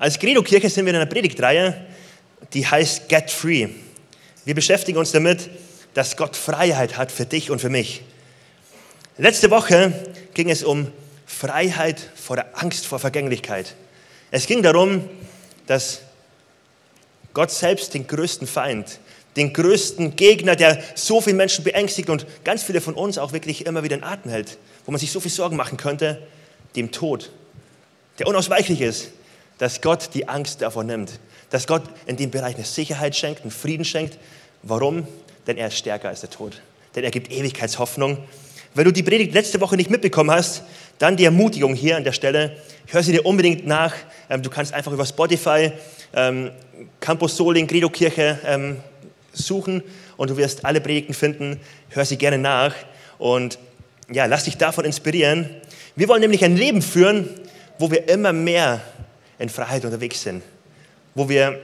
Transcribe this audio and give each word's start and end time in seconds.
Als 0.00 0.18
Credo-Kirche 0.18 0.70
sind 0.70 0.86
wir 0.86 0.94
in 0.94 0.96
einer 0.96 1.10
Predigtreihe, 1.10 1.74
die 2.54 2.66
heißt 2.66 3.10
Get 3.10 3.30
Free. 3.30 3.68
Wir 4.46 4.54
beschäftigen 4.54 4.96
uns 4.96 5.12
damit, 5.12 5.50
dass 5.92 6.16
Gott 6.16 6.36
Freiheit 6.36 6.96
hat 6.96 7.12
für 7.12 7.26
dich 7.26 7.50
und 7.50 7.60
für 7.60 7.68
mich. 7.68 8.00
Letzte 9.18 9.50
Woche 9.50 9.92
ging 10.32 10.48
es 10.48 10.62
um 10.62 10.90
Freiheit 11.26 12.00
vor 12.14 12.36
der 12.36 12.62
Angst 12.62 12.86
vor 12.86 12.98
Vergänglichkeit. 12.98 13.74
Es 14.30 14.46
ging 14.46 14.62
darum, 14.62 15.06
dass 15.66 16.00
Gott 17.34 17.50
selbst 17.50 17.92
den 17.92 18.06
größten 18.06 18.46
Feind, 18.46 19.00
den 19.36 19.52
größten 19.52 20.16
Gegner, 20.16 20.56
der 20.56 20.82
so 20.94 21.20
viele 21.20 21.36
Menschen 21.36 21.62
beängstigt 21.62 22.08
und 22.08 22.24
ganz 22.42 22.62
viele 22.62 22.80
von 22.80 22.94
uns 22.94 23.18
auch 23.18 23.34
wirklich 23.34 23.66
immer 23.66 23.82
wieder 23.82 23.96
in 23.96 24.04
Atem 24.04 24.30
hält, 24.30 24.56
wo 24.86 24.92
man 24.92 24.98
sich 24.98 25.12
so 25.12 25.20
viel 25.20 25.30
Sorgen 25.30 25.56
machen 25.56 25.76
könnte, 25.76 26.26
dem 26.74 26.90
Tod, 26.90 27.30
der 28.18 28.28
unausweichlich 28.28 28.80
ist, 28.80 29.10
dass 29.60 29.82
Gott 29.82 30.10
die 30.14 30.26
Angst 30.26 30.62
davor 30.62 30.84
nimmt, 30.84 31.20
dass 31.50 31.66
Gott 31.66 31.82
in 32.06 32.16
dem 32.16 32.30
Bereich 32.30 32.56
eine 32.56 32.64
Sicherheit 32.64 33.14
schenkt, 33.14 33.42
einen 33.42 33.50
Frieden 33.50 33.84
schenkt. 33.84 34.18
Warum? 34.62 35.06
Denn 35.46 35.58
er 35.58 35.68
ist 35.68 35.76
stärker 35.76 36.08
als 36.08 36.20
der 36.20 36.30
Tod. 36.30 36.62
Denn 36.96 37.04
er 37.04 37.10
gibt 37.10 37.30
Ewigkeitshoffnung. 37.30 38.16
Wenn 38.74 38.84
du 38.86 38.90
die 38.90 39.02
Predigt 39.02 39.34
letzte 39.34 39.60
Woche 39.60 39.76
nicht 39.76 39.90
mitbekommen 39.90 40.30
hast, 40.30 40.62
dann 40.98 41.18
die 41.18 41.26
Ermutigung 41.26 41.74
hier 41.74 41.98
an 41.98 42.04
der 42.04 42.12
Stelle. 42.12 42.56
Hör 42.86 43.02
sie 43.02 43.12
dir 43.12 43.26
unbedingt 43.26 43.66
nach. 43.66 43.92
Ähm, 44.30 44.42
du 44.42 44.48
kannst 44.48 44.72
einfach 44.72 44.92
über 44.92 45.04
Spotify 45.04 45.72
ähm, 46.14 46.52
Campus 46.98 47.36
Soling, 47.36 47.66
Credo 47.66 47.90
Kirche 47.90 48.38
ähm, 48.46 48.78
suchen 49.34 49.82
und 50.16 50.30
du 50.30 50.38
wirst 50.38 50.64
alle 50.64 50.80
Predigten 50.80 51.12
finden. 51.12 51.60
Hör 51.90 52.06
sie 52.06 52.16
gerne 52.16 52.38
nach 52.38 52.74
und 53.18 53.58
ja, 54.10 54.24
lass 54.24 54.44
dich 54.44 54.56
davon 54.56 54.86
inspirieren. 54.86 55.50
Wir 55.96 56.08
wollen 56.08 56.22
nämlich 56.22 56.44
ein 56.46 56.56
Leben 56.56 56.80
führen, 56.80 57.28
wo 57.78 57.90
wir 57.90 58.08
immer 58.08 58.32
mehr 58.32 58.80
in 59.40 59.48
Freiheit 59.48 59.84
unterwegs 59.84 60.22
sind, 60.22 60.42
wo 61.14 61.28
wir 61.28 61.58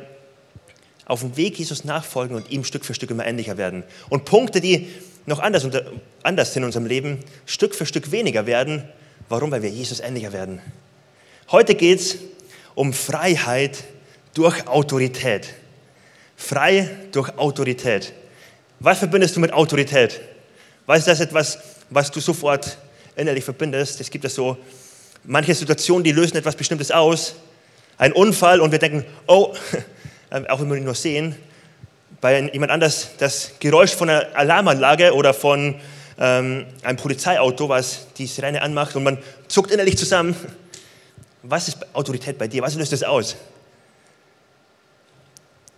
auf 1.04 1.20
dem 1.20 1.36
Weg 1.36 1.58
Jesus 1.58 1.84
nachfolgen 1.84 2.36
und 2.36 2.50
ihm 2.50 2.64
Stück 2.64 2.84
für 2.84 2.94
Stück 2.94 3.10
immer 3.10 3.26
ähnlicher 3.26 3.56
werden. 3.56 3.84
Und 4.08 4.24
Punkte, 4.24 4.60
die 4.60 4.88
noch 5.26 5.38
anders, 5.38 5.64
unter, 5.64 5.84
anders 6.22 6.56
in 6.56 6.64
unserem 6.64 6.86
Leben, 6.86 7.20
Stück 7.44 7.74
für 7.74 7.86
Stück 7.86 8.10
weniger 8.10 8.46
werden. 8.46 8.82
Warum? 9.28 9.50
Weil 9.50 9.62
wir 9.62 9.70
Jesus 9.70 10.00
ähnlicher 10.00 10.32
werden. 10.32 10.60
Heute 11.50 11.74
geht 11.74 12.00
es 12.00 12.16
um 12.74 12.92
Freiheit 12.92 13.84
durch 14.34 14.66
Autorität. 14.66 15.54
Frei 16.36 16.90
durch 17.12 17.36
Autorität. 17.38 18.12
Was 18.80 18.98
verbindest 18.98 19.36
du 19.36 19.40
mit 19.40 19.52
Autorität? 19.52 20.20
Was 20.86 21.00
ist 21.00 21.08
das 21.08 21.20
etwas, 21.20 21.58
was 21.90 22.10
du 22.10 22.20
sofort 22.20 22.78
innerlich 23.16 23.44
verbindest? 23.44 24.00
Es 24.00 24.10
gibt 24.10 24.24
ja 24.24 24.30
so 24.30 24.56
manche 25.24 25.54
Situationen, 25.54 26.04
die 26.04 26.12
lösen 26.12 26.36
etwas 26.36 26.56
Bestimmtes 26.56 26.90
aus 26.90 27.36
ein 27.98 28.12
Unfall 28.12 28.60
und 28.60 28.72
wir 28.72 28.78
denken, 28.78 29.04
oh, 29.26 29.54
auch 30.48 30.60
wenn 30.60 30.68
wir 30.68 30.76
ihn 30.76 30.84
nur 30.84 30.94
sehen, 30.94 31.36
bei 32.20 32.40
jemand 32.40 32.72
anders 32.72 33.10
das 33.18 33.52
Geräusch 33.60 33.94
von 33.94 34.08
einer 34.08 34.26
Alarmanlage 34.34 35.14
oder 35.14 35.34
von 35.34 35.76
ähm, 36.18 36.66
einem 36.82 36.96
Polizeiauto, 36.96 37.68
was 37.68 38.06
die 38.16 38.26
Sirene 38.26 38.62
anmacht 38.62 38.96
und 38.96 39.04
man 39.04 39.18
zuckt 39.48 39.70
innerlich 39.70 39.98
zusammen. 39.98 40.34
Was 41.42 41.68
ist 41.68 41.78
Autorität 41.94 42.38
bei 42.38 42.48
dir? 42.48 42.62
Was 42.62 42.74
löst 42.74 42.92
das 42.92 43.02
aus? 43.02 43.36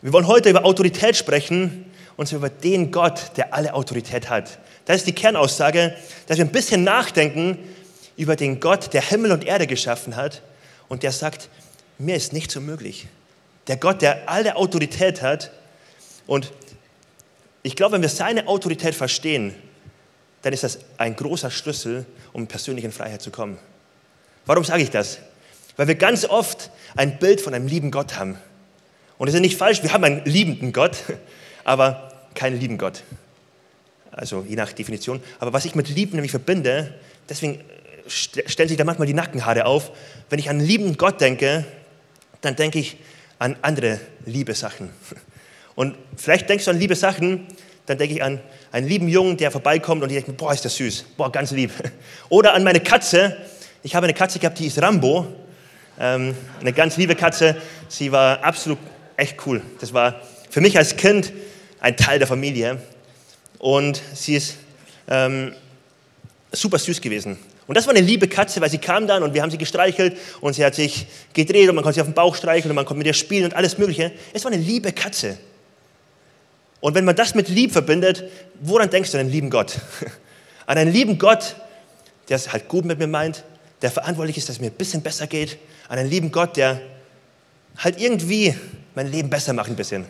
Wir 0.00 0.12
wollen 0.12 0.28
heute 0.28 0.48
über 0.48 0.64
Autorität 0.64 1.16
sprechen 1.16 1.84
und 2.16 2.28
zwar 2.28 2.38
über 2.38 2.50
den 2.50 2.92
Gott, 2.92 3.32
der 3.36 3.52
alle 3.52 3.74
Autorität 3.74 4.30
hat. 4.30 4.58
Das 4.84 4.98
ist 4.98 5.06
die 5.06 5.14
Kernaussage, 5.14 5.94
dass 6.26 6.38
wir 6.38 6.44
ein 6.44 6.52
bisschen 6.52 6.84
nachdenken 6.84 7.58
über 8.16 8.36
den 8.36 8.60
Gott, 8.60 8.92
der 8.94 9.02
Himmel 9.02 9.32
und 9.32 9.44
Erde 9.44 9.66
geschaffen 9.66 10.16
hat 10.16 10.40
und 10.88 11.02
der 11.02 11.12
sagt, 11.12 11.48
mir 11.98 12.16
ist 12.16 12.32
nichts 12.32 12.56
unmöglich. 12.56 13.08
Der 13.66 13.76
Gott, 13.76 14.02
der 14.02 14.28
alle 14.28 14.56
Autorität 14.56 15.22
hat. 15.22 15.50
Und 16.26 16.52
ich 17.62 17.76
glaube, 17.76 17.94
wenn 17.94 18.02
wir 18.02 18.08
seine 18.08 18.46
Autorität 18.46 18.94
verstehen, 18.94 19.54
dann 20.42 20.52
ist 20.52 20.62
das 20.62 20.78
ein 20.96 21.16
großer 21.16 21.50
Schlüssel, 21.50 22.06
um 22.32 22.46
persönlich 22.46 22.84
in 22.84 22.92
Freiheit 22.92 23.20
zu 23.20 23.30
kommen. 23.30 23.58
Warum 24.46 24.64
sage 24.64 24.82
ich 24.82 24.90
das? 24.90 25.18
Weil 25.76 25.88
wir 25.88 25.96
ganz 25.96 26.24
oft 26.24 26.70
ein 26.96 27.18
Bild 27.18 27.40
von 27.40 27.54
einem 27.54 27.66
lieben 27.66 27.90
Gott 27.90 28.16
haben. 28.16 28.38
Und 29.18 29.28
es 29.28 29.34
ist 29.34 29.40
nicht 29.40 29.56
falsch, 29.56 29.82
wir 29.82 29.92
haben 29.92 30.04
einen 30.04 30.24
liebenden 30.24 30.72
Gott, 30.72 30.96
aber 31.64 32.12
keinen 32.34 32.58
lieben 32.60 32.78
Gott. 32.78 33.02
Also 34.12 34.44
je 34.48 34.56
nach 34.56 34.72
Definition. 34.72 35.22
Aber 35.38 35.52
was 35.52 35.64
ich 35.64 35.74
mit 35.74 35.88
Lieben 35.88 36.12
nämlich 36.12 36.30
verbinde, 36.30 36.94
deswegen 37.28 37.60
stellen 38.06 38.68
sich 38.68 38.78
da 38.78 38.84
manchmal 38.84 39.06
die 39.06 39.14
Nackenhaare 39.14 39.66
auf. 39.66 39.92
Wenn 40.30 40.38
ich 40.38 40.48
an 40.48 40.58
einen 40.58 40.66
liebenden 40.66 40.96
Gott 40.96 41.20
denke, 41.20 41.64
dann 42.40 42.56
denke 42.56 42.78
ich 42.78 42.96
an 43.38 43.56
andere 43.62 44.00
liebe 44.24 44.54
Sachen. 44.54 44.90
Und 45.74 45.94
vielleicht 46.16 46.48
denkst 46.48 46.64
du 46.64 46.70
an 46.72 46.78
liebe 46.78 46.96
Sachen, 46.96 47.46
dann 47.86 47.98
denke 47.98 48.14
ich 48.14 48.22
an 48.22 48.40
einen 48.72 48.88
lieben 48.88 49.08
Jungen, 49.08 49.36
der 49.36 49.50
vorbeikommt 49.50 50.02
und 50.02 50.10
ich 50.10 50.16
denke, 50.16 50.32
boah, 50.32 50.52
ist 50.52 50.64
das 50.64 50.76
süß, 50.76 51.04
boah, 51.16 51.32
ganz 51.32 51.52
lieb. 51.52 51.70
Oder 52.28 52.54
an 52.54 52.64
meine 52.64 52.80
Katze. 52.80 53.36
Ich 53.82 53.94
habe 53.94 54.04
eine 54.04 54.14
Katze 54.14 54.38
gehabt, 54.38 54.58
die 54.58 54.66
ist 54.66 54.80
Rambo. 54.82 55.26
Ähm, 55.98 56.34
eine 56.60 56.72
ganz 56.72 56.96
liebe 56.96 57.14
Katze. 57.14 57.56
Sie 57.88 58.12
war 58.12 58.42
absolut 58.44 58.78
echt 59.16 59.36
cool. 59.46 59.62
Das 59.80 59.92
war 59.92 60.20
für 60.50 60.60
mich 60.60 60.76
als 60.76 60.96
Kind 60.96 61.32
ein 61.80 61.96
Teil 61.96 62.18
der 62.18 62.28
Familie. 62.28 62.82
Und 63.58 64.02
sie 64.14 64.36
ist 64.36 64.56
ähm, 65.08 65.54
super 66.52 66.78
süß 66.78 67.00
gewesen. 67.00 67.38
Und 67.66 67.76
das 67.76 67.86
war 67.86 67.94
eine 67.94 68.04
liebe 68.04 68.28
Katze, 68.28 68.60
weil 68.60 68.70
sie 68.70 68.78
kam 68.78 69.06
dann 69.06 69.22
und 69.22 69.34
wir 69.34 69.42
haben 69.42 69.50
sie 69.50 69.58
gestreichelt 69.58 70.16
und 70.40 70.54
sie 70.54 70.64
hat 70.64 70.74
sich 70.74 71.06
gedreht 71.34 71.68
und 71.68 71.74
man 71.74 71.84
konnte 71.84 71.96
sie 71.96 72.00
auf 72.00 72.06
den 72.06 72.14
Bauch 72.14 72.34
streicheln 72.34 72.70
und 72.70 72.76
man 72.76 72.84
konnte 72.84 72.98
mit 72.98 73.06
ihr 73.06 73.14
spielen 73.14 73.44
und 73.44 73.54
alles 73.54 73.78
Mögliche. 73.78 74.12
Es 74.32 74.44
war 74.44 74.52
eine 74.52 74.62
liebe 74.62 74.92
Katze. 74.92 75.38
Und 76.80 76.94
wenn 76.94 77.04
man 77.04 77.16
das 77.16 77.34
mit 77.34 77.48
lieb 77.48 77.72
verbindet, 77.72 78.24
woran 78.60 78.88
denkst 78.88 79.10
du 79.10 79.18
an 79.18 79.22
einen 79.22 79.32
lieben 79.32 79.50
Gott? 79.50 79.76
An 80.66 80.76
einen 80.76 80.92
lieben 80.92 81.16
Gott, 81.18 81.56
der 82.28 82.36
es 82.36 82.52
halt 82.52 82.68
gut 82.68 82.84
mit 82.84 82.98
mir 82.98 83.06
meint, 83.06 83.42
der 83.80 83.90
verantwortlich 83.90 84.36
ist, 84.36 84.50
dass 84.50 84.56
es 84.56 84.60
mir 84.60 84.66
ein 84.66 84.74
bisschen 84.74 85.00
besser 85.00 85.26
geht. 85.26 85.56
An 85.88 85.98
einen 85.98 86.10
lieben 86.10 86.30
Gott, 86.30 86.58
der 86.58 86.78
halt 87.78 87.98
irgendwie 87.98 88.54
mein 88.94 89.10
Leben 89.10 89.30
besser 89.30 89.54
macht 89.54 89.70
ein 89.70 89.76
bisschen. 89.76 90.04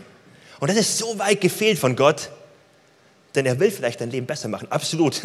Und 0.59 0.69
das 0.69 0.77
ist 0.77 0.99
so 0.99 1.17
weit 1.19 1.41
gefehlt 1.41 1.79
von 1.79 1.95
Gott, 1.95 2.31
denn 3.37 3.47
er 3.47 3.61
will 3.61 3.71
vielleicht 3.71 4.01
dein 4.01 4.11
Leben 4.11 4.27
besser 4.27 4.49
machen, 4.49 4.67
absolut. 4.71 5.23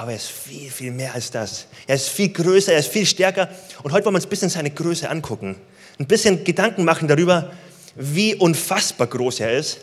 Aber 0.00 0.12
er 0.12 0.16
ist 0.16 0.30
viel, 0.30 0.70
viel 0.70 0.92
mehr 0.92 1.12
als 1.12 1.30
das. 1.30 1.66
Er 1.86 1.96
ist 1.96 2.08
viel 2.08 2.30
größer, 2.30 2.72
er 2.72 2.78
ist 2.78 2.88
viel 2.88 3.04
stärker. 3.04 3.50
Und 3.82 3.92
heute 3.92 4.06
wollen 4.06 4.14
wir 4.14 4.16
uns 4.16 4.24
ein 4.24 4.30
bisschen 4.30 4.48
seine 4.48 4.70
Größe 4.70 5.10
angucken. 5.10 5.56
Ein 5.98 6.06
bisschen 6.06 6.42
Gedanken 6.42 6.84
machen 6.84 7.06
darüber, 7.06 7.52
wie 7.96 8.34
unfassbar 8.34 9.08
groß 9.08 9.40
er 9.40 9.58
ist. 9.58 9.80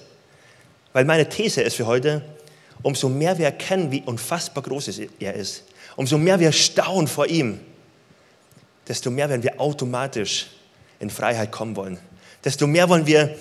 Weil 0.91 1.05
meine 1.05 1.29
These 1.29 1.61
ist 1.61 1.75
für 1.75 1.85
heute, 1.85 2.23
umso 2.81 3.09
mehr 3.09 3.37
wir 3.37 3.45
erkennen, 3.45 3.91
wie 3.91 4.01
unfassbar 4.01 4.63
groß 4.63 5.01
er 5.19 5.35
ist, 5.35 5.65
umso 5.95 6.17
mehr 6.17 6.39
wir 6.39 6.51
staunen 6.51 7.07
vor 7.07 7.27
ihm, 7.27 7.59
desto 8.87 9.11
mehr 9.11 9.29
werden 9.29 9.43
wir 9.43 9.61
automatisch 9.61 10.47
in 10.99 11.11
Freiheit 11.11 11.51
kommen 11.51 11.75
wollen. 11.75 11.99
Desto 12.43 12.65
mehr 12.65 12.89
wollen 12.89 13.05
wir 13.05 13.35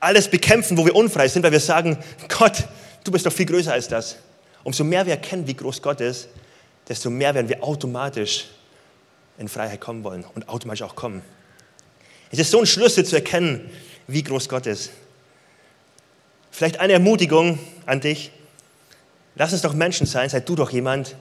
alles 0.00 0.28
bekämpfen, 0.28 0.76
wo 0.76 0.84
wir 0.84 0.94
unfrei 0.94 1.28
sind, 1.28 1.44
weil 1.44 1.52
wir 1.52 1.60
sagen, 1.60 1.96
Gott, 2.28 2.64
du 3.04 3.10
bist 3.10 3.24
doch 3.24 3.32
viel 3.32 3.46
größer 3.46 3.72
als 3.72 3.88
das. 3.88 4.16
Umso 4.68 4.84
mehr 4.84 5.06
wir 5.06 5.14
erkennen, 5.14 5.46
wie 5.46 5.54
groß 5.54 5.80
Gott 5.80 6.02
ist, 6.02 6.28
desto 6.90 7.08
mehr 7.08 7.34
werden 7.34 7.48
wir 7.48 7.64
automatisch 7.64 8.48
in 9.38 9.48
Freiheit 9.48 9.80
kommen 9.80 10.04
wollen 10.04 10.26
und 10.34 10.50
automatisch 10.50 10.82
auch 10.82 10.94
kommen. 10.94 11.22
Es 12.30 12.38
ist 12.38 12.50
so 12.50 12.60
ein 12.60 12.66
Schlüssel 12.66 13.06
zu 13.06 13.16
erkennen, 13.16 13.70
wie 14.08 14.22
groß 14.22 14.46
Gott 14.46 14.66
ist. 14.66 14.90
Vielleicht 16.50 16.80
eine 16.80 16.92
Ermutigung 16.92 17.58
an 17.86 18.02
dich. 18.02 18.30
Lass 19.36 19.54
uns 19.54 19.62
doch 19.62 19.72
Menschen 19.72 20.06
sein, 20.06 20.28
sei 20.28 20.40
du 20.40 20.54
doch 20.54 20.68
jemand, 20.68 21.16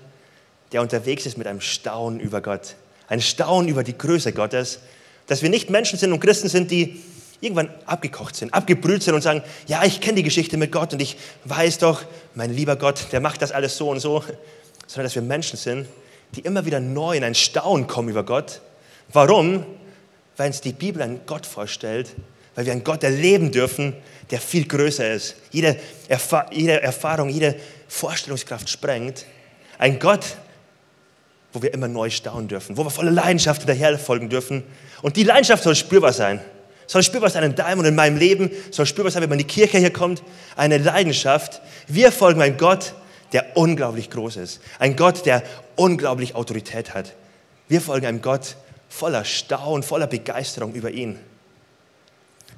der 0.73 0.81
unterwegs 0.81 1.25
ist 1.25 1.37
mit 1.37 1.47
einem 1.47 1.61
Staunen 1.61 2.19
über 2.19 2.41
Gott. 2.41 2.75
Ein 3.07 3.21
Staunen 3.21 3.69
über 3.69 3.85
die 3.85 3.97
Größe 3.97 4.33
Gottes. 4.33 4.79
Dass 5.27 5.41
wir 5.41 5.49
nicht 5.49 5.69
Menschen 5.69 5.97
sind 5.97 6.11
und 6.11 6.19
Christen 6.19 6.49
sind, 6.49 6.69
die 6.69 7.01
irgendwann 7.41 7.69
abgekocht 7.85 8.35
sind, 8.35 8.53
abgebrüht 8.53 9.03
sind 9.03 9.13
und 9.13 9.21
sagen, 9.21 9.43
ja, 9.67 9.83
ich 9.83 10.01
kenne 10.01 10.15
die 10.15 10.23
Geschichte 10.23 10.57
mit 10.57 10.71
Gott 10.71 10.93
und 10.93 11.01
ich 11.01 11.17
weiß 11.45 11.79
doch, 11.79 12.03
mein 12.35 12.53
lieber 12.53 12.75
Gott, 12.75 13.07
der 13.11 13.19
macht 13.19 13.41
das 13.41 13.51
alles 13.51 13.77
so 13.77 13.89
und 13.89 13.99
so, 13.99 14.23
sondern 14.87 15.05
dass 15.05 15.15
wir 15.15 15.21
Menschen 15.21 15.57
sind, 15.57 15.87
die 16.35 16.41
immer 16.41 16.65
wieder 16.65 16.79
neu 16.79 17.15
in 17.15 17.23
ein 17.23 17.35
Staunen 17.35 17.87
kommen 17.87 18.09
über 18.09 18.23
Gott. 18.23 18.61
Warum? 19.13 19.65
Weil 20.35 20.47
uns 20.47 20.61
die 20.61 20.73
Bibel 20.73 21.01
einen 21.01 21.21
Gott 21.25 21.45
vorstellt, 21.45 22.09
weil 22.55 22.65
wir 22.65 22.73
einen 22.73 22.83
Gott 22.83 23.03
erleben 23.03 23.51
dürfen, 23.51 23.93
der 24.31 24.41
viel 24.41 24.67
größer 24.67 25.13
ist, 25.13 25.35
jede, 25.51 25.77
Erfa 26.07 26.47
jede 26.51 26.81
Erfahrung, 26.81 27.29
jede 27.29 27.55
Vorstellungskraft 27.87 28.69
sprengt. 28.69 29.25
Ein 29.77 29.99
Gott, 29.99 30.37
wo 31.53 31.61
wir 31.61 31.73
immer 31.73 31.87
neu 31.87 32.09
staunen 32.09 32.47
dürfen, 32.47 32.75
wo 32.77 32.83
wir 32.83 32.89
voller 32.89 33.11
Leidenschaft 33.11 33.61
hinterher 33.61 33.97
folgen 33.97 34.29
dürfen. 34.29 34.63
Und 35.01 35.15
die 35.15 35.23
Leidenschaft 35.23 35.63
soll 35.63 35.75
spürbar 35.75 36.13
sein 36.13 36.41
soll 36.87 37.03
spürbar 37.03 37.29
sein 37.29 37.43
in 37.43 37.55
deinem 37.55 37.79
und 37.79 37.85
in 37.85 37.95
meinem 37.95 38.17
Leben, 38.17 38.49
soll 38.71 38.85
spürbar 38.85 39.11
sein, 39.11 39.21
wenn 39.21 39.29
man 39.29 39.39
in 39.39 39.47
die 39.47 39.53
Kirche 39.53 39.77
hier 39.77 39.91
kommt, 39.91 40.23
eine 40.55 40.77
Leidenschaft. 40.77 41.61
Wir 41.87 42.11
folgen 42.11 42.41
einem 42.41 42.57
Gott, 42.57 42.93
der 43.33 43.57
unglaublich 43.57 44.09
groß 44.09 44.37
ist. 44.37 44.61
Ein 44.79 44.95
Gott, 44.95 45.25
der 45.25 45.43
unglaublich 45.75 46.33
Autorität 46.33 46.93
hat. 46.93 47.13
Wir 47.67 47.81
folgen 47.81 48.05
einem 48.05 48.21
Gott, 48.21 48.55
voller 48.89 49.25
Staunen, 49.25 49.83
voller 49.83 50.07
Begeisterung 50.07 50.73
über 50.73 50.89
ihn. 50.91 51.19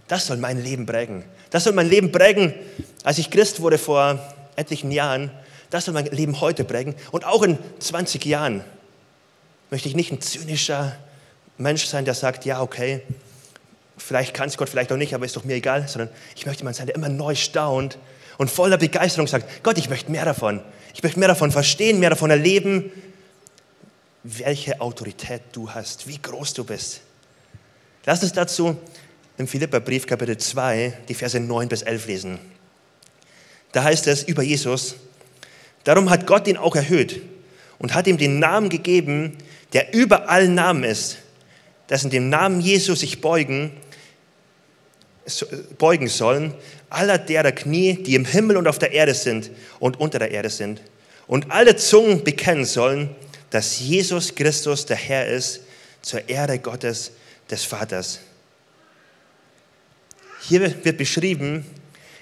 Das 0.08 0.28
soll 0.28 0.38
mein 0.38 0.64
Leben 0.64 0.86
prägen. 0.86 1.24
Das 1.50 1.64
soll 1.64 1.74
mein 1.74 1.90
Leben 1.90 2.12
prägen, 2.12 2.54
als 3.04 3.18
ich 3.18 3.32
Christ 3.32 3.62
wurde 3.62 3.78
vor 3.78 4.20
etlichen 4.56 4.92
Jahren. 4.92 5.32
Das 5.72 5.86
soll 5.86 5.94
mein 5.94 6.06
Leben 6.06 6.40
heute 6.42 6.64
prägen. 6.64 6.96
Und 7.12 7.26
auch 7.26 7.42
in 7.42 7.58
20 7.80 8.24
Jahren 8.26 8.64
möchte 9.72 9.88
ich 9.88 9.96
nicht 9.96 10.12
ein 10.12 10.22
zynischer 10.22 10.96
Mensch 11.58 11.86
sein, 11.86 12.06
der 12.06 12.14
sagt, 12.14 12.46
ja, 12.46 12.62
okay, 12.62 13.02
vielleicht 14.02 14.34
kann 14.34 14.50
es 14.50 14.58
Gott, 14.58 14.70
vielleicht 14.70 14.92
auch 14.92 14.98
nicht, 14.98 15.14
aber 15.14 15.26
ist 15.26 15.36
doch 15.36 15.44
mir 15.44 15.56
egal, 15.56 15.88
sondern 15.88 16.10
ich 16.36 16.46
möchte 16.46 16.62
jemand 16.62 16.76
sein, 16.76 16.88
der 16.88 16.96
immer 16.96 17.10
neu 17.10 17.36
staunt 17.36 17.98
und 18.38 18.50
voller 18.50 18.78
Begeisterung 18.78 19.28
sagt, 19.28 19.64
Gott, 19.64 19.78
ich 19.78 19.90
möchte 19.90 20.12
mehr 20.12 20.26
davon. 20.26 20.62
Ich 20.94 21.04
möchte 21.04 21.20
mehr 21.20 21.28
davon 21.28 21.52
verstehen, 21.52 22.00
mehr 22.00 22.10
davon 22.10 22.30
erleben, 22.30 22.92
welche 24.24 24.82
Autorität 24.82 25.42
du 25.52 25.70
hast, 25.72 26.08
wie 26.08 26.18
groß 26.18 26.54
du 26.54 26.64
bist. 26.64 27.02
Lass 28.06 28.24
uns 28.24 28.34
dazu 28.34 28.78
im 29.38 29.48
Philipperbrief 29.48 30.06
Kapitel 30.08 30.38
2 30.38 30.94
die 31.08 31.14
Verse 31.14 31.40
9 31.40 31.70
bis 31.70 31.82
11 31.82 32.08
lesen. 32.08 32.40
Da 33.72 33.84
heißt 33.84 34.08
es 34.08 34.24
über 34.24 34.42
Jesus, 34.42 34.96
darum 35.84 36.10
hat 36.10 36.26
Gott 36.26 36.48
ihn 36.48 36.58
auch 36.58 36.76
erhöht 36.76 37.22
und 37.78 37.94
hat 37.94 38.08
ihm 38.08 38.18
den 38.18 38.40
Namen 38.40 38.70
gegeben, 38.70 39.38
der 39.74 39.94
über 39.94 40.30
allen 40.30 40.56
Namen 40.56 40.84
ist, 40.84 41.20
dass 41.88 42.04
in 42.04 42.10
dem 42.10 42.30
Namen 42.30 42.62
Jesus 42.62 43.02
sich 43.02 43.22
beugen, 43.22 43.72
beugen 45.78 46.08
sollen, 46.08 46.54
aller 46.90 47.18
derer 47.18 47.52
Knie, 47.52 47.96
die 48.04 48.16
im 48.16 48.26
Himmel 48.26 48.58
und 48.58 48.68
auf 48.68 48.80
der 48.80 48.92
Erde 48.92 49.14
sind 49.14 49.52
und 49.80 50.00
unter 50.00 50.20
der 50.20 50.32
Erde 50.32 50.50
sind. 50.50 50.82
Und 51.28 51.52
alle 51.52 51.76
Zungen 51.76 52.24
bekennen 52.24 52.66
sollen, 52.66 53.16
dass 53.50 53.80
Jesus 53.80 54.34
Christus 54.36 54.86
der 54.86 54.98
Herr 54.98 55.28
ist, 55.28 55.62
zur 56.02 56.28
Ehre 56.30 56.60
Gottes 56.60 57.12
des 57.50 57.64
Vaters. 57.64 58.20
Hier 60.42 60.62
wird 60.84 60.98
beschrieben, 60.98 61.66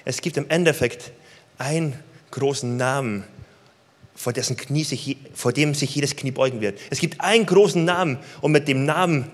es 0.05 0.21
gibt 0.21 0.37
im 0.37 0.49
Endeffekt 0.49 1.11
einen 1.57 1.97
großen 2.31 2.77
Namen, 2.77 3.23
vor, 4.15 4.33
dessen 4.33 4.57
Knie 4.57 4.83
sich, 4.83 5.17
vor 5.33 5.53
dem 5.53 5.75
sich 5.75 5.93
jedes 5.93 6.15
Knie 6.15 6.31
beugen 6.31 6.59
wird. 6.59 6.79
Es 6.89 6.99
gibt 6.99 7.21
einen 7.21 7.45
großen 7.45 7.85
Namen 7.85 8.17
und 8.41 8.51
mit 8.51 8.67
dem 8.67 8.85
Namen 8.85 9.29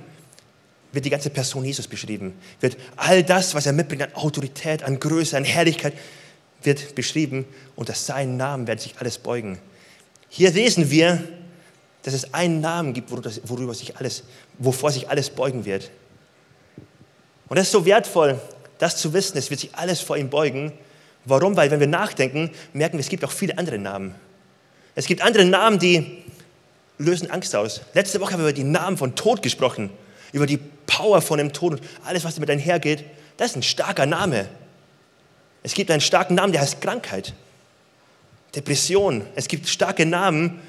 wird 0.94 1.06
die 1.06 1.10
ganze 1.10 1.31
Person 1.31 1.66
Jesus 1.66 1.88
beschrieben. 1.88 2.34
Wird 2.62 2.78
all 2.95 3.24
das, 3.24 3.54
was 3.56 3.66
er 3.66 3.74
mitbringt 3.74 4.04
an 4.04 4.13
Autorität, 4.13 4.84
an 4.84 5.00
Größe, 5.00 5.36
an 5.36 5.44
Herrlichkeit, 5.44 5.94
wird 6.62 6.95
beschrieben. 6.95 7.45
Unter 7.75 7.94
seinen 7.94 8.38
Namen 8.38 8.68
werden 8.68 8.80
sich 8.80 8.95
alles 9.00 9.18
beugen. 9.18 9.57
Hier 10.30 10.51
lesen 10.51 10.92
wir, 10.92 11.22
dass 12.04 12.13
es 12.13 12.34
einen 12.34 12.62
Namen 12.62 12.94
gibt, 12.94 13.12
worüber 13.12 13.74
sich 13.74 13.98
alles, 13.98 14.24
wovor 14.60 14.92
sich 14.92 15.10
alles 15.10 15.31
beugen 15.31 15.66
wird. 15.66 15.90
Und 17.50 17.57
das 17.57 17.68
ist 17.68 17.72
so 17.72 17.86
wertvoll, 17.86 18.39
das 18.78 18.98
zu 18.98 19.13
wissen. 19.13 19.38
Es 19.38 19.50
wird 19.50 19.60
sich 19.60 19.74
alles 19.74 20.00
vor 20.00 20.16
ihm 20.16 20.30
beugen. 20.30 20.74
Warum? 21.25 21.56
Weil 21.56 21.72
wenn 21.72 21.80
wir 21.80 21.88
nachdenken, 21.88 22.51
merken 22.74 22.98
wir, 22.98 23.01
es 23.01 23.10
gibt 23.10 23.25
auch 23.25 23.31
viele 23.31 23.57
andere 23.57 23.80
Namen. 23.80 24.13
Es 24.96 25.07
gibt 25.07 25.24
andere 25.24 25.46
Namen, 25.46 25.80
die 25.80 26.24
lösen 27.00 27.31
Angst 27.31 27.56
aus. 27.56 27.81
Letzte 27.96 28.19
Woche 28.19 28.34
haben 28.34 28.42
wir 28.42 28.50
über 28.50 28.54
die 28.54 28.63
Namen 28.63 28.98
von 28.98 29.16
Tod 29.16 29.42
gesprochen 29.42 29.89
über 30.34 30.48
die 30.48 30.60
Power 30.85 31.21
von 31.21 31.38
dem 31.38 31.53
Tod 31.53 31.74
und 31.74 31.81
alles, 32.06 32.24
was 32.24 32.35
damit 32.35 32.50
einhergeht. 32.50 33.06
Das 33.38 33.51
ist 33.51 33.57
ein 33.57 33.63
starker 33.63 34.06
Name. 34.06 34.47
Es 35.63 35.74
gibt 35.74 35.89
einen 35.91 36.01
starken 36.01 36.35
Namen, 36.35 36.51
der 36.51 36.62
heißt 36.62 36.81
Krankheit, 36.81 37.33
Depression. 38.56 39.25
Es 39.35 39.47
gibt 39.47 39.68
starke 39.68 40.06
Namen, 40.06 40.59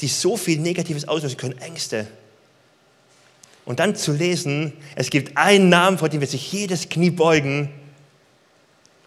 die 0.00 0.08
so 0.08 0.36
viel 0.36 0.58
Negatives 0.58 1.06
auslösen 1.06 1.36
können, 1.36 1.58
Ängste. 1.58 2.06
Und 3.64 3.80
dann 3.80 3.94
zu 3.94 4.12
lesen, 4.12 4.72
es 4.96 5.10
gibt 5.10 5.36
einen 5.36 5.68
Namen, 5.68 5.98
vor 5.98 6.08
dem 6.08 6.20
wir 6.20 6.28
sich 6.28 6.52
jedes 6.52 6.88
Knie 6.88 7.10
beugen 7.10 7.70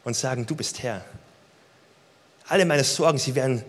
und 0.03 0.15
sagen, 0.15 0.45
du 0.45 0.55
bist 0.55 0.83
Herr. 0.83 1.03
Alle 2.47 2.65
meine 2.65 2.83
Sorgen, 2.83 3.17
sie 3.17 3.35
werden 3.35 3.63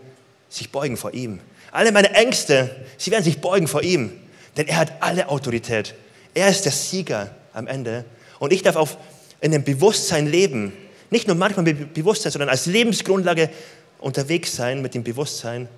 sich 0.48 0.70
beugen 0.70 0.96
vor 0.96 1.14
ihm. 1.14 1.40
Alle 1.70 1.92
meine 1.92 2.12
Ängste, 2.14 2.84
sie 2.98 3.10
werden 3.10 3.25
sich 3.25 3.40
beugen 3.40 3.68
vor 3.68 3.82
ihm. 3.82 4.12
Denn 4.56 4.68
er 4.68 4.76
hat 4.76 4.92
alle 5.00 5.28
Autorität. 5.28 5.94
Er 6.34 6.49
ist 6.49 6.64
der 6.64 6.73
Sieger 6.73 7.34
am 7.52 7.67
Ende. 7.67 8.05
Und 8.38 8.52
ich 8.52 8.62
darf 8.62 8.76
auf, 8.76 8.96
in 9.40 9.52
dem 9.52 9.64
Bewusstsein 9.64 10.26
leben. 10.26 10.73
Nicht 11.11 11.26
nur 11.26 11.37
manchmal 11.37 11.64
mit 11.64 11.94
Bewusstsein, 11.94 12.32
sondern 12.32 12.49
als 12.49 12.67
Lebensgrundlage 12.67 13.50
unterwegs 13.99 14.56
sein 14.56 14.82
mit 14.82 14.94
dem 14.94 15.05
Bewusstsein. 15.05 15.69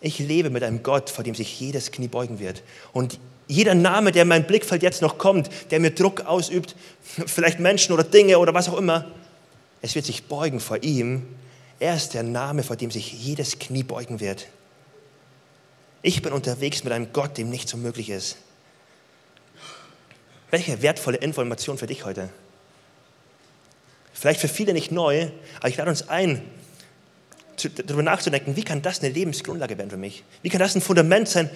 Ich 0.00 0.18
lebe 0.18 0.50
mit 0.50 0.64
einem 0.64 0.82
Gott, 0.82 1.10
vor 1.10 1.22
dem 1.22 1.34
sich 1.34 1.60
jedes 1.60 1.92
Knie 1.92 2.08
beugen 2.08 2.40
wird. 2.40 2.62
Und 2.92 3.20
jeder 3.46 3.74
Name, 3.74 4.12
der 4.12 4.22
in 4.22 4.28
mein 4.28 4.46
Blickfeld 4.46 4.82
jetzt 4.82 5.02
noch 5.02 5.18
kommt, 5.18 5.48
der 5.70 5.78
mir 5.78 5.90
Druck 5.90 6.22
ausübt, 6.22 6.74
vielleicht 7.26 7.60
Menschen 7.60 7.92
oder 7.92 8.04
Dinge 8.04 8.38
oder 8.38 8.54
was 8.54 8.68
auch 8.68 8.78
immer, 8.78 9.06
es 9.80 9.94
wird 9.94 10.04
sich 10.04 10.24
beugen 10.24 10.60
vor 10.60 10.82
ihm. 10.82 11.22
Er 11.78 11.96
ist 11.96 12.14
der 12.14 12.22
Name, 12.22 12.62
vor 12.62 12.76
dem 12.76 12.90
sich 12.90 13.12
jedes 13.12 13.58
Knie 13.58 13.82
beugen 13.82 14.20
wird. 14.20 14.46
Ich 16.02 16.22
bin 16.22 16.32
unterwegs 16.32 16.84
mit 16.84 16.92
einem 16.92 17.12
Gott, 17.12 17.38
dem 17.38 17.50
nichts 17.50 17.74
unmöglich 17.74 18.10
ist. 18.10 18.36
Welche 20.52 20.82
wertvolle 20.82 21.16
Information 21.16 21.78
für 21.78 21.86
dich 21.86 22.04
heute. 22.04 22.28
Vielleicht 24.12 24.38
für 24.38 24.48
viele 24.48 24.74
nicht 24.74 24.92
neu, 24.92 25.28
aber 25.58 25.68
ich 25.68 25.78
lade 25.78 25.88
uns 25.88 26.10
ein, 26.10 26.42
darüber 27.86 28.02
nachzudenken, 28.02 28.54
wie 28.54 28.62
kann 28.62 28.82
das 28.82 29.00
eine 29.00 29.08
Lebensgrundlage 29.08 29.78
werden 29.78 29.88
für 29.88 29.96
mich? 29.96 30.24
Wie 30.42 30.50
kann 30.50 30.60
das 30.60 30.74
ein 30.74 30.82
Fundament 30.82 31.26
sein, 31.26 31.48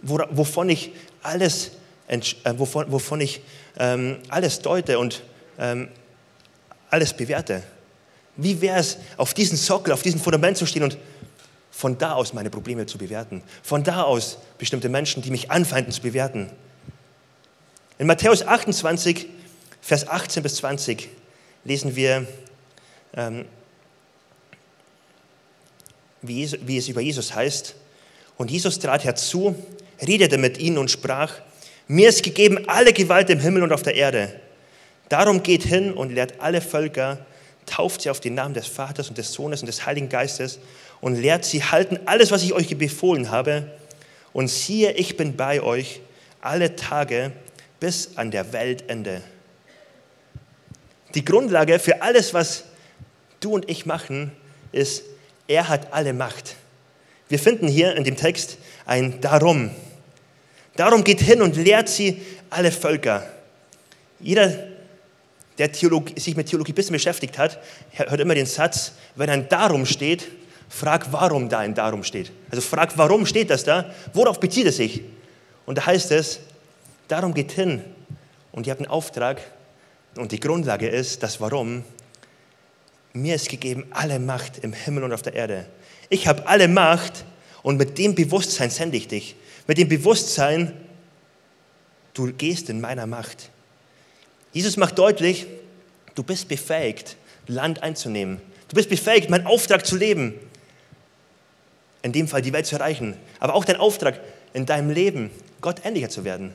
wovon 0.00 0.68
ich 0.68 0.92
alles, 1.24 1.72
äh, 2.06 2.20
wovon, 2.56 2.92
wovon 2.92 3.20
ich 3.20 3.40
ähm, 3.80 4.18
alles 4.28 4.60
deute 4.60 5.00
und 5.00 5.24
ähm, 5.58 5.88
alles 6.88 7.14
bewerte? 7.14 7.64
Wie 8.36 8.60
wäre 8.60 8.78
es, 8.78 8.98
auf 9.16 9.34
diesen 9.34 9.56
Sockel, 9.58 9.92
auf 9.92 10.02
diesem 10.02 10.20
Fundament 10.20 10.56
zu 10.56 10.66
stehen 10.66 10.84
und 10.84 10.98
von 11.72 11.98
da 11.98 12.12
aus 12.12 12.32
meine 12.32 12.50
Probleme 12.50 12.86
zu 12.86 12.96
bewerten, 12.96 13.42
von 13.64 13.82
da 13.82 14.04
aus 14.04 14.38
bestimmte 14.56 14.88
Menschen, 14.88 15.20
die 15.20 15.32
mich 15.32 15.50
anfeinden, 15.50 15.92
zu 15.92 16.00
bewerten. 16.00 16.52
In 17.98 18.06
Matthäus 18.06 18.46
28, 18.46 19.26
Vers 19.80 20.06
18 20.06 20.42
bis 20.42 20.56
20 20.56 21.08
lesen 21.64 21.96
wir, 21.96 22.26
ähm, 23.14 23.46
wie, 26.20 26.50
wie 26.66 26.76
es 26.76 26.88
über 26.88 27.00
Jesus 27.00 27.34
heißt. 27.34 27.74
Und 28.36 28.50
Jesus 28.50 28.78
trat 28.80 29.04
herzu, 29.04 29.54
redete 30.06 30.36
mit 30.36 30.58
ihnen 30.58 30.76
und 30.76 30.90
sprach, 30.90 31.36
mir 31.88 32.10
ist 32.10 32.22
gegeben 32.22 32.68
alle 32.68 32.92
Gewalt 32.92 33.30
im 33.30 33.40
Himmel 33.40 33.62
und 33.62 33.72
auf 33.72 33.82
der 33.82 33.94
Erde. 33.94 34.40
Darum 35.08 35.42
geht 35.42 35.62
hin 35.62 35.94
und 35.94 36.12
lehrt 36.12 36.34
alle 36.40 36.60
Völker, 36.60 37.24
tauft 37.64 38.02
sie 38.02 38.10
auf 38.10 38.20
den 38.20 38.34
Namen 38.34 38.52
des 38.52 38.66
Vaters 38.66 39.08
und 39.08 39.16
des 39.16 39.32
Sohnes 39.32 39.60
und 39.62 39.68
des 39.68 39.86
Heiligen 39.86 40.10
Geistes 40.10 40.58
und 41.00 41.14
lehrt 41.14 41.46
sie 41.46 41.64
halten 41.64 42.00
alles, 42.04 42.30
was 42.30 42.42
ich 42.42 42.52
euch 42.52 42.76
befohlen 42.76 43.30
habe. 43.30 43.70
Und 44.34 44.48
siehe, 44.48 44.92
ich 44.92 45.16
bin 45.16 45.34
bei 45.34 45.62
euch 45.62 46.00
alle 46.42 46.76
Tage 46.76 47.32
bis 47.80 48.16
an 48.16 48.30
der 48.30 48.52
Weltende. 48.52 49.22
Die 51.14 51.24
Grundlage 51.24 51.78
für 51.78 52.02
alles, 52.02 52.34
was 52.34 52.64
du 53.40 53.52
und 53.52 53.68
ich 53.70 53.86
machen, 53.86 54.32
ist, 54.72 55.02
er 55.48 55.68
hat 55.68 55.92
alle 55.92 56.12
Macht. 56.12 56.56
Wir 57.28 57.38
finden 57.38 57.68
hier 57.68 57.96
in 57.96 58.04
dem 58.04 58.16
Text 58.16 58.58
ein 58.84 59.20
Darum. 59.20 59.70
Darum 60.76 61.04
geht 61.04 61.20
hin 61.20 61.42
und 61.42 61.56
lehrt 61.56 61.88
sie 61.88 62.22
alle 62.50 62.70
Völker. 62.70 63.26
Jeder, 64.20 64.52
der 65.58 65.72
Theologie, 65.72 66.18
sich 66.20 66.36
mit 66.36 66.48
Theologie 66.48 66.72
ein 66.72 66.74
bisschen 66.74 66.92
beschäftigt 66.92 67.38
hat, 67.38 67.58
hört 67.92 68.20
immer 68.20 68.34
den 68.34 68.46
Satz, 68.46 68.92
wenn 69.14 69.30
ein 69.30 69.48
Darum 69.48 69.86
steht, 69.86 70.26
Frag, 70.68 71.12
warum 71.12 71.48
da 71.48 71.60
ein 71.60 71.74
Darum 71.74 72.02
steht. 72.02 72.32
Also 72.50 72.60
frag, 72.60 72.96
warum 72.98 73.24
steht 73.24 73.50
das 73.50 73.64
da? 73.64 73.92
Worauf 74.12 74.40
bezieht 74.40 74.66
es 74.66 74.76
sich? 74.76 75.02
Und 75.64 75.78
da 75.78 75.86
heißt 75.86 76.10
es, 76.12 76.40
darum 77.08 77.34
geht 77.34 77.52
hin 77.52 77.82
und 78.52 78.66
ihr 78.66 78.70
habt 78.72 78.80
einen 78.80 78.90
Auftrag 78.90 79.40
und 80.16 80.32
die 80.32 80.40
Grundlage 80.40 80.88
ist, 80.88 81.22
das 81.22 81.40
Warum. 81.40 81.84
Mir 83.12 83.34
ist 83.34 83.48
gegeben 83.48 83.86
alle 83.90 84.18
Macht 84.18 84.58
im 84.58 84.72
Himmel 84.72 85.04
und 85.04 85.12
auf 85.12 85.22
der 85.22 85.34
Erde. 85.34 85.66
Ich 86.08 86.26
habe 86.26 86.46
alle 86.46 86.68
Macht 86.68 87.24
und 87.62 87.76
mit 87.76 87.98
dem 87.98 88.14
Bewusstsein 88.14 88.70
sende 88.70 88.96
ich 88.96 89.08
dich. 89.08 89.36
Mit 89.66 89.78
dem 89.78 89.88
Bewusstsein, 89.88 90.72
du 92.14 92.32
gehst 92.32 92.68
in 92.70 92.80
meiner 92.80 93.06
Macht. 93.06 93.50
Jesus 94.52 94.76
macht 94.76 94.98
deutlich, 94.98 95.46
du 96.14 96.22
bist 96.22 96.48
befähigt, 96.48 97.16
Land 97.46 97.82
einzunehmen. 97.82 98.40
Du 98.68 98.76
bist 98.76 98.88
befähigt, 98.88 99.30
meinen 99.30 99.46
Auftrag 99.46 99.86
zu 99.86 99.96
leben 99.96 100.34
in 102.06 102.12
dem 102.12 102.28
Fall 102.28 102.40
die 102.40 102.52
Welt 102.52 102.66
zu 102.66 102.76
erreichen, 102.76 103.16
aber 103.40 103.54
auch 103.54 103.64
dein 103.64 103.76
Auftrag 103.76 104.20
in 104.52 104.64
deinem 104.64 104.90
Leben, 104.90 105.30
Gott 105.60 105.84
ähnlicher 105.84 106.08
zu 106.08 106.24
werden, 106.24 106.52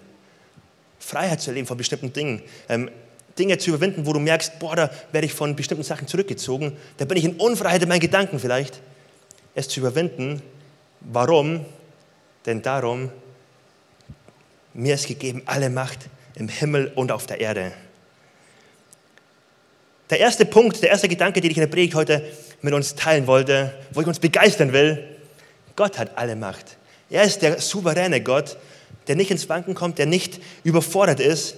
Freiheit 1.02 1.42
zu 1.42 1.50
erleben 1.50 1.68
von 1.68 1.78
bestimmten 1.78 2.14
Dingen, 2.14 2.42
ähm, 2.70 2.90
Dinge 3.38 3.58
zu 3.58 3.72
überwinden, 3.72 4.06
wo 4.06 4.14
du 4.14 4.20
merkst, 4.20 4.60
boah, 4.60 4.76
da 4.76 4.90
werde 5.12 5.26
ich 5.26 5.34
von 5.34 5.56
bestimmten 5.56 5.84
Sachen 5.84 6.08
zurückgezogen, 6.08 6.78
da 6.98 7.06
bin 7.06 7.18
ich 7.18 7.26
in 7.26 7.38
Unfreiheit 7.38 7.82
in 7.82 7.90
meinen 7.90 8.00
Gedanken 8.00 8.40
vielleicht, 8.40 8.82
es 9.56 9.68
zu 9.68 9.80
überwinden. 9.80 10.42
Warum? 11.02 11.66
Denn 12.46 12.62
darum, 12.62 13.10
mir 14.74 14.96
ist 14.96 15.08
gegeben 15.08 15.42
alle 15.46 15.70
Macht 15.70 16.00
im 16.36 16.48
Himmel 16.48 16.92
und 16.96 17.12
auf 17.12 17.26
der 17.26 17.40
Erde. 17.40 17.72
Der 20.10 20.20
erste 20.20 20.46
Punkt, 20.46 20.82
der 20.82 20.90
erste 20.90 21.08
Gedanke, 21.08 21.42
den 21.42 21.52
ich 21.52 21.58
in 21.58 21.62
der 21.62 21.68
Predigt 21.68 21.96
heute 21.96 22.24
mit 22.62 22.74
uns 22.74 22.96
teilen 22.96 23.28
wollte, 23.28 23.74
wo 23.94 24.02
ich 24.02 24.08
uns 24.08 24.20
begeistern 24.20 24.74
will, 24.74 25.04
Gott 25.76 25.98
hat 25.98 26.18
alle 26.18 26.36
Macht. 26.36 26.78
Er 27.10 27.24
ist 27.24 27.42
der 27.42 27.60
souveräne 27.60 28.22
Gott, 28.22 28.58
der 29.08 29.16
nicht 29.16 29.32
ins 29.32 29.50
Wanken 29.50 29.74
kommt, 29.74 29.98
der 29.98 30.06
nicht 30.06 30.40
überfordert 30.64 31.20
ist, 31.20 31.56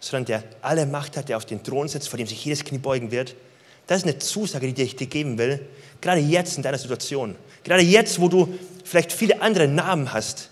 sondern 0.00 0.26
der 0.26 0.44
alle 0.62 0.86
Macht 0.86 1.16
hat, 1.16 1.28
der 1.28 1.36
auf 1.36 1.46
den 1.46 1.62
Thron 1.62 1.88
sitzt, 1.88 2.08
vor 2.08 2.18
dem 2.18 2.26
sich 2.26 2.44
jedes 2.44 2.64
Knie 2.64 2.78
beugen 2.78 3.10
wird. 3.10 3.34
Das 3.86 3.98
ist 3.98 4.04
eine 4.04 4.18
Zusage, 4.18 4.72
die 4.72 4.82
ich 4.82 4.96
dir 4.96 5.06
geben 5.06 5.38
will, 5.38 5.64
gerade 6.00 6.20
jetzt 6.20 6.56
in 6.56 6.62
deiner 6.62 6.78
Situation. 6.78 7.36
Gerade 7.64 7.82
jetzt, 7.82 8.20
wo 8.20 8.28
du 8.28 8.58
vielleicht 8.84 9.12
viele 9.12 9.42
andere 9.42 9.68
Namen 9.68 10.12
hast, 10.12 10.50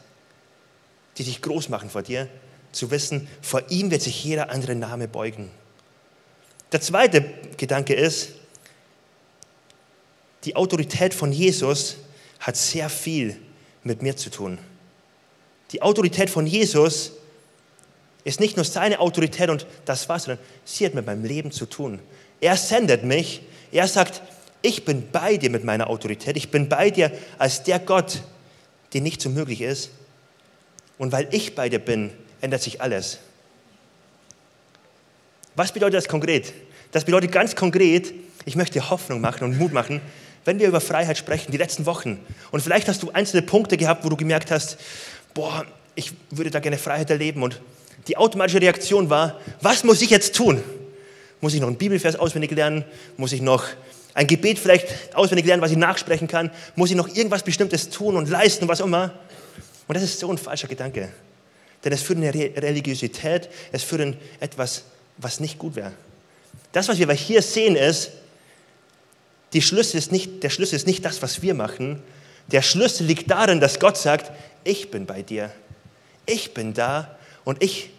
die 1.19 1.23
sich 1.23 1.43
groß 1.43 1.69
machen 1.69 1.91
vor 1.91 2.03
dir, 2.03 2.29
zu 2.73 2.91
wissen, 2.91 3.29
vor 3.41 3.63
ihm 3.71 3.91
wird 3.91 4.03
sich 4.03 4.25
jeder 4.25 4.51
andere 4.51 4.75
Name 4.75 5.09
beugen. 5.09 5.51
Der 6.73 6.81
zweite 6.81 7.25
Gedanke 7.57 7.95
ist, 7.95 8.31
die 10.45 10.57
Autorität 10.57 11.15
von 11.15 11.33
Jesus 11.33 11.97
hat 12.41 12.57
sehr 12.57 12.89
viel 12.91 13.37
mit 13.85 14.03
mir 14.03 14.17
zu 14.17 14.31
tun. 14.31 14.59
Die 15.75 15.83
Autorität 15.83 16.31
von 16.31 16.47
Jesus 16.47 17.11
ist 18.23 18.39
nicht 18.39 18.55
nur 18.55 18.65
seine 18.65 19.01
Autorität 19.01 19.51
und 19.51 19.67
das 19.85 20.09
war's, 20.09 20.23
sondern 20.23 20.45
sie 20.65 20.87
hat 20.87 20.95
mit 20.95 21.05
meinem 21.05 21.25
Leben 21.25 21.51
zu 21.51 21.67
tun. 21.67 21.99
Er 22.41 22.57
sendet 22.57 23.03
mich, 23.03 23.43
er 23.73 23.89
sagt, 23.89 24.23
ich 24.63 24.85
bin 24.85 25.11
bei 25.11 25.37
dir 25.37 25.51
mit 25.51 25.65
meiner 25.65 25.91
Autorität, 25.91 26.37
ich 26.37 26.53
bin 26.53 26.69
bei 26.69 26.91
dir 26.91 27.11
als 27.39 27.65
der 27.65 27.81
Gott, 27.81 28.23
der 28.93 29.01
nicht 29.01 29.21
so 29.21 29.31
möglich 29.31 29.63
ist. 29.63 29.91
Und 30.97 31.11
weil 31.11 31.27
ich 31.33 31.57
bei 31.57 31.69
dir 31.69 31.81
bin, 31.81 32.13
ändert 32.41 32.63
sich 32.63 32.81
alles. 32.81 33.19
Was 35.57 35.73
bedeutet 35.73 35.97
das 35.97 36.09
konkret? 36.09 36.53
Das 36.93 37.05
bedeutet 37.05 37.33
ganz 37.33 37.57
konkret, 37.57 38.15
ich 38.45 38.55
möchte 38.55 38.91
Hoffnung 38.91 39.21
machen 39.21 39.43
und 39.43 39.59
Mut 39.59 39.73
machen, 39.73 40.01
wenn 40.45 40.59
wir 40.59 40.69
über 40.69 40.81
Freiheit 40.81 41.19
sprechen, 41.19 41.53
die 41.53 41.59
letzten 41.59 41.87
Wochen. 41.87 42.25
Und 42.51 42.61
vielleicht 42.61 42.89
hast 42.89 43.03
du 43.03 43.11
einzelne 43.11 43.43
Punkte 43.43 43.77
gehabt, 43.77 44.05
wo 44.05 44.09
du 44.09 44.17
gemerkt 44.17 44.51
hast, 44.51 44.79
boah, 45.35 45.67
ich 45.95 46.13
würde 46.31 46.51
da 46.51 46.61
gerne 46.61 46.79
Freiheit 46.79 47.11
erleben. 47.11 47.43
Und 47.43 47.61
die 48.09 48.17
automatische 48.17 48.61
Reaktion 48.61 49.11
war, 49.11 49.41
was 49.61 49.85
muss 49.85 50.01
ich 50.03 50.11
jetzt 50.11 50.35
tun? 50.35 50.63
Muss 51.41 51.55
ich 51.55 51.61
noch 51.61 51.69
einen 51.69 51.77
Bibelvers 51.77 52.17
auswendig 52.17 52.53
lernen? 52.53 52.85
Muss 53.17 53.33
ich 53.33 53.43
noch 53.43 53.67
ein 54.15 54.27
Gebet 54.27 54.59
vielleicht 54.59 55.15
auswendig 55.15 55.47
lernen, 55.47 55.63
was 55.63 55.71
ich 55.71 55.77
nachsprechen 55.77 56.29
kann? 56.29 56.51
Muss 56.77 56.91
ich 56.91 56.97
noch 56.97 57.09
irgendwas 57.09 57.43
Bestimmtes 57.43 57.91
tun 57.91 58.17
und 58.17 58.29
leisten, 58.29 58.69
was 58.69 58.81
auch 58.81 58.87
immer? 58.87 59.13
Und 59.87 59.95
das 59.95 60.03
ist 60.03 60.19
so 60.19 60.31
ein 60.31 60.39
falscher 60.39 60.69
Gedanke. 60.69 61.11
Denn 61.85 61.93
es 61.93 62.03
führt 62.03 62.19
in 62.19 62.25
eine 62.25 62.63
Religiosität, 62.63 63.51
es 63.73 63.83
führt 63.83 64.01
in 64.01 64.17
etwas, 64.41 64.85
was 65.19 65.41
nicht 65.41 65.59
gut 65.59 65.77
wäre. 65.77 65.93
Das, 66.73 66.89
was 66.89 66.99
wir 66.99 67.13
hier 67.13 67.43
sehen, 67.43 67.77
ist, 67.77 68.11
Schlüssel 69.61 69.99
ist 69.99 70.11
nicht, 70.11 70.43
der 70.43 70.51
Schlüssel 70.51 70.77
ist 70.77 70.87
nicht 70.87 71.05
das, 71.05 71.23
was 71.23 71.43
wir 71.43 71.55
machen. 71.55 72.03
Der 72.49 72.63
Schlüssel 72.63 73.07
liegt 73.07 73.31
darin, 73.31 73.61
dass 73.61 73.81
Gott 73.81 73.97
sagt, 73.97 74.31
ich 74.65 74.91
bin 74.91 75.07
bei 75.07 75.23
dir. 75.23 75.51
Ich 76.27 76.55
bin 76.55 76.75
da 76.75 77.17
und 77.45 77.63
ich 77.63 77.91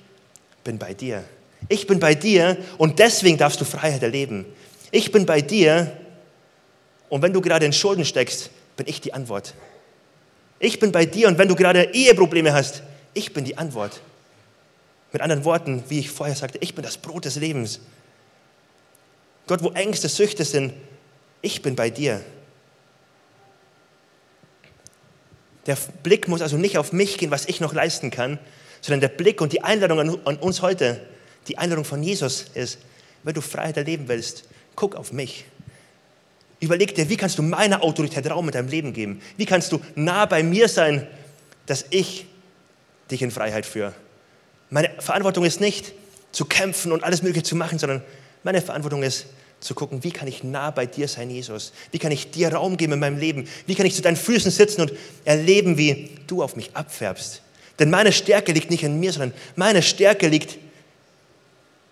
bin 0.64 0.78
bei 0.78 0.94
dir. 0.94 1.24
Ich 1.70 1.88
bin 1.88 2.00
bei 2.00 2.16
dir 2.16 2.58
und 2.78 3.00
deswegen 3.00 3.38
darfst 3.38 3.60
du 3.62 3.66
Freiheit 3.66 4.04
erleben. 4.04 4.46
Ich 4.92 5.12
bin 5.12 5.26
bei 5.26 5.42
dir 5.42 5.92
und 7.10 7.22
wenn 7.22 7.34
du 7.34 7.42
gerade 7.42 7.66
in 7.66 7.74
Schulden 7.74 8.06
steckst, 8.06 8.50
bin 8.78 8.88
ich 8.88 9.02
die 9.02 9.14
Antwort. 9.14 9.54
Ich 10.60 10.80
bin 10.80 10.92
bei 10.92 11.06
dir 11.06 11.28
und 11.28 11.38
wenn 11.38 11.48
du 11.48 11.56
gerade 11.56 11.94
Eheprobleme 11.94 12.54
hast, 12.54 12.84
ich 13.14 13.34
bin 13.34 13.46
die 13.46 13.58
Antwort. 13.58 14.02
Mit 15.12 15.22
anderen 15.22 15.46
Worten, 15.46 15.84
wie 15.88 16.00
ich 16.00 16.10
vorher 16.10 16.36
sagte, 16.36 16.58
ich 16.62 16.76
bin 16.76 16.84
das 16.84 16.98
Brot 16.98 17.26
des 17.26 17.36
Lebens. 17.36 17.80
Dort, 19.48 19.64
wo 19.64 19.72
Ängste, 19.72 20.10
Süchte 20.10 20.44
sind, 20.44 20.74
ich 21.42 21.62
bin 21.62 21.76
bei 21.76 21.90
dir. 21.90 22.22
Der 25.66 25.78
Blick 26.04 26.28
muss 26.28 26.42
also 26.42 26.58
nicht 26.58 26.78
auf 26.78 26.94
mich 26.94 27.18
gehen, 27.18 27.32
was 27.32 27.48
ich 27.48 27.60
noch 27.60 27.74
leisten 27.74 28.12
kann, 28.12 28.40
sondern 28.82 29.02
der 29.02 29.10
Blick 29.10 29.42
und 29.42 29.52
die 29.52 29.62
Einladung 29.62 30.00
an, 30.00 30.38
uns 30.38 30.62
heute, 30.62 31.02
die 31.48 31.58
Einladung 31.58 31.86
von 31.86 32.04
Jesus 32.04 32.46
ist, 32.54 32.80
wenn 33.24 33.34
du 33.34 33.42
Freiheit 33.42 33.78
erleben 33.78 34.08
willst, 34.08 34.46
guck 34.76 34.96
auf 34.96 35.12
mich. 35.12 35.46
Überleg 36.60 36.96
dir, 36.96 37.10
wie 37.10 37.18
kannst 37.18 37.38
du 37.38 37.44
meiner 37.44 37.84
Autorität 37.84 38.30
Raum 38.30 38.48
in 38.48 38.52
deinem 38.52 38.70
Leben 38.70 38.94
geben? 38.94 39.22
Wie 39.38 39.46
kannst 39.46 39.72
du 39.72 39.82
nah 39.96 40.26
bei 40.26 40.44
mir 40.44 40.68
sein, 40.68 41.08
dass 41.66 41.86
ich 41.90 42.28
dich 43.12 43.22
in 43.22 43.32
Freiheit 43.32 43.66
führe. 43.66 43.94
Meine 44.70 44.90
Verantwortung 45.00 45.46
ist 45.46 45.62
nicht 45.62 45.94
zu 46.32 46.46
kämpfen 46.46 46.92
und 46.92 47.04
alles 47.04 47.22
Mögliche 47.22 47.44
zu 47.44 47.56
machen, 47.56 47.80
sondern 47.80 48.02
meine 48.44 48.62
Verantwortung 48.62 49.04
ist 49.04 49.28
zu 49.66 49.74
gucken, 49.74 50.04
wie 50.04 50.12
kann 50.12 50.28
ich 50.28 50.44
nah 50.44 50.70
bei 50.70 50.86
dir 50.86 51.08
sein, 51.08 51.30
Jesus? 51.30 51.74
Wie 51.92 52.00
kann 52.00 52.12
ich 52.12 52.32
dir 52.32 52.54
Raum 52.54 52.78
geben 52.78 52.94
in 52.94 53.00
meinem 53.00 53.18
Leben? 53.18 53.48
Wie 53.66 53.76
kann 53.76 53.86
ich 53.86 53.96
zu 53.96 54.02
deinen 54.02 54.16
Füßen 54.16 54.52
sitzen 54.52 54.82
und 54.82 54.94
erleben, 55.26 55.78
wie 55.78 56.12
du 56.28 56.44
auf 56.44 56.56
mich 56.56 56.76
abfärbst? 56.76 57.42
Denn 57.80 57.90
meine 57.90 58.12
Stärke 58.12 58.52
liegt 58.52 58.70
nicht 58.70 58.84
in 58.84 59.00
mir, 59.00 59.12
sondern 59.12 59.34
meine 59.56 59.82
Stärke 59.82 60.28
liegt 60.28 60.58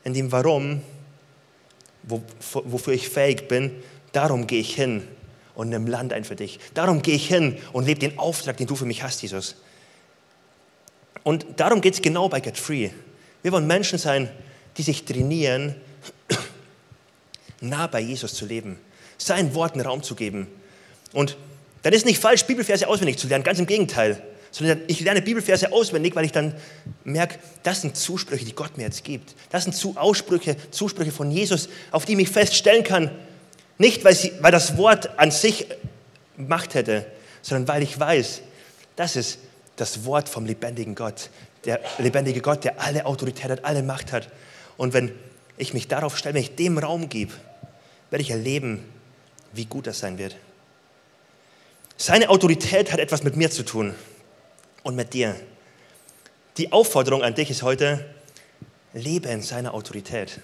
in 0.03 0.13
dem 0.13 0.31
Warum, 0.31 0.81
wofür 2.03 2.93
ich 2.93 3.09
fähig 3.09 3.47
bin. 3.47 3.71
Darum 4.11 4.45
gehe 4.45 4.59
ich 4.59 4.75
hin 4.75 5.07
und 5.55 5.69
nimm 5.69 5.87
Land 5.87 6.13
ein 6.13 6.23
für 6.23 6.35
dich. 6.35 6.59
Darum 6.73 7.01
gehe 7.01 7.15
ich 7.15 7.27
hin 7.27 7.57
und 7.73 7.85
lebe 7.85 7.99
den 7.99 8.19
Auftrag, 8.19 8.57
den 8.57 8.67
du 8.67 8.75
für 8.75 8.85
mich 8.85 9.01
hast, 9.01 9.21
Jesus. 9.21 9.55
Und 11.23 11.45
darum 11.55 11.81
geht 11.81 11.95
es 11.95 12.01
genau 12.01 12.29
bei 12.29 12.39
Get 12.39 12.57
Free. 12.57 12.91
Wir 13.41 13.51
wollen 13.51 13.67
Menschen 13.67 13.97
sein, 13.97 14.29
die 14.77 14.83
sich 14.83 15.05
trainieren, 15.05 15.75
nah 17.63 17.87
bei 17.87 17.99
Jesus 17.99 18.33
zu 18.33 18.45
leben, 18.45 18.77
seinen 19.17 19.55
Worten 19.55 19.81
Raum 19.81 20.03
zu 20.03 20.15
geben. 20.15 20.47
Und 21.13 21.37
dann 21.81 21.93
ist 21.93 22.05
nicht 22.05 22.19
falsch, 22.19 22.45
Bibelverse 22.45 22.87
auswendig 22.87 23.17
zu 23.17 23.27
lernen, 23.27 23.43
ganz 23.43 23.59
im 23.59 23.65
Gegenteil. 23.65 24.21
Sondern 24.51 24.81
ich 24.87 24.99
lerne 24.99 25.21
Bibelverse 25.21 25.71
auswendig, 25.71 26.15
weil 26.15 26.25
ich 26.25 26.31
dann 26.31 26.53
merke, 27.03 27.39
das 27.63 27.81
sind 27.81 27.97
Zusprüche, 27.97 28.45
die 28.45 28.53
Gott 28.53 28.77
mir 28.77 28.83
jetzt 28.83 29.03
gibt. 29.03 29.33
Das 29.49 29.63
sind 29.63 29.97
Aussprüche, 29.97 30.55
Zusprüche 30.69 31.11
von 31.11 31.31
Jesus, 31.31 31.69
auf 31.89 32.05
die 32.05 32.11
ich 32.11 32.17
mich 32.17 32.29
feststellen 32.29 32.83
kann. 32.83 33.09
Nicht, 33.79 34.03
weil, 34.05 34.13
sie, 34.13 34.31
weil 34.41 34.51
das 34.51 34.77
Wort 34.77 35.17
an 35.17 35.31
sich 35.31 35.67
Macht 36.37 36.75
hätte, 36.75 37.05
sondern 37.41 37.67
weil 37.67 37.83
ich 37.83 37.99
weiß, 37.99 38.41
das 38.95 39.15
ist 39.15 39.39
das 39.75 40.05
Wort 40.05 40.29
vom 40.29 40.45
lebendigen 40.45 40.95
Gott. 40.95 41.29
Der 41.65 41.79
lebendige 41.97 42.41
Gott, 42.41 42.63
der 42.63 42.81
alle 42.81 43.05
Autorität 43.05 43.49
hat, 43.49 43.65
alle 43.65 43.83
Macht 43.83 44.11
hat. 44.11 44.29
Und 44.77 44.93
wenn 44.93 45.11
ich 45.57 45.73
mich 45.73 45.87
darauf 45.87 46.17
stelle, 46.17 46.35
wenn 46.35 46.41
ich 46.41 46.55
dem 46.55 46.77
Raum 46.77 47.09
gebe, 47.09 47.33
werde 48.09 48.21
ich 48.21 48.31
erleben, 48.31 48.83
wie 49.53 49.65
gut 49.65 49.87
das 49.87 49.99
sein 49.99 50.17
wird. 50.17 50.35
Seine 51.97 52.29
Autorität 52.29 52.91
hat 52.91 52.99
etwas 52.99 53.23
mit 53.23 53.35
mir 53.35 53.51
zu 53.51 53.63
tun 53.63 53.93
und 54.83 54.95
mit 54.95 55.13
dir. 55.13 55.35
Die 56.57 56.71
Aufforderung 56.71 57.23
an 57.23 57.35
dich 57.35 57.49
ist 57.49 57.63
heute, 57.63 58.05
lebe 58.93 59.29
in 59.29 59.41
seiner 59.41 59.73
Autorität. 59.73 60.39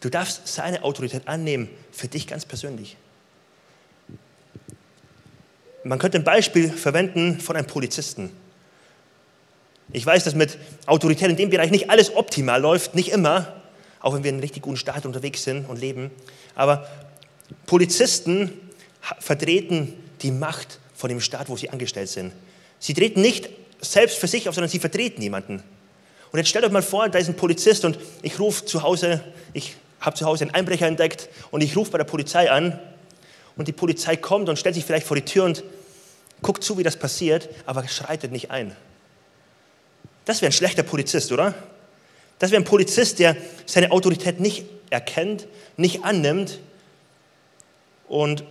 Du 0.00 0.08
darfst 0.08 0.46
seine 0.46 0.82
Autorität 0.84 1.28
annehmen 1.28 1.68
für 1.92 2.08
dich 2.08 2.26
ganz 2.26 2.44
persönlich. 2.44 2.96
Man 5.84 5.98
könnte 5.98 6.18
ein 6.18 6.24
Beispiel 6.24 6.70
verwenden 6.70 7.40
von 7.40 7.56
einem 7.56 7.66
Polizisten. 7.66 8.30
Ich 9.92 10.06
weiß, 10.06 10.24
dass 10.24 10.34
mit 10.34 10.58
Autorität 10.86 11.28
in 11.28 11.36
dem 11.36 11.50
Bereich 11.50 11.70
nicht 11.70 11.90
alles 11.90 12.14
optimal 12.14 12.60
läuft, 12.60 12.94
nicht 12.94 13.10
immer, 13.10 13.61
auch 14.02 14.14
wenn 14.14 14.24
wir 14.24 14.30
in 14.30 14.36
einem 14.36 14.42
richtig 14.42 14.62
guten 14.62 14.76
Staat 14.76 15.06
unterwegs 15.06 15.44
sind 15.44 15.68
und 15.68 15.80
leben. 15.80 16.10
Aber 16.54 16.86
Polizisten 17.66 18.52
vertreten 19.20 19.94
die 20.20 20.30
Macht 20.30 20.78
von 20.94 21.08
dem 21.08 21.20
Staat, 21.20 21.48
wo 21.48 21.56
sie 21.56 21.70
angestellt 21.70 22.08
sind. 22.08 22.32
Sie 22.78 22.94
treten 22.94 23.20
nicht 23.20 23.48
selbst 23.80 24.18
für 24.18 24.28
sich 24.28 24.48
auf, 24.48 24.54
sondern 24.54 24.70
sie 24.70 24.78
vertreten 24.78 25.22
jemanden. 25.22 25.62
Und 26.30 26.38
jetzt 26.38 26.48
stellt 26.48 26.64
euch 26.64 26.72
mal 26.72 26.82
vor, 26.82 27.08
da 27.08 27.18
ist 27.18 27.28
ein 27.28 27.36
Polizist 27.36 27.84
und 27.84 27.98
ich 28.22 28.38
rufe 28.38 28.64
zu 28.64 28.82
Hause, 28.82 29.22
ich 29.52 29.76
habe 30.00 30.16
zu 30.16 30.24
Hause 30.24 30.44
einen 30.44 30.54
Einbrecher 30.54 30.86
entdeckt 30.86 31.28
und 31.50 31.62
ich 31.62 31.76
rufe 31.76 31.92
bei 31.92 31.98
der 31.98 32.04
Polizei 32.04 32.50
an 32.50 32.78
und 33.56 33.68
die 33.68 33.72
Polizei 33.72 34.16
kommt 34.16 34.48
und 34.48 34.58
stellt 34.58 34.74
sich 34.74 34.84
vielleicht 34.84 35.06
vor 35.06 35.16
die 35.16 35.24
Tür 35.24 35.44
und 35.44 35.62
guckt 36.40 36.64
zu, 36.64 36.78
wie 36.78 36.82
das 36.82 36.96
passiert, 36.96 37.48
aber 37.66 37.86
schreitet 37.86 38.32
nicht 38.32 38.50
ein. 38.50 38.74
Das 40.24 40.40
wäre 40.40 40.50
ein 40.50 40.54
schlechter 40.54 40.82
Polizist, 40.82 41.30
oder? 41.32 41.54
Das 42.42 42.50
wäre 42.50 42.60
ein 42.60 42.64
Polizist, 42.64 43.20
der 43.20 43.36
seine 43.66 43.92
Autorität 43.92 44.40
nicht 44.40 44.64
erkennt, 44.90 45.46
nicht 45.76 46.02
annimmt 46.02 46.58
und 48.08 48.42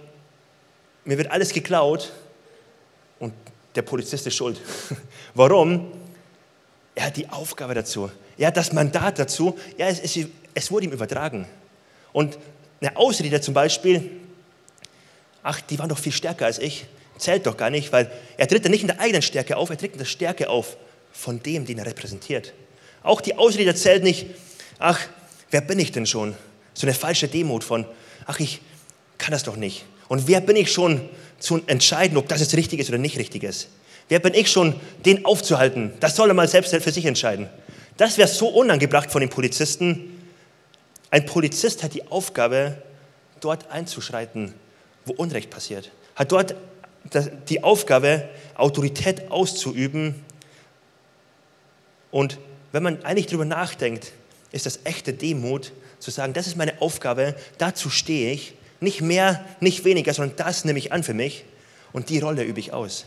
mir 1.03 1.17
wird 1.17 1.29
alles 1.29 1.51
geklaut 1.51 2.13
und 3.19 3.33
der 3.75 3.81
Polizist 3.81 4.25
ist 4.25 4.33
schuld. 4.33 4.61
Warum? 5.33 5.91
Er 6.95 7.07
hat 7.07 7.17
die 7.17 7.27
Aufgabe 7.27 7.73
dazu. 7.73 8.09
Er 8.37 8.47
hat 8.47 8.55
das 8.55 8.71
Mandat 8.71 9.19
dazu. 9.19 9.59
Ja, 9.77 9.87
es, 9.87 9.99
es, 9.99 10.25
es 10.53 10.71
wurde 10.71 10.85
ihm 10.85 10.93
übertragen. 10.93 11.45
Und 12.13 12.39
eine 12.79 12.95
Ausrede 12.95 13.41
zum 13.41 13.53
Beispiel, 13.53 14.09
ach, 15.43 15.59
die 15.59 15.77
waren 15.77 15.89
doch 15.89 15.99
viel 15.99 16.13
stärker 16.13 16.45
als 16.45 16.59
ich, 16.59 16.85
zählt 17.17 17.45
doch 17.45 17.57
gar 17.57 17.69
nicht, 17.69 17.91
weil 17.91 18.09
er 18.37 18.47
tritt 18.47 18.63
ja 18.63 18.69
nicht 18.69 18.83
in 18.83 18.87
der 18.87 19.01
eigenen 19.01 19.21
Stärke 19.21 19.57
auf, 19.57 19.69
er 19.69 19.77
tritt 19.77 19.91
in 19.91 19.97
der 19.97 20.05
Stärke 20.05 20.49
auf 20.49 20.77
von 21.11 21.43
dem, 21.43 21.65
den 21.65 21.77
er 21.77 21.85
repräsentiert. 21.85 22.53
Auch 23.03 23.21
die 23.21 23.35
Ausrede 23.35 23.73
zählt 23.75 24.03
nicht, 24.03 24.27
ach, 24.79 24.99
wer 25.49 25.61
bin 25.61 25.79
ich 25.79 25.91
denn 25.91 26.05
schon? 26.05 26.35
So 26.73 26.85
eine 26.85 26.93
falsche 26.93 27.27
Demut 27.27 27.63
von, 27.63 27.85
ach, 28.25 28.39
ich 28.39 28.61
kann 29.17 29.31
das 29.31 29.43
doch 29.43 29.55
nicht. 29.55 29.85
Und 30.07 30.27
wer 30.27 30.41
bin 30.41 30.55
ich 30.55 30.71
schon 30.71 31.09
zu 31.39 31.61
entscheiden, 31.67 32.17
ob 32.17 32.27
das 32.27 32.41
jetzt 32.41 32.55
richtig 32.55 32.79
ist 32.79 32.89
oder 32.89 32.97
nicht 32.97 33.17
richtig 33.17 33.43
ist? 33.43 33.69
Wer 34.09 34.19
bin 34.19 34.33
ich 34.33 34.51
schon, 34.51 34.75
den 35.05 35.25
aufzuhalten? 35.25 35.93
Das 35.99 36.15
soll 36.15 36.29
er 36.29 36.33
mal 36.33 36.47
selbst 36.47 36.75
für 36.75 36.91
sich 36.91 37.05
entscheiden. 37.05 37.47
Das 37.97 38.17
wäre 38.17 38.27
so 38.27 38.47
unangebracht 38.47 39.11
von 39.11 39.21
den 39.21 39.29
Polizisten. 39.29 40.21
Ein 41.11 41.25
Polizist 41.25 41.83
hat 41.83 41.93
die 41.93 42.07
Aufgabe, 42.07 42.81
dort 43.39 43.71
einzuschreiten, 43.71 44.53
wo 45.05 45.13
Unrecht 45.13 45.49
passiert. 45.49 45.91
Hat 46.15 46.31
dort 46.31 46.55
die 47.49 47.63
Aufgabe, 47.63 48.27
Autorität 48.55 49.31
auszuüben. 49.31 50.15
Und 52.11 52.37
wenn 52.71 52.83
man 52.83 53.03
eigentlich 53.03 53.27
darüber 53.27 53.45
nachdenkt, 53.45 54.13
ist 54.51 54.65
das 54.65 54.79
echte 54.83 55.13
Demut, 55.13 55.71
zu 55.99 56.11
sagen, 56.11 56.33
das 56.33 56.47
ist 56.47 56.57
meine 56.57 56.81
Aufgabe, 56.81 57.35
dazu 57.57 57.89
stehe 57.89 58.33
ich, 58.33 58.53
nicht 58.79 59.01
mehr, 59.01 59.45
nicht 59.59 59.85
weniger, 59.85 60.13
sondern 60.13 60.35
das 60.37 60.65
nehme 60.65 60.79
ich 60.79 60.91
an 60.91 61.03
für 61.03 61.13
mich 61.13 61.45
und 61.93 62.09
die 62.09 62.19
Rolle 62.19 62.43
übe 62.43 62.59
ich 62.59 62.73
aus. 62.73 63.05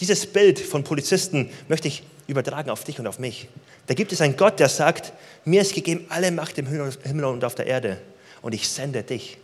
Dieses 0.00 0.26
Bild 0.26 0.58
von 0.58 0.84
Polizisten 0.84 1.50
möchte 1.68 1.88
ich 1.88 2.02
übertragen 2.26 2.70
auf 2.70 2.84
dich 2.84 2.98
und 2.98 3.06
auf 3.06 3.18
mich. 3.18 3.48
Da 3.86 3.94
gibt 3.94 4.12
es 4.12 4.20
einen 4.20 4.36
Gott, 4.36 4.58
der 4.58 4.68
sagt, 4.68 5.12
mir 5.44 5.62
ist 5.62 5.74
gegeben 5.74 6.06
alle 6.08 6.30
Macht 6.30 6.58
im 6.58 6.66
Himmel 6.66 7.24
und 7.24 7.44
auf 7.44 7.54
der 7.54 7.66
Erde 7.66 8.00
und 8.42 8.54
ich 8.54 8.68
sende 8.68 9.02
dich. 9.02 9.38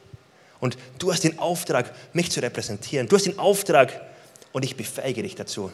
Und 0.61 0.79
du 0.99 1.13
hast 1.13 1.25
den 1.25 1.39
Auftrag, 1.39 1.93
mich 2.13 2.31
zu 2.31 2.41
repräsentieren. 2.41 3.09
Du 3.09 3.17
hast 3.17 3.27
den 3.27 3.39
Auftrag 3.39 4.01
und 4.53 4.65
ich 4.65 4.77
befähige 4.77 5.23
dich 5.23 5.35
dazu. 5.35 5.73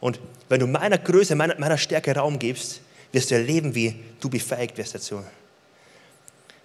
Und 0.00 0.18
wenn 0.48 0.60
du 0.60 0.66
meiner 0.66 0.98
Größe, 0.98 1.34
meiner, 1.34 1.58
meiner 1.58 1.78
Stärke 1.78 2.14
Raum 2.14 2.38
gibst, 2.38 2.80
wirst 3.12 3.30
du 3.30 3.34
erleben, 3.34 3.74
wie 3.74 3.94
du 4.20 4.30
befähigt 4.30 4.78
wirst 4.78 4.94
dazu. 4.94 5.22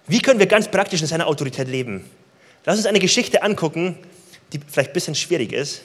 Wie 0.06 0.20
können 0.20 0.38
wir 0.38 0.46
ganz 0.46 0.68
praktisch 0.68 1.00
in 1.00 1.06
seiner 1.06 1.26
Autorität 1.26 1.68
leben? 1.68 2.08
Lass 2.64 2.76
uns 2.76 2.86
eine 2.86 3.00
Geschichte 3.00 3.42
angucken, 3.42 3.98
die 4.52 4.60
vielleicht 4.60 4.90
ein 4.90 4.94
bisschen 4.94 5.14
schwierig 5.14 5.52
ist, 5.52 5.82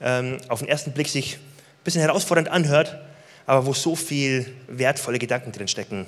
ähm, 0.00 0.38
auf 0.48 0.60
den 0.60 0.68
ersten 0.68 0.92
Blick 0.92 1.08
sich 1.08 1.36
ein 1.36 1.84
bisschen 1.84 2.02
herausfordernd 2.02 2.48
anhört, 2.48 2.98
aber 3.46 3.66
wo 3.66 3.72
so 3.72 3.96
viel 3.96 4.52
wertvolle 4.68 5.18
Gedanken 5.18 5.52
drin 5.52 5.68
stecken. 5.68 6.06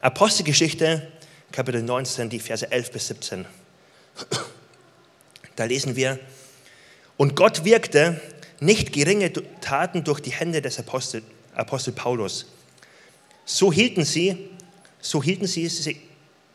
Apostelgeschichte, 0.00 1.06
Kapitel 1.50 1.82
19, 1.82 2.30
die 2.30 2.38
Verse 2.38 2.70
11 2.70 2.92
bis 2.92 3.08
17. 3.08 3.44
Da 5.56 5.64
lesen 5.64 5.96
wir, 5.96 6.18
und 7.16 7.36
Gott 7.36 7.64
wirkte 7.64 8.20
nicht 8.60 8.92
geringe 8.92 9.32
Taten 9.60 10.04
durch 10.04 10.20
die 10.20 10.32
Hände 10.32 10.62
des 10.62 10.78
Apostel, 10.78 11.22
Apostel 11.54 11.92
Paulus. 11.92 12.46
So 13.44 13.72
hielten 13.72 14.04
sie, 14.04 14.50
so 15.00 15.22
hielten 15.22 15.46
sie, 15.46 15.68
sie, 15.68 16.00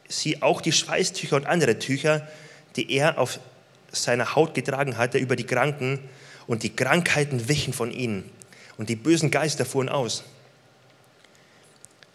sie 0.08 0.42
auch 0.42 0.62
die 0.62 0.72
Schweißtücher 0.72 1.36
und 1.36 1.46
andere 1.46 1.80
Tücher, 1.80 2.28
die 2.76 2.92
er 2.92 3.18
auf 3.18 3.40
seiner 3.92 4.36
Haut 4.36 4.54
getragen 4.54 4.98
hatte, 4.98 5.18
über 5.18 5.36
die 5.36 5.46
Kranken, 5.46 6.00
und 6.48 6.64
die 6.64 6.76
Krankheiten 6.76 7.48
wichen 7.48 7.72
von 7.72 7.92
ihnen, 7.92 8.30
und 8.78 8.90
die 8.90 8.96
bösen 8.96 9.32
Geister 9.32 9.64
fuhren 9.64 9.90
aus. 9.90 10.24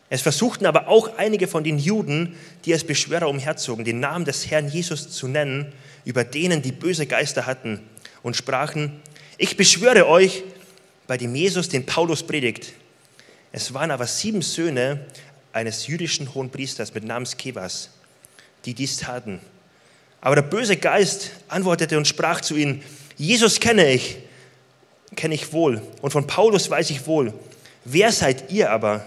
Es 0.08 0.22
versuchten 0.22 0.66
aber 0.66 0.88
auch 0.88 1.16
einige 1.16 1.48
von 1.48 1.64
den 1.64 1.78
Juden, 1.78 2.36
die 2.64 2.72
als 2.72 2.84
Beschwörer 2.84 3.28
umherzogen, 3.28 3.84
den 3.84 4.00
Namen 4.00 4.24
des 4.24 4.50
Herrn 4.50 4.68
Jesus 4.68 5.10
zu 5.10 5.26
nennen, 5.26 5.72
über 6.04 6.22
denen 6.22 6.62
die 6.62 6.72
böse 6.72 7.06
Geister 7.06 7.46
hatten, 7.46 7.80
und 8.26 8.34
sprachen, 8.34 9.00
ich 9.38 9.56
beschwöre 9.56 10.08
euch 10.08 10.42
bei 11.06 11.16
dem 11.16 11.32
Jesus, 11.36 11.68
den 11.68 11.86
Paulus 11.86 12.24
predigt. 12.24 12.72
Es 13.52 13.72
waren 13.72 13.92
aber 13.92 14.08
sieben 14.08 14.42
Söhne 14.42 15.06
eines 15.52 15.86
jüdischen 15.86 16.34
Hohenpriesters 16.34 16.92
mit 16.92 17.04
Namens 17.04 17.36
Kevas, 17.36 17.90
die 18.64 18.74
dies 18.74 18.96
taten. 18.96 19.38
Aber 20.20 20.34
der 20.34 20.42
böse 20.42 20.76
Geist 20.76 21.30
antwortete 21.46 21.96
und 21.96 22.08
sprach 22.08 22.40
zu 22.40 22.56
ihnen, 22.56 22.82
Jesus 23.16 23.60
kenne 23.60 23.92
ich, 23.92 24.16
kenne 25.14 25.36
ich 25.36 25.52
wohl 25.52 25.80
und 26.02 26.10
von 26.10 26.26
Paulus 26.26 26.68
weiß 26.68 26.90
ich 26.90 27.06
wohl. 27.06 27.32
Wer 27.84 28.10
seid 28.10 28.50
ihr 28.50 28.72
aber? 28.72 29.06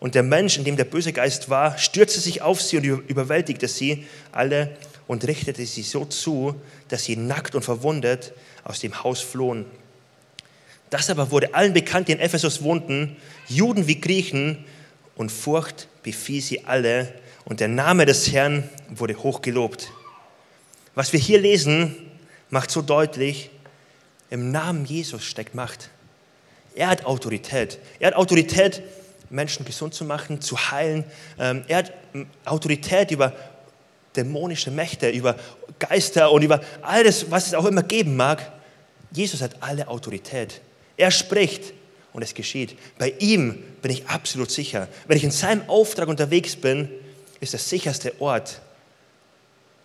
Und 0.00 0.16
der 0.16 0.24
Mensch, 0.24 0.58
in 0.58 0.64
dem 0.64 0.76
der 0.76 0.84
böse 0.84 1.12
Geist 1.12 1.48
war, 1.48 1.78
stürzte 1.78 2.18
sich 2.18 2.42
auf 2.42 2.60
sie 2.60 2.78
und 2.78 2.84
überwältigte 3.08 3.68
sie 3.68 4.04
alle 4.32 4.76
und 5.06 5.26
richtete 5.28 5.64
sie 5.64 5.82
so 5.82 6.04
zu, 6.06 6.56
dass 6.92 7.04
sie 7.04 7.16
nackt 7.16 7.54
und 7.54 7.62
verwundet 7.62 8.32
aus 8.64 8.80
dem 8.80 9.02
Haus 9.02 9.20
flohen. 9.20 9.64
Das 10.90 11.08
aber 11.08 11.30
wurde 11.30 11.54
allen 11.54 11.72
bekannt, 11.72 12.08
die 12.08 12.12
in 12.12 12.20
Ephesus 12.20 12.62
wohnten, 12.62 13.16
Juden 13.48 13.86
wie 13.86 14.00
Griechen, 14.00 14.64
und 15.16 15.30
Furcht 15.30 15.88
befiel 16.02 16.40
sie 16.40 16.64
alle, 16.64 17.12
und 17.44 17.60
der 17.60 17.68
Name 17.68 18.06
des 18.06 18.30
Herrn 18.30 18.68
wurde 18.88 19.16
hochgelobt. 19.22 19.90
Was 20.94 21.12
wir 21.12 21.20
hier 21.20 21.40
lesen, 21.40 21.96
macht 22.50 22.70
so 22.70 22.82
deutlich, 22.82 23.50
im 24.30 24.50
Namen 24.50 24.84
Jesus 24.84 25.24
steckt 25.24 25.54
Macht. 25.54 25.90
Er 26.74 26.88
hat 26.88 27.04
Autorität. 27.04 27.78
Er 27.98 28.08
hat 28.08 28.14
Autorität, 28.14 28.82
Menschen 29.30 29.64
gesund 29.64 29.94
zu 29.94 30.04
machen, 30.04 30.40
zu 30.40 30.70
heilen. 30.70 31.04
Ähm, 31.38 31.64
er 31.68 31.78
hat 31.78 31.92
Autorität 32.44 33.10
über 33.10 33.32
dämonische 34.16 34.70
Mächte, 34.70 35.08
über 35.08 35.36
Geister 35.78 36.30
und 36.30 36.42
über 36.42 36.60
alles, 36.82 37.30
was 37.30 37.46
es 37.46 37.54
auch 37.54 37.64
immer 37.64 37.82
geben 37.82 38.16
mag. 38.16 38.52
Jesus 39.10 39.42
hat 39.42 39.56
alle 39.60 39.88
Autorität. 39.88 40.60
Er 40.96 41.10
spricht 41.10 41.72
und 42.12 42.22
es 42.22 42.34
geschieht. 42.34 42.76
Bei 42.98 43.14
ihm 43.18 43.62
bin 43.80 43.90
ich 43.90 44.06
absolut 44.06 44.50
sicher. 44.50 44.88
Wenn 45.06 45.16
ich 45.16 45.24
in 45.24 45.30
seinem 45.30 45.68
Auftrag 45.68 46.08
unterwegs 46.08 46.56
bin, 46.56 46.88
ist 47.40 47.52
der 47.52 47.60
sicherste 47.60 48.20
Ort. 48.20 48.60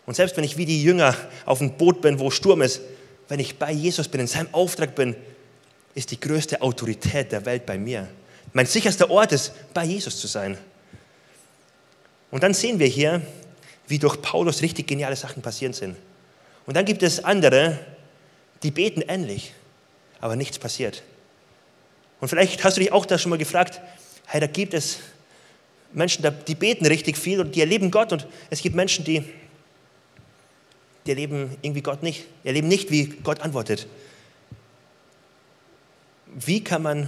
Und 0.06 0.16
selbst 0.16 0.38
wenn 0.38 0.44
ich 0.44 0.58
wie 0.58 0.66
die 0.66 0.84
Jünger 0.84 1.16
auf 1.46 1.60
dem 1.60 1.74
Boot 1.74 2.02
bin, 2.02 2.20
wo 2.20 2.30
Sturm 2.30 2.62
ist, 2.62 2.82
wenn 3.28 3.40
ich 3.40 3.58
bei 3.58 3.72
Jesus 3.72 4.08
bin, 4.08 4.22
in 4.22 4.28
seinem 4.28 4.48
Auftrag 4.54 4.96
bin, 4.96 5.16
ist 5.96 6.12
die 6.12 6.20
größte 6.20 6.62
Autorität 6.62 7.32
der 7.32 7.46
Welt 7.46 7.66
bei 7.66 7.78
mir. 7.78 8.08
Mein 8.54 8.66
sicherster 8.66 9.10
Ort 9.10 9.32
ist, 9.32 9.52
bei 9.74 9.84
Jesus 9.84 10.20
zu 10.20 10.28
sein. 10.28 10.58
Und 12.32 12.44
dann 12.44 12.54
sehen 12.54 12.80
wir 12.80 12.88
hier, 12.88 13.22
wie 13.88 14.00
durch 14.00 14.22
Paulus 14.22 14.62
richtig 14.62 14.88
geniale 14.88 15.16
Sachen 15.16 15.42
passieren 15.42 15.74
sind. 15.74 15.96
Und 16.66 16.76
dann 16.76 16.86
gibt 16.86 17.04
es 17.04 17.24
andere, 17.24 17.80
die 18.64 18.72
beten 18.72 19.02
ähnlich, 19.02 19.54
aber 20.20 20.36
nichts 20.36 20.60
passiert. 20.60 21.04
Und 22.20 22.28
vielleicht 22.28 22.64
hast 22.64 22.78
du 22.78 22.82
dich 22.82 22.92
auch 22.92 23.06
da 23.06 23.18
schon 23.18 23.30
mal 23.30 23.38
gefragt, 23.38 23.80
hey, 24.26 24.42
da 24.42 24.48
gibt 24.48 24.74
es 24.74 25.00
Menschen, 25.94 26.26
die 26.48 26.56
beten 26.56 26.86
richtig 26.86 27.18
viel 27.18 27.40
und 27.40 27.56
die 27.56 27.62
erleben 27.62 27.92
Gott 27.92 28.12
und 28.12 28.28
es 28.50 28.62
gibt 28.62 28.76
Menschen, 28.76 29.06
die, 29.06 29.24
die 31.06 31.12
erleben 31.12 31.56
irgendwie 31.62 31.82
Gott 31.82 32.04
nicht, 32.04 32.26
die 32.44 32.48
erleben 32.48 32.68
nicht, 32.68 32.92
wie 32.92 33.06
Gott 33.06 33.42
antwortet. 33.42 33.88
Wie 36.26 36.64
kann 36.64 36.82
man 36.82 37.08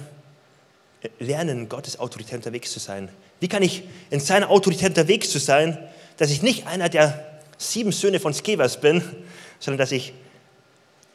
lernen, 1.20 1.68
Gottes 1.68 2.00
Autorität 2.00 2.36
unterwegs 2.36 2.72
zu 2.72 2.80
sein? 2.80 3.10
Wie 3.42 3.48
kann 3.48 3.63
ich 3.63 3.84
in 4.10 4.20
seiner 4.20 4.50
Autorität 4.50 4.89
unterwegs 4.89 5.30
zu 5.30 5.39
sein, 5.39 5.78
dass 6.20 6.32
ich 6.32 6.42
nicht 6.42 6.68
einer 6.68 6.90
der 6.90 7.40
sieben 7.58 7.94
Söhne 7.94 8.20
von 8.20 8.34
Skevas 8.34 8.82
bin, 8.82 9.02
sondern 9.58 9.78
dass 9.78 9.94
ich 9.94 10.14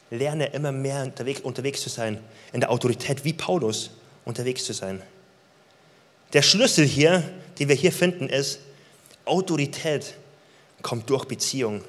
lerne 0.09 0.47
immer 0.47 0.71
mehr 0.71 1.03
unterwegs, 1.03 1.41
unterwegs 1.41 1.81
zu 1.81 1.89
sein, 1.89 2.19
in 2.53 2.59
der 2.59 2.71
Autorität 2.71 3.23
wie 3.23 3.33
Paulus 3.33 3.91
unterwegs 4.25 4.65
zu 4.65 4.73
sein. 4.73 5.03
Der 6.33 6.41
Schlüssel 6.41 6.85
hier, 6.85 7.23
den 7.59 7.69
wir 7.69 7.75
hier 7.75 7.91
finden, 7.91 8.27
ist, 8.29 8.59
Autorität 9.25 10.15
kommt 10.81 11.07
durch 11.07 11.25
Beziehung. 11.25 11.83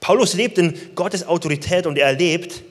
Paulus 0.00 0.32
lebt 0.32 0.56
in 0.56 0.78
Gottes 0.94 1.26
Autorität 1.26 1.86
und 1.86 1.98
er 1.98 2.06
erlebt, 2.06 2.62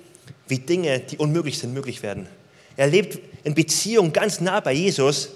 wie 0.47 0.57
Dinge, 0.57 0.99
die 0.99 1.17
unmöglich 1.17 1.59
sind, 1.59 1.75
möglich 1.75 2.01
werden. 2.01 2.27
Er 2.75 2.87
lebt 2.87 3.19
in 3.43 3.53
Beziehung 3.53 4.11
ganz 4.13 4.41
nah 4.41 4.59
bei 4.61 4.73
Jesus 4.73 5.29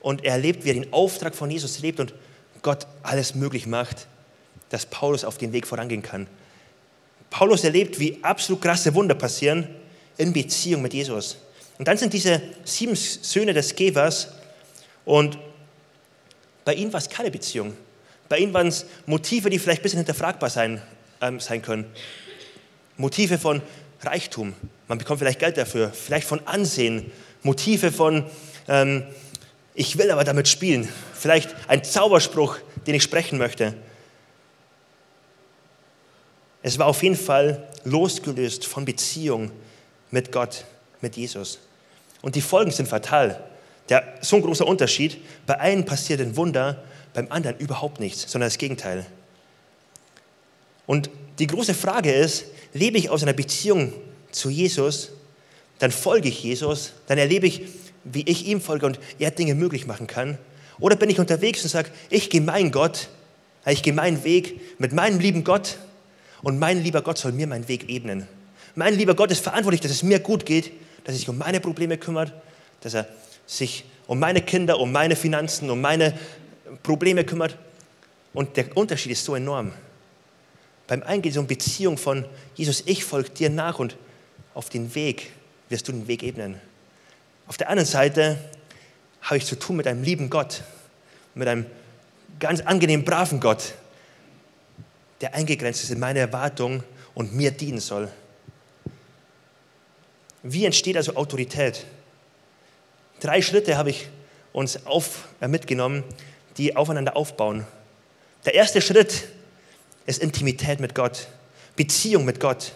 und 0.00 0.24
er 0.24 0.32
erlebt, 0.32 0.64
wie 0.64 0.70
er 0.70 0.74
den 0.74 0.92
Auftrag 0.92 1.36
von 1.36 1.48
Jesus 1.48 1.78
lebt 1.78 2.00
und 2.00 2.12
Gott 2.64 2.88
alles 3.04 3.36
möglich 3.36 3.66
macht, 3.66 4.08
dass 4.70 4.86
Paulus 4.86 5.22
auf 5.24 5.38
den 5.38 5.52
Weg 5.52 5.68
vorangehen 5.68 6.02
kann. 6.02 6.26
Paulus 7.30 7.62
erlebt, 7.62 8.00
wie 8.00 8.18
absolut 8.22 8.62
krasse 8.62 8.94
Wunder 8.94 9.14
passieren 9.14 9.68
in 10.16 10.32
Beziehung 10.32 10.82
mit 10.82 10.94
Jesus. 10.94 11.36
Und 11.78 11.86
dann 11.86 11.98
sind 11.98 12.12
diese 12.12 12.40
sieben 12.64 12.96
Söhne 12.96 13.52
des 13.52 13.76
Gevers 13.76 14.28
und 15.04 15.38
bei 16.64 16.74
ihnen 16.74 16.92
war 16.92 17.00
es 17.00 17.08
keine 17.08 17.30
Beziehung. 17.30 17.76
Bei 18.28 18.38
ihnen 18.38 18.54
waren 18.54 18.68
es 18.68 18.86
Motive, 19.06 19.50
die 19.50 19.58
vielleicht 19.58 19.80
ein 19.80 19.82
bisschen 19.82 19.98
hinterfragbar 19.98 20.48
sein, 20.48 20.80
ähm, 21.20 21.40
sein 21.40 21.60
können. 21.60 21.84
Motive 22.96 23.38
von 23.38 23.60
Reichtum. 24.00 24.54
Man 24.88 24.98
bekommt 24.98 25.18
vielleicht 25.18 25.40
Geld 25.40 25.58
dafür. 25.58 25.92
Vielleicht 25.92 26.26
von 26.26 26.46
Ansehen. 26.46 27.12
Motive 27.42 27.92
von 27.92 28.24
ähm, 28.68 29.04
ich 29.74 29.98
will 29.98 30.10
aber 30.10 30.24
damit 30.24 30.48
spielen. 30.48 30.88
Vielleicht 31.14 31.54
ein 31.68 31.82
Zauberspruch, 31.82 32.58
den 32.86 32.94
ich 32.94 33.02
sprechen 33.02 33.38
möchte. 33.38 33.74
Es 36.62 36.78
war 36.78 36.86
auf 36.86 37.02
jeden 37.02 37.16
Fall 37.16 37.68
losgelöst 37.84 38.64
von 38.66 38.84
Beziehung 38.84 39.50
mit 40.10 40.32
Gott, 40.32 40.64
mit 41.00 41.16
Jesus. 41.16 41.58
Und 42.22 42.36
die 42.36 42.40
Folgen 42.40 42.70
sind 42.70 42.88
fatal. 42.88 43.44
Der, 43.90 44.14
so 44.22 44.36
ein 44.36 44.42
großer 44.42 44.66
Unterschied. 44.66 45.18
Bei 45.46 45.60
einem 45.60 45.84
passiert 45.84 46.20
ein 46.20 46.36
Wunder, 46.36 46.82
beim 47.12 47.30
anderen 47.30 47.58
überhaupt 47.58 48.00
nichts, 48.00 48.30
sondern 48.30 48.48
das 48.48 48.58
Gegenteil. 48.58 49.04
Und 50.86 51.10
die 51.38 51.46
große 51.46 51.74
Frage 51.74 52.12
ist, 52.12 52.46
lebe 52.72 52.96
ich 52.96 53.10
aus 53.10 53.22
einer 53.22 53.32
Beziehung 53.32 53.92
zu 54.30 54.50
Jesus, 54.50 55.10
dann 55.78 55.90
folge 55.90 56.28
ich 56.28 56.42
Jesus, 56.42 56.92
dann 57.06 57.18
erlebe 57.18 57.46
ich, 57.46 57.62
wie 58.04 58.22
ich 58.22 58.46
ihm 58.46 58.60
folge 58.60 58.86
und 58.86 58.98
er 59.18 59.30
Dinge 59.30 59.54
möglich 59.54 59.86
machen 59.86 60.06
kann. 60.06 60.38
Oder 60.78 60.96
bin 60.96 61.10
ich 61.10 61.18
unterwegs 61.18 61.62
und 61.62 61.68
sage, 61.70 61.90
ich 62.10 62.30
gehe 62.30 62.40
meinen 62.40 62.70
Gott, 62.70 63.08
ich 63.66 63.82
gehe 63.82 63.92
meinen 63.92 64.24
Weg 64.24 64.60
mit 64.78 64.92
meinem 64.92 65.18
lieben 65.18 65.44
Gott 65.44 65.78
und 66.42 66.58
mein 66.58 66.82
lieber 66.82 67.02
Gott 67.02 67.18
soll 67.18 67.32
mir 67.32 67.46
meinen 67.46 67.68
Weg 67.68 67.88
ebnen. 67.88 68.28
Mein 68.74 68.94
lieber 68.94 69.14
Gott 69.14 69.30
ist 69.30 69.42
verantwortlich, 69.42 69.80
dass 69.80 69.92
es 69.92 70.02
mir 70.02 70.18
gut 70.18 70.44
geht, 70.44 70.72
dass 71.04 71.14
er 71.14 71.18
sich 71.18 71.28
um 71.28 71.38
meine 71.38 71.60
Probleme 71.60 71.96
kümmert, 71.96 72.32
dass 72.80 72.94
er 72.94 73.06
sich 73.46 73.84
um 74.06 74.18
meine 74.18 74.42
Kinder, 74.42 74.78
um 74.80 74.92
meine 74.92 75.16
Finanzen, 75.16 75.70
um 75.70 75.80
meine 75.80 76.18
Probleme 76.82 77.24
kümmert. 77.24 77.56
Und 78.32 78.56
der 78.56 78.76
Unterschied 78.76 79.12
ist 79.12 79.24
so 79.24 79.34
enorm. 79.34 79.72
Beim 80.86 81.02
einen 81.02 81.22
geht 81.22 81.32
es 81.32 81.38
um 81.38 81.46
Beziehung 81.46 81.96
von 81.96 82.24
Jesus, 82.54 82.82
ich 82.86 83.04
folge 83.04 83.30
dir 83.30 83.48
nach 83.48 83.78
und 83.78 83.96
auf 84.54 84.68
den 84.68 84.94
Weg 84.94 85.30
wirst 85.68 85.88
du 85.88 85.92
den 85.92 86.08
Weg 86.08 86.22
ebnen. 86.22 86.60
Auf 87.46 87.56
der 87.58 87.68
anderen 87.68 87.88
Seite 87.88 88.38
habe 89.20 89.36
ich 89.36 89.46
zu 89.46 89.56
tun 89.56 89.76
mit 89.76 89.86
einem 89.86 90.02
lieben 90.02 90.30
Gott, 90.30 90.62
mit 91.34 91.46
einem 91.46 91.66
ganz 92.40 92.60
angenehmen, 92.60 93.04
braven 93.04 93.40
Gott, 93.40 93.74
der 95.20 95.34
eingegrenzt 95.34 95.82
ist 95.82 95.90
in 95.90 95.98
meine 95.98 96.20
Erwartungen 96.20 96.82
und 97.14 97.34
mir 97.34 97.50
dienen 97.50 97.80
soll. 97.80 98.10
Wie 100.42 100.64
entsteht 100.64 100.96
also 100.96 101.16
Autorität? 101.16 101.84
Drei 103.20 103.40
Schritte 103.40 103.76
habe 103.76 103.90
ich 103.90 104.08
uns 104.52 104.86
auf, 104.86 105.28
äh, 105.40 105.48
mitgenommen, 105.48 106.04
die 106.56 106.76
aufeinander 106.76 107.16
aufbauen. 107.16 107.66
Der 108.44 108.54
erste 108.54 108.80
Schritt 108.82 109.28
ist 110.06 110.22
Intimität 110.22 110.80
mit 110.80 110.94
Gott, 110.94 111.28
Beziehung 111.76 112.24
mit 112.24 112.40
Gott. 112.40 112.72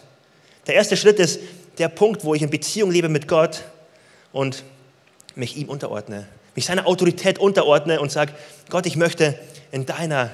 Der 0.66 0.74
erste 0.74 0.96
Schritt 0.96 1.18
ist 1.18 1.40
der 1.76 1.88
Punkt, 1.88 2.24
wo 2.24 2.34
ich 2.34 2.42
in 2.42 2.50
Beziehung 2.50 2.90
lebe 2.90 3.08
mit 3.08 3.28
Gott 3.28 3.64
und 4.38 4.62
mich 5.34 5.56
ihm 5.56 5.68
unterordne, 5.68 6.28
mich 6.54 6.66
seiner 6.66 6.86
Autorität 6.86 7.40
unterordne 7.40 8.00
und 8.00 8.12
sage, 8.12 8.32
Gott, 8.70 8.86
ich 8.86 8.94
möchte 8.94 9.36
in 9.72 9.84
deiner, 9.84 10.30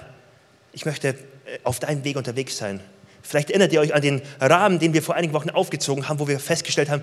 ich 0.75 0.85
möchte 0.85 1.09
äh, 1.09 1.15
auf 1.63 1.81
deinem 1.81 2.05
Weg 2.05 2.19
unterwegs 2.19 2.59
sein. 2.59 2.81
Vielleicht 3.23 3.49
erinnert 3.49 3.73
ihr 3.73 3.81
euch 3.81 3.95
an 3.95 4.03
den 4.03 4.21
Rahmen, 4.43 4.79
den 4.79 4.93
wir 4.93 5.03
vor 5.03 5.15
einigen 5.15 5.33
Wochen 5.33 5.49
aufgezogen 5.49 6.07
haben, 6.07 6.19
wo 6.19 6.29
wir 6.29 6.39
festgestellt 6.39 6.91
haben, 6.91 7.01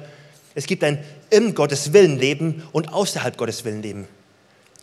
es 0.53 0.67
gibt 0.67 0.83
ein 0.83 1.03
im 1.31 1.55
Gottes 1.55 1.91
Willen 1.91 2.19
Leben 2.19 2.61
und 2.71 2.93
außerhalb 2.93 3.35
Gottes 3.35 3.65
Willen 3.65 3.81
Leben. 3.81 4.07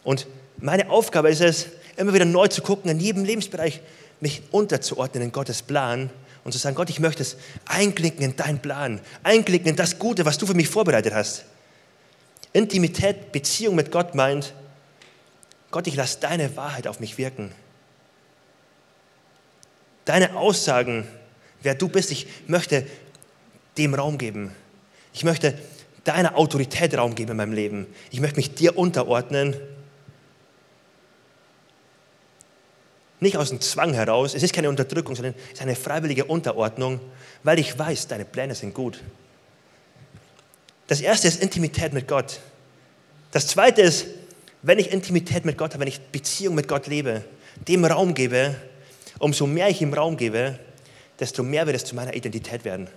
Und 0.03 0.27
meine 0.57 0.91
Aufgabe 0.91 1.31
ist 1.31 1.41
es, 1.41 1.67
immer 1.97 2.15
wieder 2.15 2.25
neu 2.25 2.49
zu 2.49 2.63
gucken, 2.63 2.91
in 2.91 2.99
jedem 2.99 3.25
Lebensbereich 3.25 3.81
mich 4.19 4.43
unterzuordnen 4.51 5.23
in 5.23 5.31
Gottes 5.31 5.63
Plan 5.63 6.11
und 6.43 6.51
zu 6.51 6.59
sagen, 6.59 6.75
Gott, 6.75 6.91
ich 6.91 6.99
möchte 6.99 7.23
es 7.23 7.37
einklicken 7.67 8.25
in 8.25 8.35
deinen 8.35 8.59
Plan, 8.59 9.01
einklicken 9.23 9.69
in 9.69 9.77
das 9.77 10.01
Gute, 10.01 10.25
was 10.25 10.37
du 10.37 10.47
für 10.47 10.55
mich 10.55 10.69
vorbereitet 10.69 11.15
hast. 11.15 11.45
Intimität, 12.59 13.33
Beziehung 13.33 13.77
mit 13.77 13.93
Gott 13.93 14.15
meint, 14.15 14.53
Gott, 15.71 15.87
ich 15.87 15.95
lasse 15.95 16.19
deine 16.21 16.57
Wahrheit 16.57 16.87
auf 16.87 16.99
mich 16.99 17.19
wirken. 17.19 17.53
Deine 20.05 20.35
Aussagen, 20.37 21.07
wer 21.63 21.75
du 21.75 21.89
bist, 21.89 22.11
ich 22.11 22.27
möchte 22.47 22.87
dem 23.77 23.95
Raum 23.95 24.19
geben. 24.19 24.53
Ich 25.13 25.25
möchte 25.25 25.57
deiner 26.05 26.37
Autorität 26.37 26.97
Raum 26.97 27.15
geben 27.15 27.33
in 27.33 27.37
meinem 27.37 27.53
Leben. 27.53 27.87
Ich 28.11 28.21
möchte 28.21 28.37
mich 28.37 28.55
dir 28.55 28.77
unterordnen. 28.77 29.55
Nicht 33.21 33.37
aus 33.37 33.51
dem 33.51 33.61
Zwang 33.61 33.93
heraus, 33.93 34.35
es 34.35 34.43
ist 34.43 34.55
keine 34.55 34.69
Unterdrückung, 34.69 35.15
sondern 35.15 35.35
es 35.49 35.55
ist 35.55 35.63
eine 35.63 35.77
freiwillige 35.77 36.25
Unterordnung, 36.25 37.01
weil 37.43 37.59
ich 37.59 37.79
weiß, 37.79 38.09
deine 38.09 38.25
Pläne 38.25 38.55
sind 38.55 38.75
gut. 38.75 39.03
Das 40.89 41.01
erste 41.01 41.29
ist 41.29 41.41
Intimität 41.41 41.93
mit 41.93 42.09
Gott. 42.09 42.41
Das 43.31 43.47
zweite 43.47 43.83
ist, 43.83 44.07
wenn 44.63 44.81
ich 44.81 44.91
Intimität 44.91 45.45
mit 45.45 45.57
Gott 45.57 45.73
habe, 45.75 45.83
wenn 45.83 45.89
ich 45.89 46.01
Beziehung 46.01 46.57
mit 46.57 46.67
Gott 46.67 46.89
lebe, 46.89 47.25
dem 47.69 47.85
Raum 47.85 48.15
gebe, 48.15 48.57
umso 49.21 49.47
mehr 49.47 49.69
ich 49.69 49.81
ihm 49.81 49.95
Raum 49.95 50.17
gebe, 50.17 50.59
desto 51.21 51.45
mehr 51.45 51.67
wird 51.67 51.77
es 51.77 51.85
zu 51.85 51.95
meiner 51.95 52.15
Identität 52.15 52.65
werden. 52.65 52.89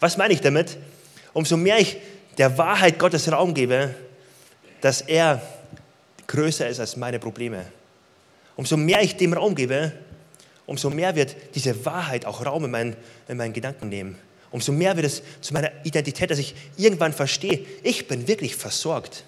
Was 0.00 0.16
meine 0.16 0.32
ich 0.32 0.40
damit? 0.40 0.78
umso 1.34 1.56
mehr 1.58 1.78
ich 1.78 1.98
der 2.38 2.56
Wahrheit 2.56 2.98
Gottes 2.98 3.30
Raum 3.30 3.52
gebe, 3.52 3.94
dass 4.80 5.02
er 5.02 5.42
größer 6.26 6.68
ist 6.68 6.80
als 6.80 6.96
meine 6.96 7.18
Probleme. 7.18 7.66
Umso 8.56 8.76
mehr 8.76 9.02
ich 9.02 9.16
dem 9.16 9.34
Raum 9.34 9.54
gebe, 9.54 9.92
umso 10.64 10.88
mehr 10.88 11.14
wird 11.14 11.36
diese 11.54 11.84
Wahrheit 11.84 12.24
auch 12.24 12.44
Raum 12.46 12.64
in 12.64 12.70
meinen, 12.70 12.96
in 13.28 13.36
meinen 13.36 13.52
Gedanken 13.52 13.88
nehmen. 13.88 14.18
Umso 14.54 14.70
mehr 14.70 14.94
wird 14.94 15.06
es 15.06 15.24
zu 15.40 15.52
meiner 15.52 15.72
Identität, 15.82 16.30
dass 16.30 16.38
ich 16.38 16.54
irgendwann 16.76 17.12
verstehe, 17.12 17.66
ich 17.82 18.06
bin 18.06 18.28
wirklich 18.28 18.54
versorgt. 18.54 19.24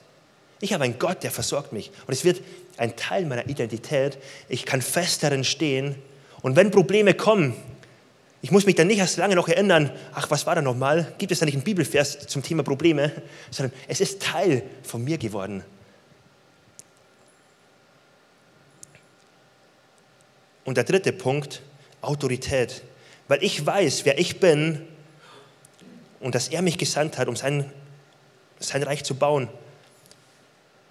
Ich 0.60 0.72
habe 0.72 0.84
einen 0.84 1.00
Gott, 1.00 1.24
der 1.24 1.32
versorgt 1.32 1.72
mich. 1.72 1.90
Und 2.06 2.14
es 2.14 2.24
wird 2.24 2.40
ein 2.76 2.94
Teil 2.94 3.26
meiner 3.26 3.48
Identität. 3.48 4.18
Ich 4.48 4.64
kann 4.64 4.80
fest 4.80 5.24
darin 5.24 5.42
stehen. 5.42 5.96
Und 6.42 6.54
wenn 6.54 6.70
Probleme 6.70 7.12
kommen, 7.12 7.54
ich 8.40 8.52
muss 8.52 8.66
mich 8.66 8.76
dann 8.76 8.86
nicht 8.86 8.98
erst 8.98 9.16
lange 9.16 9.34
noch 9.34 9.48
erinnern, 9.48 9.90
ach, 10.14 10.30
was 10.30 10.46
war 10.46 10.54
da 10.54 10.62
nochmal? 10.62 11.12
Gibt 11.18 11.32
es 11.32 11.40
da 11.40 11.44
nicht 11.44 11.56
einen 11.56 11.64
Bibelvers 11.64 12.28
zum 12.28 12.44
Thema 12.44 12.62
Probleme? 12.62 13.10
Sondern 13.50 13.76
es 13.88 14.00
ist 14.00 14.22
Teil 14.22 14.62
von 14.84 15.02
mir 15.02 15.18
geworden. 15.18 15.64
Und 20.64 20.76
der 20.76 20.84
dritte 20.84 21.12
Punkt, 21.12 21.62
Autorität. 22.00 22.82
Weil 23.26 23.42
ich 23.42 23.66
weiß, 23.66 24.04
wer 24.04 24.20
ich 24.20 24.38
bin 24.38 24.86
und 26.20 26.35
dass 26.35 26.48
er 26.48 26.62
mich 26.62 26.79
gesandt 26.79 27.18
hat, 27.18 27.29
um 27.29 27.37
sein, 27.37 27.70
sein 28.59 28.83
Reich 28.83 29.05
zu 29.05 29.14
bauen, 29.14 29.48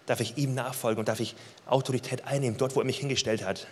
darf 0.06 0.20
ich 0.20 0.38
ihm 0.38 0.54
nachfolgen 0.54 1.00
und 1.00 1.08
darf 1.08 1.20
ich 1.20 1.36
Autorität 1.66 2.26
einnehmen, 2.26 2.58
dort, 2.58 2.76
wo 2.76 2.82
er 2.82 2.86
mich 2.86 3.00
hingestellt 3.00 3.44
hat. 3.44 3.68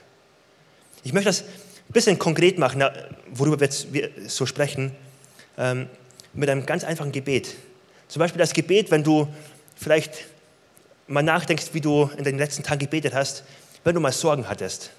Ich 1.03 1.13
möchte 1.13 1.29
das 1.29 1.41
ein 1.41 1.93
bisschen 1.93 2.17
konkret 2.17 2.57
machen, 2.57 2.83
worüber 3.31 3.59
wir 3.59 4.09
so 4.27 4.45
sprechen, 4.45 4.95
ähm, 5.57 5.87
mit 6.33 6.49
einem 6.49 6.65
ganz 6.65 6.83
einfachen 6.83 7.11
Gebet. 7.11 7.55
Zum 8.07 8.19
Beispiel 8.19 8.39
das 8.39 8.53
Gebet, 8.53 8.89
wenn 8.89 9.03
du 9.03 9.27
vielleicht 9.75 10.25
mal 11.07 11.21
nachdenkst, 11.21 11.73
wie 11.73 11.81
du 11.81 12.09
in 12.17 12.23
den 12.23 12.37
letzten 12.37 12.63
Tagen 12.63 12.79
gebetet 12.79 13.13
hast, 13.13 13.43
wenn 13.83 13.93
du 13.93 14.01
mal 14.01 14.11
Sorgen 14.11 14.47
hattest. 14.47 14.91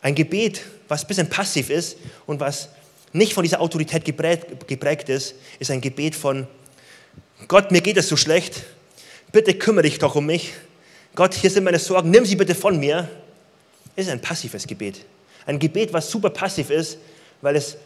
Ein 0.00 0.14
Gebet, 0.14 0.62
was 0.88 1.02
ein 1.02 1.08
bisschen 1.08 1.28
passiv 1.28 1.70
ist 1.70 1.96
und 2.26 2.38
was 2.38 2.68
nicht 3.12 3.34
von 3.34 3.42
dieser 3.42 3.60
Autorität 3.60 4.04
geprägt 4.04 5.08
ist, 5.08 5.34
ist 5.58 5.70
ein 5.70 5.80
Gebet 5.80 6.14
von 6.14 6.46
Gott, 7.48 7.70
mir 7.70 7.80
geht 7.80 7.96
es 7.96 8.08
so 8.08 8.16
schlecht, 8.16 8.64
bitte 9.32 9.54
kümmere 9.54 9.82
dich 9.82 9.98
doch 9.98 10.14
um 10.14 10.26
mich. 10.26 10.54
Gott, 11.14 11.34
hier 11.34 11.50
sind 11.50 11.64
meine 11.64 11.78
Sorgen, 11.78 12.10
nimm 12.10 12.24
sie 12.24 12.36
bitte 12.36 12.54
von 12.54 12.78
mir. 12.78 13.08
Es 13.94 14.06
ist 14.06 14.12
ein 14.12 14.20
passives 14.20 14.66
Gebet. 14.66 15.00
Ein 15.46 15.58
Gebet, 15.58 15.92
was 15.92 16.10
super 16.10 16.30
passiv 16.30 16.70
ist, 16.70 16.98
weil 17.40 17.56
es 17.56 17.76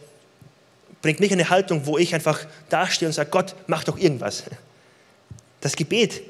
bringt 1.01 1.19
mich 1.19 1.31
in 1.31 1.39
eine 1.39 1.49
Haltung, 1.49 1.85
wo 1.85 1.97
ich 1.97 2.13
einfach 2.13 2.45
dastehe 2.69 3.07
und 3.07 3.13
sage, 3.13 3.29
Gott, 3.29 3.55
mach 3.67 3.83
doch 3.83 3.97
irgendwas. 3.97 4.43
Das 5.59 5.75
Gebet, 5.75 6.21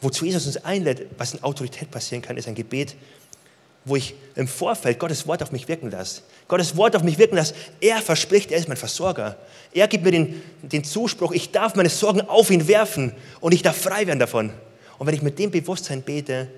wozu 0.00 0.24
Jesus 0.24 0.46
uns 0.46 0.56
einlädt, 0.58 1.06
was 1.18 1.34
in 1.34 1.42
Autorität 1.42 1.90
passieren 1.90 2.22
kann, 2.22 2.36
ist 2.36 2.48
ein 2.48 2.54
Gebet, 2.54 2.94
wo 3.86 3.94
ich 3.96 4.14
im 4.34 4.48
Vorfeld 4.48 4.98
Gottes 4.98 5.26
Wort 5.28 5.42
auf 5.42 5.52
mich 5.52 5.68
wirken 5.68 5.90
lasse. 5.90 6.22
Gottes 6.48 6.76
Wort 6.76 6.96
auf 6.96 7.04
mich 7.04 7.18
wirken 7.18 7.36
lasse. 7.36 7.54
Er 7.80 8.02
verspricht, 8.02 8.50
er 8.50 8.58
ist 8.58 8.68
mein 8.68 8.76
Versorger. 8.76 9.36
Er 9.72 9.86
gibt 9.86 10.04
mir 10.04 10.10
den, 10.10 10.42
den 10.60 10.82
Zuspruch, 10.82 11.32
ich 11.32 11.52
darf 11.52 11.76
meine 11.76 11.88
Sorgen 11.88 12.20
auf 12.22 12.50
ihn 12.50 12.66
werfen 12.66 13.12
und 13.40 13.54
ich 13.54 13.62
darf 13.62 13.76
frei 13.76 14.06
werden 14.06 14.18
davon. 14.18 14.50
Und 14.98 15.06
wenn 15.06 15.14
ich 15.14 15.22
mit 15.22 15.38
dem 15.38 15.52
Bewusstsein 15.52 16.02
bete, 16.02 16.48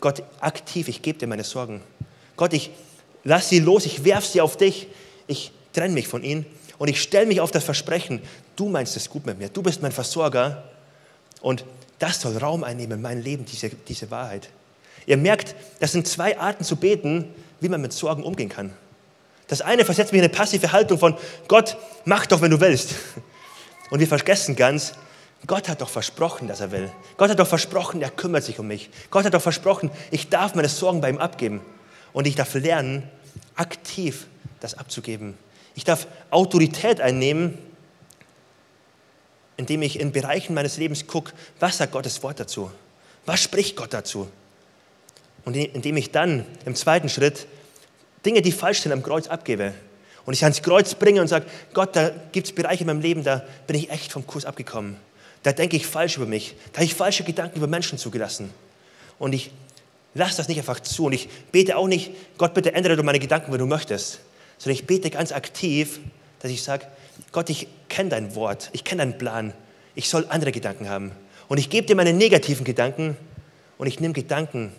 Gott 0.00 0.22
aktiv, 0.40 0.88
ich 0.88 1.02
gebe 1.02 1.18
dir 1.18 1.26
meine 1.26 1.44
Sorgen. 1.44 1.82
Gott, 2.36 2.54
ich 2.54 2.70
lass 3.24 3.50
sie 3.50 3.58
los, 3.58 3.84
ich 3.84 4.04
werf 4.04 4.24
sie 4.24 4.40
auf 4.40 4.56
dich, 4.56 4.88
ich 5.26 5.52
trenne 5.74 5.92
mich 5.92 6.08
von 6.08 6.24
ihnen 6.24 6.46
und 6.78 6.88
ich 6.88 7.02
stelle 7.02 7.26
mich 7.26 7.42
auf 7.42 7.50
das 7.50 7.62
Versprechen, 7.62 8.22
du 8.56 8.70
meinst 8.70 8.96
es 8.96 9.10
gut 9.10 9.26
mit 9.26 9.38
mir, 9.38 9.50
du 9.50 9.62
bist 9.62 9.82
mein 9.82 9.92
Versorger 9.92 10.64
und 11.42 11.66
das 11.98 12.22
soll 12.22 12.38
Raum 12.38 12.64
einnehmen 12.64 12.96
in 12.96 13.02
meinem 13.02 13.22
Leben, 13.22 13.44
diese, 13.44 13.68
diese 13.68 14.10
Wahrheit. 14.10 14.48
Ihr 15.06 15.16
merkt, 15.16 15.54
das 15.78 15.92
sind 15.92 16.06
zwei 16.06 16.38
Arten 16.38 16.64
zu 16.64 16.76
beten, 16.76 17.34
wie 17.60 17.68
man 17.68 17.80
mit 17.80 17.92
Sorgen 17.92 18.22
umgehen 18.22 18.48
kann. 18.48 18.72
Das 19.48 19.60
eine 19.62 19.84
versetzt 19.84 20.12
mich 20.12 20.20
in 20.20 20.24
eine 20.24 20.32
passive 20.32 20.72
Haltung 20.72 20.98
von 20.98 21.16
Gott, 21.48 21.76
mach 22.04 22.26
doch, 22.26 22.40
wenn 22.40 22.50
du 22.50 22.60
willst. 22.60 22.94
Und 23.90 23.98
wir 23.98 24.06
vergessen 24.06 24.54
ganz, 24.54 24.94
Gott 25.46 25.68
hat 25.68 25.80
doch 25.80 25.88
versprochen, 25.88 26.48
dass 26.48 26.60
er 26.60 26.70
will. 26.70 26.90
Gott 27.16 27.30
hat 27.30 27.38
doch 27.38 27.46
versprochen, 27.46 28.02
er 28.02 28.10
kümmert 28.10 28.44
sich 28.44 28.58
um 28.58 28.66
mich. 28.68 28.90
Gott 29.10 29.24
hat 29.24 29.34
doch 29.34 29.42
versprochen, 29.42 29.90
ich 30.10 30.28
darf 30.28 30.54
meine 30.54 30.68
Sorgen 30.68 31.00
bei 31.00 31.10
ihm 31.10 31.18
abgeben. 31.18 31.60
Und 32.12 32.26
ich 32.26 32.36
darf 32.36 32.54
lernen, 32.54 33.08
aktiv 33.56 34.26
das 34.60 34.74
abzugeben. 34.74 35.36
Ich 35.74 35.84
darf 35.84 36.06
Autorität 36.30 37.00
einnehmen, 37.00 37.58
indem 39.56 39.82
ich 39.82 39.98
in 39.98 40.12
Bereichen 40.12 40.54
meines 40.54 40.76
Lebens 40.76 41.06
gucke, 41.06 41.32
was 41.58 41.78
sagt 41.78 41.92
Gottes 41.92 42.22
Wort 42.22 42.40
dazu? 42.40 42.70
Was 43.26 43.42
spricht 43.42 43.76
Gott 43.76 43.92
dazu? 43.92 44.28
Und 45.44 45.56
indem 45.56 45.96
ich 45.96 46.10
dann 46.10 46.44
im 46.64 46.74
zweiten 46.74 47.08
Schritt 47.08 47.46
Dinge, 48.24 48.42
die 48.42 48.52
falsch 48.52 48.80
sind, 48.80 48.92
am 48.92 49.02
Kreuz 49.02 49.28
abgebe. 49.28 49.72
Und 50.26 50.34
ich 50.34 50.42
ans 50.42 50.62
Kreuz 50.62 50.94
bringe 50.94 51.20
und 51.20 51.28
sage, 51.28 51.46
Gott, 51.72 51.96
da 51.96 52.10
gibt 52.32 52.46
es 52.46 52.52
Bereiche 52.54 52.82
in 52.82 52.86
meinem 52.86 53.00
Leben, 53.00 53.24
da 53.24 53.42
bin 53.66 53.76
ich 53.76 53.90
echt 53.90 54.12
vom 54.12 54.26
Kurs 54.26 54.44
abgekommen. 54.44 54.96
Da 55.42 55.52
denke 55.52 55.76
ich 55.76 55.86
falsch 55.86 56.18
über 56.18 56.26
mich. 56.26 56.54
Da 56.72 56.78
habe 56.78 56.84
ich 56.84 56.94
falsche 56.94 57.24
Gedanken 57.24 57.56
über 57.56 57.66
Menschen 57.66 57.96
zugelassen. 57.96 58.52
Und 59.18 59.32
ich 59.32 59.50
lasse 60.14 60.36
das 60.36 60.48
nicht 60.48 60.58
einfach 60.58 60.80
zu. 60.80 61.06
Und 61.06 61.14
ich 61.14 61.28
bete 61.50 61.76
auch 61.76 61.88
nicht, 61.88 62.12
Gott, 62.36 62.52
bitte 62.52 62.74
ändere 62.74 62.96
du 62.96 63.02
meine 63.02 63.18
Gedanken, 63.18 63.50
wenn 63.52 63.58
du 63.58 63.66
möchtest. 63.66 64.20
Sondern 64.58 64.74
ich 64.74 64.86
bete 64.86 65.08
ganz 65.08 65.32
aktiv, 65.32 66.00
dass 66.40 66.50
ich 66.50 66.62
sage, 66.62 66.86
Gott, 67.32 67.48
ich 67.48 67.68
kenne 67.88 68.10
dein 68.10 68.34
Wort, 68.34 68.68
ich 68.72 68.84
kenne 68.84 69.00
deinen 69.00 69.18
Plan. 69.18 69.54
Ich 69.94 70.08
soll 70.08 70.26
andere 70.28 70.52
Gedanken 70.52 70.88
haben. 70.88 71.12
Und 71.48 71.58
ich 71.58 71.70
gebe 71.70 71.86
dir 71.86 71.96
meine 71.96 72.12
negativen 72.12 72.64
Gedanken 72.64 73.16
und 73.78 73.86
ich 73.86 73.98
nehme 73.98 74.14
Gedanken 74.14 74.72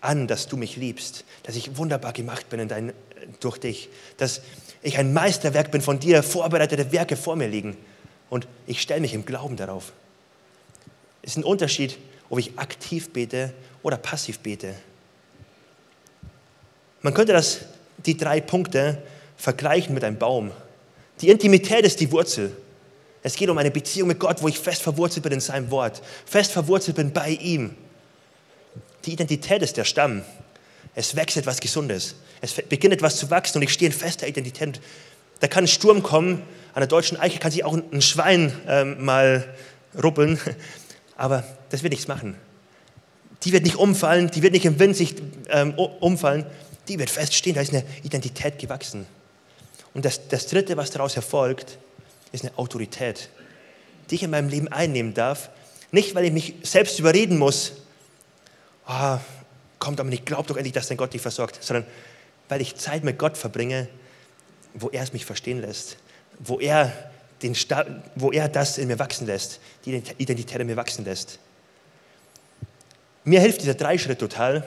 an, 0.00 0.26
dass 0.26 0.48
du 0.48 0.56
mich 0.56 0.76
liebst, 0.76 1.24
dass 1.42 1.56
ich 1.56 1.76
wunderbar 1.76 2.12
gemacht 2.12 2.48
bin 2.48 2.60
in 2.60 2.68
dein, 2.68 2.92
durch 3.40 3.58
dich, 3.58 3.88
dass 4.16 4.40
ich 4.82 4.98
ein 4.98 5.12
Meisterwerk 5.12 5.70
bin 5.70 5.80
von 5.80 5.98
dir, 5.98 6.22
vorbereitete 6.22 6.92
Werke 6.92 7.16
vor 7.16 7.36
mir 7.36 7.48
liegen. 7.48 7.76
Und 8.30 8.46
ich 8.66 8.80
stelle 8.80 9.00
mich 9.00 9.14
im 9.14 9.24
Glauben 9.24 9.56
darauf. 9.56 9.92
Es 11.22 11.32
ist 11.32 11.38
ein 11.38 11.44
Unterschied, 11.44 11.98
ob 12.30 12.38
ich 12.38 12.58
aktiv 12.58 13.12
bete 13.12 13.52
oder 13.82 13.96
passiv 13.96 14.38
bete. 14.40 14.74
Man 17.02 17.14
könnte 17.14 17.32
das, 17.32 17.60
die 18.06 18.16
drei 18.16 18.40
Punkte 18.40 19.02
vergleichen 19.36 19.94
mit 19.94 20.04
einem 20.04 20.18
Baum. 20.18 20.50
Die 21.20 21.28
Intimität 21.28 21.84
ist 21.84 22.00
die 22.00 22.10
Wurzel. 22.12 22.56
Es 23.22 23.34
geht 23.34 23.48
um 23.48 23.58
eine 23.58 23.70
Beziehung 23.70 24.08
mit 24.08 24.20
Gott, 24.20 24.42
wo 24.42 24.48
ich 24.48 24.58
fest 24.58 24.82
verwurzelt 24.82 25.22
bin 25.24 25.32
in 25.32 25.40
seinem 25.40 25.70
Wort, 25.70 26.02
fest 26.24 26.52
verwurzelt 26.52 26.96
bin 26.96 27.12
bei 27.12 27.30
ihm. 27.30 27.74
Die 29.04 29.12
Identität 29.12 29.62
ist 29.62 29.76
der 29.76 29.84
Stamm. 29.84 30.22
Es 30.94 31.14
wächst 31.14 31.36
etwas 31.36 31.60
Gesundes. 31.60 32.16
Es 32.40 32.54
beginnt 32.54 32.94
etwas 32.94 33.16
zu 33.16 33.30
wachsen 33.30 33.58
und 33.58 33.62
ich 33.62 33.72
stehe 33.72 33.90
in 33.90 33.96
fester 33.96 34.26
Identität. 34.26 34.80
Da 35.40 35.48
kann 35.48 35.64
ein 35.64 35.68
Sturm 35.68 36.02
kommen. 36.02 36.42
An 36.74 36.80
der 36.80 36.86
deutschen 36.86 37.18
Eiche 37.18 37.38
kann 37.38 37.50
sich 37.50 37.64
auch 37.64 37.74
ein 37.74 38.02
Schwein 38.02 38.52
ähm, 38.66 39.04
mal 39.04 39.54
ruppeln. 40.02 40.40
Aber 41.16 41.44
das 41.70 41.82
wird 41.82 41.92
nichts 41.92 42.08
machen. 42.08 42.36
Die 43.44 43.52
wird 43.52 43.64
nicht 43.64 43.76
umfallen, 43.76 44.30
die 44.30 44.42
wird 44.42 44.52
nicht 44.52 44.64
im 44.64 44.78
Wind 44.78 44.96
sich 44.96 45.14
ähm, 45.48 45.74
umfallen. 45.74 46.44
Die 46.88 46.98
wird 46.98 47.10
feststehen. 47.10 47.54
Da 47.54 47.60
ist 47.60 47.72
eine 47.72 47.84
Identität 48.02 48.58
gewachsen. 48.58 49.06
Und 49.94 50.04
das, 50.04 50.28
das 50.28 50.46
Dritte, 50.46 50.76
was 50.76 50.90
daraus 50.90 51.16
erfolgt, 51.16 51.78
ist 52.32 52.44
eine 52.44 52.56
Autorität, 52.58 53.30
die 54.10 54.16
ich 54.16 54.22
in 54.22 54.30
meinem 54.30 54.48
Leben 54.48 54.68
einnehmen 54.68 55.14
darf. 55.14 55.50
Nicht, 55.90 56.14
weil 56.14 56.24
ich 56.24 56.32
mich 56.32 56.54
selbst 56.62 56.98
überreden 56.98 57.38
muss, 57.38 57.72
oh, 58.88 59.18
kommt 59.78 60.00
aber 60.00 60.08
nicht, 60.08 60.26
glaub 60.26 60.46
doch 60.46 60.56
endlich, 60.56 60.72
dass 60.72 60.88
dein 60.88 60.96
Gott 60.96 61.12
dich 61.12 61.22
versorgt, 61.22 61.62
sondern 61.62 61.86
weil 62.48 62.60
ich 62.60 62.76
Zeit 62.76 63.04
mit 63.04 63.18
Gott 63.18 63.36
verbringe, 63.36 63.88
wo 64.74 64.88
er 64.88 65.02
es 65.02 65.12
mich 65.12 65.24
verstehen 65.24 65.60
lässt, 65.60 65.98
wo 66.38 66.58
er, 66.58 66.92
den 67.42 67.54
wo 68.16 68.32
er 68.32 68.48
das 68.48 68.78
in 68.78 68.88
mir 68.88 68.98
wachsen 68.98 69.26
lässt, 69.26 69.60
die 69.84 70.02
Identität 70.18 70.60
in 70.60 70.66
mir 70.66 70.76
wachsen 70.76 71.04
lässt. 71.04 71.38
Mir 73.24 73.40
hilft 73.40 73.60
dieser 73.60 73.74
Dreischritt 73.74 74.18
total. 74.18 74.66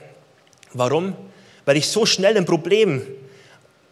Warum? 0.73 1.15
Weil 1.65 1.77
ich 1.77 1.88
so 1.88 2.05
schnell 2.05 2.38
ein 2.38 2.45
Problem 2.45 3.05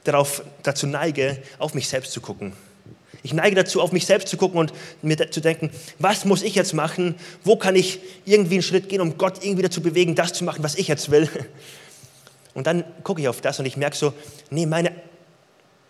darauf, 0.04 0.44
dazu 0.64 0.88
neige, 0.88 1.42
auf 1.58 1.74
mich 1.74 1.90
selbst 1.90 2.12
zu 2.12 2.22
gucken. 2.22 2.54
Ich 3.22 3.34
neige 3.34 3.56
dazu, 3.56 3.82
auf 3.82 3.92
mich 3.92 4.06
selbst 4.06 4.30
zu 4.30 4.38
gucken 4.38 4.60
und 4.60 4.74
mir 5.02 5.30
zu 5.30 5.42
denken, 5.42 5.72
was 5.98 6.26
muss 6.26 6.42
ich 6.42 6.56
jetzt 6.56 6.74
machen? 6.74 7.16
Wo 7.44 7.58
kann 7.58 7.76
ich 7.76 8.00
irgendwie 8.26 8.56
einen 8.56 8.64
Schritt 8.64 8.88
gehen, 8.88 9.02
um 9.02 9.18
Gott 9.18 9.44
irgendwie 9.44 9.64
dazu 9.64 9.82
bewegen, 9.82 10.16
das 10.16 10.34
zu 10.34 10.44
machen, 10.44 10.64
was 10.64 10.76
ich 10.76 10.88
jetzt 10.88 11.12
will? 11.12 11.30
Und 12.56 12.68
dann 12.68 12.84
gucke 13.04 13.22
ich 13.22 13.28
auf 13.28 13.42
das 13.42 13.60
und 13.60 13.68
ich 13.68 13.78
merke 13.78 13.96
so, 13.96 14.12
nee, 14.50 14.66
meine, 14.66 14.92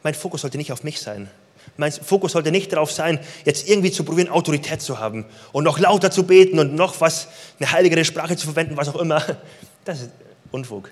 mein 0.03 0.13
Fokus 0.13 0.41
sollte 0.41 0.57
nicht 0.57 0.71
auf 0.71 0.83
mich 0.83 0.99
sein. 0.99 1.29
Mein 1.77 1.91
Fokus 1.91 2.33
sollte 2.33 2.51
nicht 2.51 2.73
darauf 2.73 2.91
sein, 2.91 3.17
jetzt 3.45 3.67
irgendwie 3.67 3.91
zu 3.91 4.03
probieren, 4.03 4.29
Autorität 4.29 4.81
zu 4.81 4.99
haben 4.99 5.25
und 5.51 5.63
noch 5.63 5.79
lauter 5.79 6.11
zu 6.11 6.23
beten 6.23 6.59
und 6.59 6.75
noch 6.75 6.99
was, 7.01 7.27
eine 7.59 7.71
heiligere 7.71 8.03
Sprache 8.05 8.35
zu 8.35 8.45
verwenden, 8.45 8.77
was 8.77 8.89
auch 8.89 8.97
immer. 8.97 9.23
Das 9.85 10.01
ist 10.01 10.11
Unfug. 10.51 10.91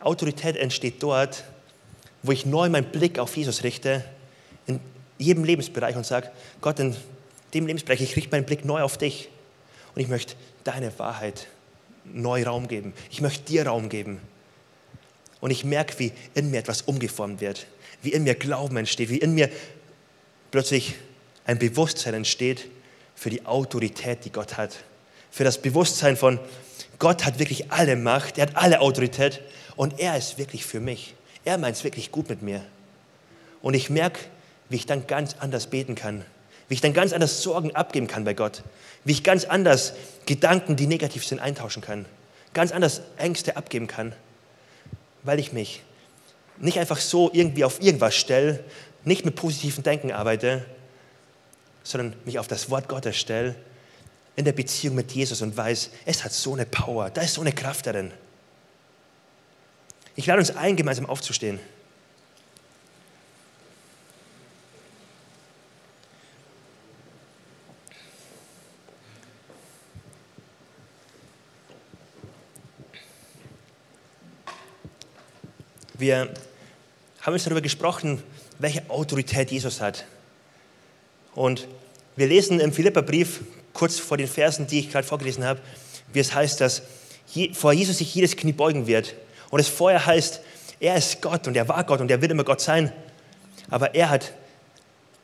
Autorität 0.00 0.56
entsteht 0.56 1.02
dort, 1.02 1.44
wo 2.22 2.32
ich 2.32 2.46
neu 2.46 2.68
meinen 2.68 2.86
Blick 2.86 3.18
auf 3.18 3.36
Jesus 3.36 3.62
richte, 3.62 4.02
jedem 5.18 5.44
Lebensbereich 5.44 5.96
und 5.96 6.06
sage, 6.06 6.30
Gott, 6.60 6.78
in 6.80 6.96
dem 7.52 7.66
Lebensbereich, 7.66 8.00
ich 8.00 8.16
richte 8.16 8.30
meinen 8.30 8.46
Blick 8.46 8.64
neu 8.64 8.82
auf 8.82 8.98
dich 8.98 9.28
und 9.94 10.02
ich 10.02 10.08
möchte 10.08 10.34
deine 10.64 10.96
Wahrheit 10.98 11.48
neu 12.04 12.44
Raum 12.44 12.68
geben. 12.68 12.92
Ich 13.10 13.20
möchte 13.20 13.44
dir 13.44 13.66
Raum 13.66 13.88
geben. 13.88 14.20
Und 15.40 15.50
ich 15.50 15.64
merke, 15.64 15.98
wie 15.98 16.12
in 16.34 16.50
mir 16.50 16.58
etwas 16.58 16.82
umgeformt 16.82 17.40
wird, 17.40 17.66
wie 18.02 18.12
in 18.12 18.24
mir 18.24 18.34
Glauben 18.34 18.76
entsteht, 18.76 19.10
wie 19.10 19.18
in 19.18 19.34
mir 19.34 19.50
plötzlich 20.50 20.94
ein 21.46 21.58
Bewusstsein 21.58 22.14
entsteht 22.14 22.70
für 23.14 23.30
die 23.30 23.44
Autorität, 23.46 24.24
die 24.24 24.32
Gott 24.32 24.56
hat. 24.56 24.76
Für 25.30 25.44
das 25.44 25.60
Bewusstsein 25.60 26.16
von, 26.16 26.38
Gott 26.98 27.24
hat 27.24 27.38
wirklich 27.38 27.70
alle 27.70 27.96
Macht, 27.96 28.38
er 28.38 28.46
hat 28.46 28.56
alle 28.56 28.80
Autorität 28.80 29.40
und 29.76 30.00
er 30.00 30.16
ist 30.16 30.38
wirklich 30.38 30.64
für 30.64 30.80
mich. 30.80 31.14
Er 31.44 31.58
meint 31.58 31.76
es 31.76 31.84
wirklich 31.84 32.10
gut 32.10 32.28
mit 32.28 32.40
mir. 32.40 32.64
Und 33.60 33.74
ich 33.74 33.90
merke, 33.90 34.20
wie 34.68 34.76
ich 34.76 34.86
dann 34.86 35.06
ganz 35.06 35.36
anders 35.40 35.66
beten 35.66 35.94
kann, 35.94 36.24
wie 36.68 36.74
ich 36.74 36.80
dann 36.80 36.92
ganz 36.92 37.12
anders 37.12 37.42
Sorgen 37.42 37.74
abgeben 37.74 38.06
kann 38.06 38.24
bei 38.24 38.34
Gott, 38.34 38.62
wie 39.04 39.12
ich 39.12 39.22
ganz 39.22 39.44
anders 39.44 39.94
Gedanken, 40.26 40.76
die 40.76 40.86
negativ 40.86 41.26
sind, 41.26 41.38
eintauschen 41.38 41.82
kann, 41.82 42.06
ganz 42.54 42.72
anders 42.72 43.02
Ängste 43.16 43.56
abgeben 43.56 43.86
kann, 43.86 44.14
weil 45.22 45.38
ich 45.38 45.52
mich 45.52 45.82
nicht 46.58 46.78
einfach 46.78 46.98
so 46.98 47.30
irgendwie 47.32 47.64
auf 47.64 47.82
irgendwas 47.82 48.14
stelle, 48.14 48.64
nicht 49.04 49.24
mit 49.24 49.34
positiven 49.34 49.82
Denken 49.82 50.12
arbeite, 50.12 50.64
sondern 51.82 52.14
mich 52.24 52.38
auf 52.38 52.48
das 52.48 52.70
Wort 52.70 52.88
Gottes 52.88 53.16
stelle, 53.16 53.54
in 54.36 54.44
der 54.44 54.52
Beziehung 54.52 54.94
mit 54.94 55.12
Jesus 55.12 55.42
und 55.42 55.56
weiß, 55.56 55.90
es 56.06 56.24
hat 56.24 56.32
so 56.32 56.54
eine 56.54 56.66
Power, 56.66 57.10
da 57.10 57.22
ist 57.22 57.34
so 57.34 57.40
eine 57.40 57.52
Kraft 57.52 57.86
darin. 57.86 58.10
Ich 60.16 60.26
lade 60.26 60.40
uns 60.40 60.56
ein, 60.56 60.76
gemeinsam 60.76 61.06
aufzustehen. 61.06 61.60
Wir 76.04 76.28
haben 77.22 77.32
jetzt 77.32 77.46
darüber 77.46 77.62
gesprochen, 77.62 78.22
welche 78.58 78.82
Autorität 78.90 79.50
Jesus 79.50 79.80
hat. 79.80 80.04
Und 81.34 81.66
wir 82.14 82.26
lesen 82.26 82.60
im 82.60 82.74
Philipperbrief, 82.74 83.40
kurz 83.72 83.98
vor 83.98 84.18
den 84.18 84.28
Versen, 84.28 84.66
die 84.66 84.80
ich 84.80 84.90
gerade 84.90 85.06
vorgelesen 85.06 85.44
habe, 85.44 85.62
wie 86.12 86.18
es 86.18 86.34
heißt, 86.34 86.60
dass 86.60 86.82
vor 87.54 87.72
Jesus 87.72 87.96
sich 87.96 88.14
jedes 88.14 88.36
Knie 88.36 88.52
beugen 88.52 88.86
wird 88.86 89.14
und 89.48 89.60
es 89.60 89.68
vorher 89.68 90.04
heißt, 90.04 90.42
er 90.78 90.94
ist 90.96 91.22
Gott 91.22 91.48
und 91.48 91.56
er 91.56 91.68
war 91.68 91.84
Gott 91.84 92.02
und 92.02 92.10
er 92.10 92.20
wird 92.20 92.32
immer 92.32 92.44
Gott 92.44 92.60
sein. 92.60 92.92
Aber 93.70 93.94
er 93.94 94.10
hat 94.10 94.34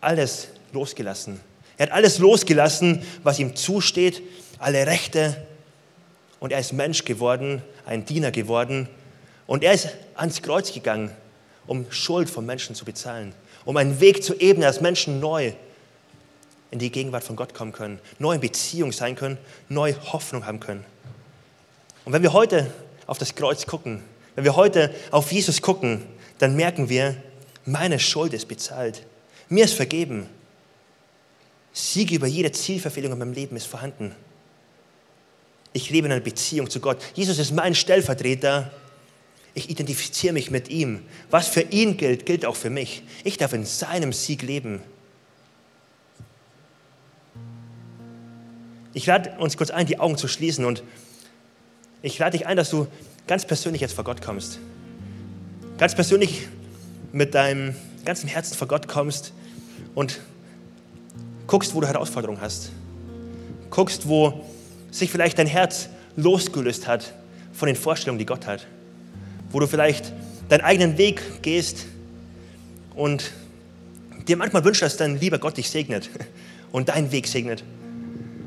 alles 0.00 0.48
losgelassen. 0.72 1.40
Er 1.76 1.88
hat 1.88 1.92
alles 1.92 2.16
losgelassen, 2.16 3.02
was 3.22 3.38
ihm 3.38 3.54
zusteht, 3.54 4.22
alle 4.58 4.86
Rechte. 4.86 5.46
Und 6.38 6.52
er 6.52 6.60
ist 6.60 6.72
Mensch 6.72 7.04
geworden, 7.04 7.60
ein 7.84 8.06
Diener 8.06 8.30
geworden. 8.30 8.88
Und 9.50 9.64
er 9.64 9.72
ist 9.72 9.88
ans 10.14 10.42
Kreuz 10.42 10.72
gegangen, 10.72 11.10
um 11.66 11.90
Schuld 11.90 12.30
von 12.30 12.46
Menschen 12.46 12.76
zu 12.76 12.84
bezahlen, 12.84 13.34
um 13.64 13.76
einen 13.76 13.98
Weg 13.98 14.22
zu 14.22 14.40
ebnen, 14.40 14.62
dass 14.62 14.80
Menschen 14.80 15.18
neu 15.18 15.54
in 16.70 16.78
die 16.78 16.92
Gegenwart 16.92 17.24
von 17.24 17.34
Gott 17.34 17.52
kommen 17.52 17.72
können, 17.72 17.98
neu 18.20 18.34
in 18.34 18.40
Beziehung 18.40 18.92
sein 18.92 19.16
können, 19.16 19.38
neue 19.68 20.00
Hoffnung 20.12 20.46
haben 20.46 20.60
können. 20.60 20.84
Und 22.04 22.12
wenn 22.12 22.22
wir 22.22 22.32
heute 22.32 22.72
auf 23.08 23.18
das 23.18 23.34
Kreuz 23.34 23.66
gucken, 23.66 24.04
wenn 24.36 24.44
wir 24.44 24.54
heute 24.54 24.94
auf 25.10 25.32
Jesus 25.32 25.60
gucken, 25.60 26.06
dann 26.38 26.54
merken 26.54 26.88
wir, 26.88 27.16
meine 27.66 27.98
Schuld 27.98 28.32
ist 28.34 28.46
bezahlt. 28.46 29.04
Mir 29.48 29.64
ist 29.64 29.74
vergeben. 29.74 30.28
Sieg 31.72 32.12
über 32.12 32.28
jede 32.28 32.52
Zielverfehlung 32.52 33.10
in 33.10 33.18
meinem 33.18 33.32
Leben 33.32 33.56
ist 33.56 33.66
vorhanden. 33.66 34.14
Ich 35.72 35.90
lebe 35.90 36.06
in 36.06 36.12
einer 36.12 36.20
Beziehung 36.20 36.70
zu 36.70 36.78
Gott. 36.78 36.98
Jesus 37.14 37.40
ist 37.40 37.50
mein 37.50 37.74
Stellvertreter. 37.74 38.70
Ich 39.54 39.70
identifiziere 39.70 40.32
mich 40.32 40.50
mit 40.50 40.68
ihm. 40.68 41.00
Was 41.30 41.48
für 41.48 41.62
ihn 41.62 41.96
gilt, 41.96 42.26
gilt 42.26 42.44
auch 42.44 42.56
für 42.56 42.70
mich. 42.70 43.02
Ich 43.24 43.36
darf 43.36 43.52
in 43.52 43.64
seinem 43.64 44.12
Sieg 44.12 44.42
leben. 44.42 44.80
Ich 48.92 49.06
lade 49.06 49.38
uns 49.38 49.56
kurz 49.56 49.70
ein, 49.70 49.86
die 49.86 49.98
Augen 49.98 50.16
zu 50.16 50.28
schließen 50.28 50.64
und 50.64 50.82
ich 52.02 52.18
lade 52.18 52.36
dich 52.36 52.46
ein, 52.46 52.56
dass 52.56 52.70
du 52.70 52.86
ganz 53.26 53.44
persönlich 53.44 53.80
jetzt 53.80 53.94
vor 53.94 54.04
Gott 54.04 54.22
kommst. 54.22 54.58
ganz 55.78 55.94
persönlich 55.94 56.46
mit 57.12 57.34
deinem 57.34 57.74
ganzen 58.04 58.28
Herzen 58.28 58.54
vor 58.54 58.68
Gott 58.68 58.86
kommst 58.86 59.32
und 59.94 60.20
guckst, 61.46 61.74
wo 61.74 61.80
du 61.80 61.86
Herausforderungen 61.86 62.40
hast. 62.40 62.70
Guckst, 63.70 64.06
wo 64.06 64.44
sich 64.90 65.10
vielleicht 65.10 65.38
dein 65.38 65.46
Herz 65.46 65.88
losgelöst 66.16 66.86
hat 66.86 67.14
von 67.52 67.66
den 67.66 67.76
Vorstellungen, 67.76 68.18
die 68.18 68.26
Gott 68.26 68.46
hat. 68.46 68.66
Wo 69.50 69.60
du 69.60 69.66
vielleicht 69.66 70.12
deinen 70.48 70.62
eigenen 70.62 70.98
Weg 70.98 71.42
gehst 71.42 71.86
und 72.94 73.32
dir 74.28 74.36
manchmal 74.36 74.64
wünschst, 74.64 74.82
dass 74.82 74.96
dein 74.96 75.18
lieber 75.18 75.38
Gott 75.38 75.56
dich 75.56 75.70
segnet 75.70 76.10
und 76.72 76.88
deinen 76.88 77.12
Weg 77.12 77.26
segnet. 77.26 77.64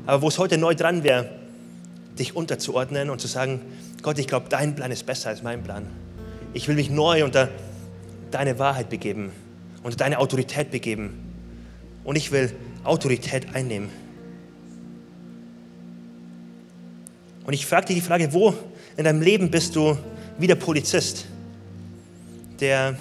Aber 0.06 0.22
wo 0.22 0.28
es 0.28 0.38
heute 0.38 0.58
neu 0.58 0.74
dran 0.74 1.02
wäre, 1.02 1.30
dich 2.18 2.36
unterzuordnen 2.36 3.10
und 3.10 3.20
zu 3.20 3.26
sagen, 3.26 3.60
Gott, 4.02 4.18
ich 4.18 4.26
glaube, 4.26 4.46
dein 4.48 4.74
Plan 4.74 4.90
ist 4.90 5.06
besser 5.06 5.30
als 5.30 5.42
mein 5.42 5.62
Plan. 5.62 5.86
Ich 6.52 6.68
will 6.68 6.74
mich 6.74 6.90
neu 6.90 7.24
unter 7.24 7.48
deine 8.30 8.58
Wahrheit 8.58 8.90
begeben, 8.90 9.32
unter 9.82 9.96
deine 9.96 10.18
Autorität 10.18 10.70
begeben. 10.70 11.18
Und 12.04 12.16
ich 12.16 12.30
will 12.30 12.54
Autorität 12.84 13.54
einnehmen. 13.54 13.88
Und 17.46 17.52
ich 17.52 17.66
frage 17.66 17.86
dich 17.86 17.96
die 17.96 18.02
Frage, 18.02 18.32
wo 18.32 18.54
in 18.96 19.04
deinem 19.04 19.22
Leben 19.22 19.50
bist 19.50 19.74
du 19.74 19.96
wie 20.38 20.46
der 20.46 20.56
Polizist, 20.56 21.26
der 22.60 22.96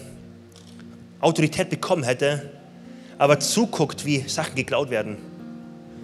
Autorität 1.19 1.69
bekommen 1.69 2.03
hätte, 2.03 2.49
aber 3.17 3.39
zuguckt, 3.39 4.05
wie 4.05 4.27
Sachen 4.27 4.55
geklaut 4.55 4.89
werden. 4.89 5.17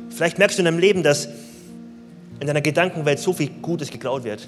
Vielleicht 0.09 0.37
merkst 0.37 0.57
du 0.57 0.61
in 0.61 0.65
deinem 0.65 0.79
Leben, 0.79 1.03
dass 1.03 1.27
in 2.39 2.47
deiner 2.47 2.61
Gedankenwelt 2.61 3.19
so 3.19 3.33
viel 3.33 3.49
Gutes 3.61 3.89
geklaut 3.91 4.23
wird. 4.23 4.47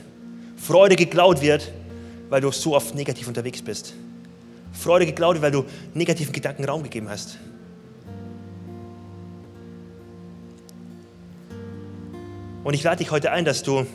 Freude 0.55 0.95
geklaut 0.95 1.41
wird, 1.41 1.71
weil 2.29 2.41
du 2.41 2.51
so 2.51 2.75
oft 2.75 2.95
negativ 2.95 3.27
unterwegs 3.27 3.61
bist. 3.61 3.93
Freude 4.71 5.05
geklaut 5.05 5.35
wird, 5.35 5.43
weil 5.43 5.51
du 5.51 5.65
negativen 5.93 6.31
Gedanken 6.31 6.63
Raum 6.65 6.83
gegeben 6.83 7.09
hast. 7.09 7.37
Und 12.63 12.73
ich 12.73 12.83
lade 12.83 12.97
dich 12.97 13.11
heute 13.11 13.31
ein, 13.31 13.43
dass 13.43 13.63
du 13.63 13.85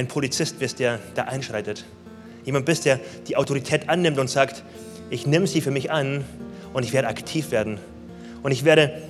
ein 0.00 0.08
Polizist 0.08 0.58
bist, 0.58 0.78
der 0.78 0.98
da 1.14 1.24
einschreitet. 1.24 1.84
Jemand 2.44 2.66
bist, 2.66 2.84
der 2.86 2.98
die 3.28 3.36
Autorität 3.36 3.88
annimmt 3.88 4.18
und 4.18 4.28
sagt, 4.28 4.64
ich 5.10 5.26
nehme 5.26 5.46
sie 5.46 5.60
für 5.60 5.70
mich 5.70 5.90
an 5.90 6.24
und 6.72 6.84
ich 6.84 6.92
werde 6.92 7.08
aktiv 7.08 7.50
werden. 7.50 7.78
Und 8.42 8.52
ich 8.52 8.64
werde 8.64 9.02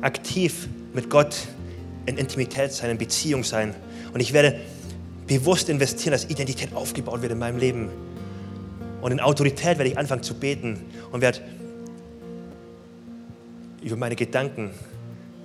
aktiv 0.00 0.68
mit 0.94 1.10
Gott 1.10 1.36
in 2.06 2.16
Intimität 2.16 2.72
sein, 2.72 2.90
in 2.90 2.98
Beziehung 2.98 3.44
sein. 3.44 3.74
Und 4.12 4.20
ich 4.20 4.32
werde 4.32 4.60
bewusst 5.26 5.68
investieren, 5.68 6.12
dass 6.12 6.30
Identität 6.30 6.72
aufgebaut 6.74 7.22
wird 7.22 7.32
in 7.32 7.38
meinem 7.38 7.58
Leben. 7.58 7.90
Und 9.00 9.12
in 9.12 9.20
Autorität 9.20 9.78
werde 9.78 9.88
ich 9.88 9.98
anfangen 9.98 10.22
zu 10.22 10.34
beten 10.34 10.80
und 11.10 11.20
werde 11.20 11.40
über 13.82 13.96
meine 13.96 14.14
Gedanken 14.14 14.70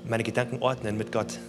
meine 0.07 0.23
Gedanken 0.23 0.61
ordnen 0.61 0.97
mit 0.97 1.11
Gott. 1.11 1.39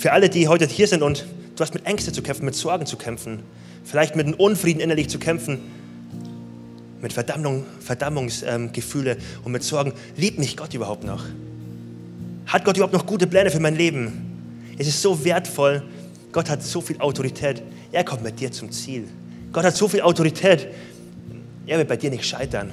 Für 0.00 0.12
alle, 0.12 0.30
die 0.30 0.48
heute 0.48 0.66
hier 0.66 0.88
sind 0.88 1.02
und 1.02 1.26
du 1.56 1.62
hast 1.62 1.74
mit 1.74 1.84
Ängsten 1.84 2.14
zu 2.14 2.22
kämpfen, 2.22 2.46
mit 2.46 2.54
Sorgen 2.54 2.86
zu 2.86 2.96
kämpfen, 2.96 3.40
vielleicht 3.84 4.16
mit 4.16 4.24
einem 4.24 4.34
Unfrieden 4.34 4.80
innerlich 4.80 5.10
zu 5.10 5.18
kämpfen, 5.18 5.58
mit 7.02 7.12
Verdammung, 7.12 7.66
Verdammungsgefühle 7.80 9.10
ähm, 9.10 9.18
und 9.44 9.52
mit 9.52 9.62
Sorgen, 9.62 9.92
liebt 10.16 10.38
mich 10.38 10.56
Gott 10.56 10.72
überhaupt 10.72 11.04
noch? 11.04 11.26
Hat 12.46 12.64
Gott 12.64 12.78
überhaupt 12.78 12.94
noch 12.94 13.04
gute 13.04 13.26
Pläne 13.26 13.50
für 13.50 13.60
mein 13.60 13.76
Leben? 13.76 14.72
Es 14.78 14.88
ist 14.88 15.02
so 15.02 15.22
wertvoll. 15.22 15.82
Gott 16.32 16.48
hat 16.48 16.62
so 16.62 16.80
viel 16.80 16.98
Autorität. 16.98 17.62
Er 17.92 18.02
kommt 18.02 18.22
mit 18.22 18.40
dir 18.40 18.50
zum 18.50 18.72
Ziel. 18.72 19.06
Gott 19.52 19.64
hat 19.64 19.76
so 19.76 19.86
viel 19.86 20.00
Autorität. 20.00 20.68
Er 21.66 21.76
wird 21.76 21.88
bei 21.88 21.98
dir 21.98 22.08
nicht 22.08 22.24
scheitern. 22.24 22.72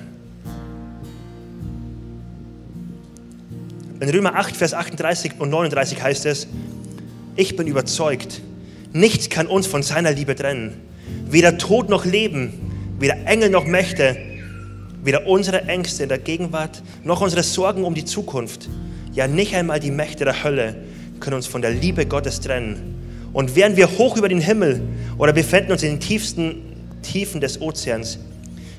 In 4.00 4.10
Römer 4.10 4.36
8, 4.36 4.56
Vers 4.56 4.74
38 4.74 5.34
und 5.40 5.50
39 5.50 6.02
heißt 6.02 6.26
es, 6.26 6.48
ich 7.38 7.56
bin 7.56 7.68
überzeugt, 7.68 8.42
nichts 8.92 9.30
kann 9.30 9.48
uns 9.48 9.68
von 9.68 9.84
seiner 9.84 10.12
Liebe 10.12 10.36
trennen. 10.36 10.82
Weder 11.30 11.58
Tod 11.58 11.88
noch 11.90 12.04
Leben, 12.04 12.96
weder 13.00 13.26
Engel 13.26 13.50
noch 13.50 13.66
Mächte, 13.66 14.18
weder 15.04 15.28
unsere 15.28 15.64
Ängste 15.64 16.04
in 16.04 16.10
der 16.10 16.18
Gegenwart 16.18 16.84
noch 17.04 17.22
unsere 17.22 17.44
Sorgen 17.44 17.86
um 17.86 17.94
die 17.94 18.06
Zukunft, 18.06 18.68
ja 19.14 19.28
nicht 19.28 19.56
einmal 19.56 19.80
die 19.80 19.92
Mächte 19.92 20.26
der 20.26 20.44
Hölle 20.44 20.76
können 21.20 21.38
uns 21.38 21.48
von 21.48 21.62
der 21.62 21.72
Liebe 21.72 22.06
Gottes 22.06 22.42
trennen. 22.42 23.30
Und 23.34 23.56
wären 23.56 23.78
wir 23.78 23.98
hoch 23.98 24.18
über 24.18 24.30
den 24.30 24.42
Himmel 24.42 24.82
oder 25.18 25.32
befinden 25.32 25.72
uns 25.72 25.84
in 25.84 25.92
den 25.92 26.00
tiefsten 26.00 26.62
Tiefen 27.02 27.40
des 27.40 27.62
Ozeans, 27.62 28.20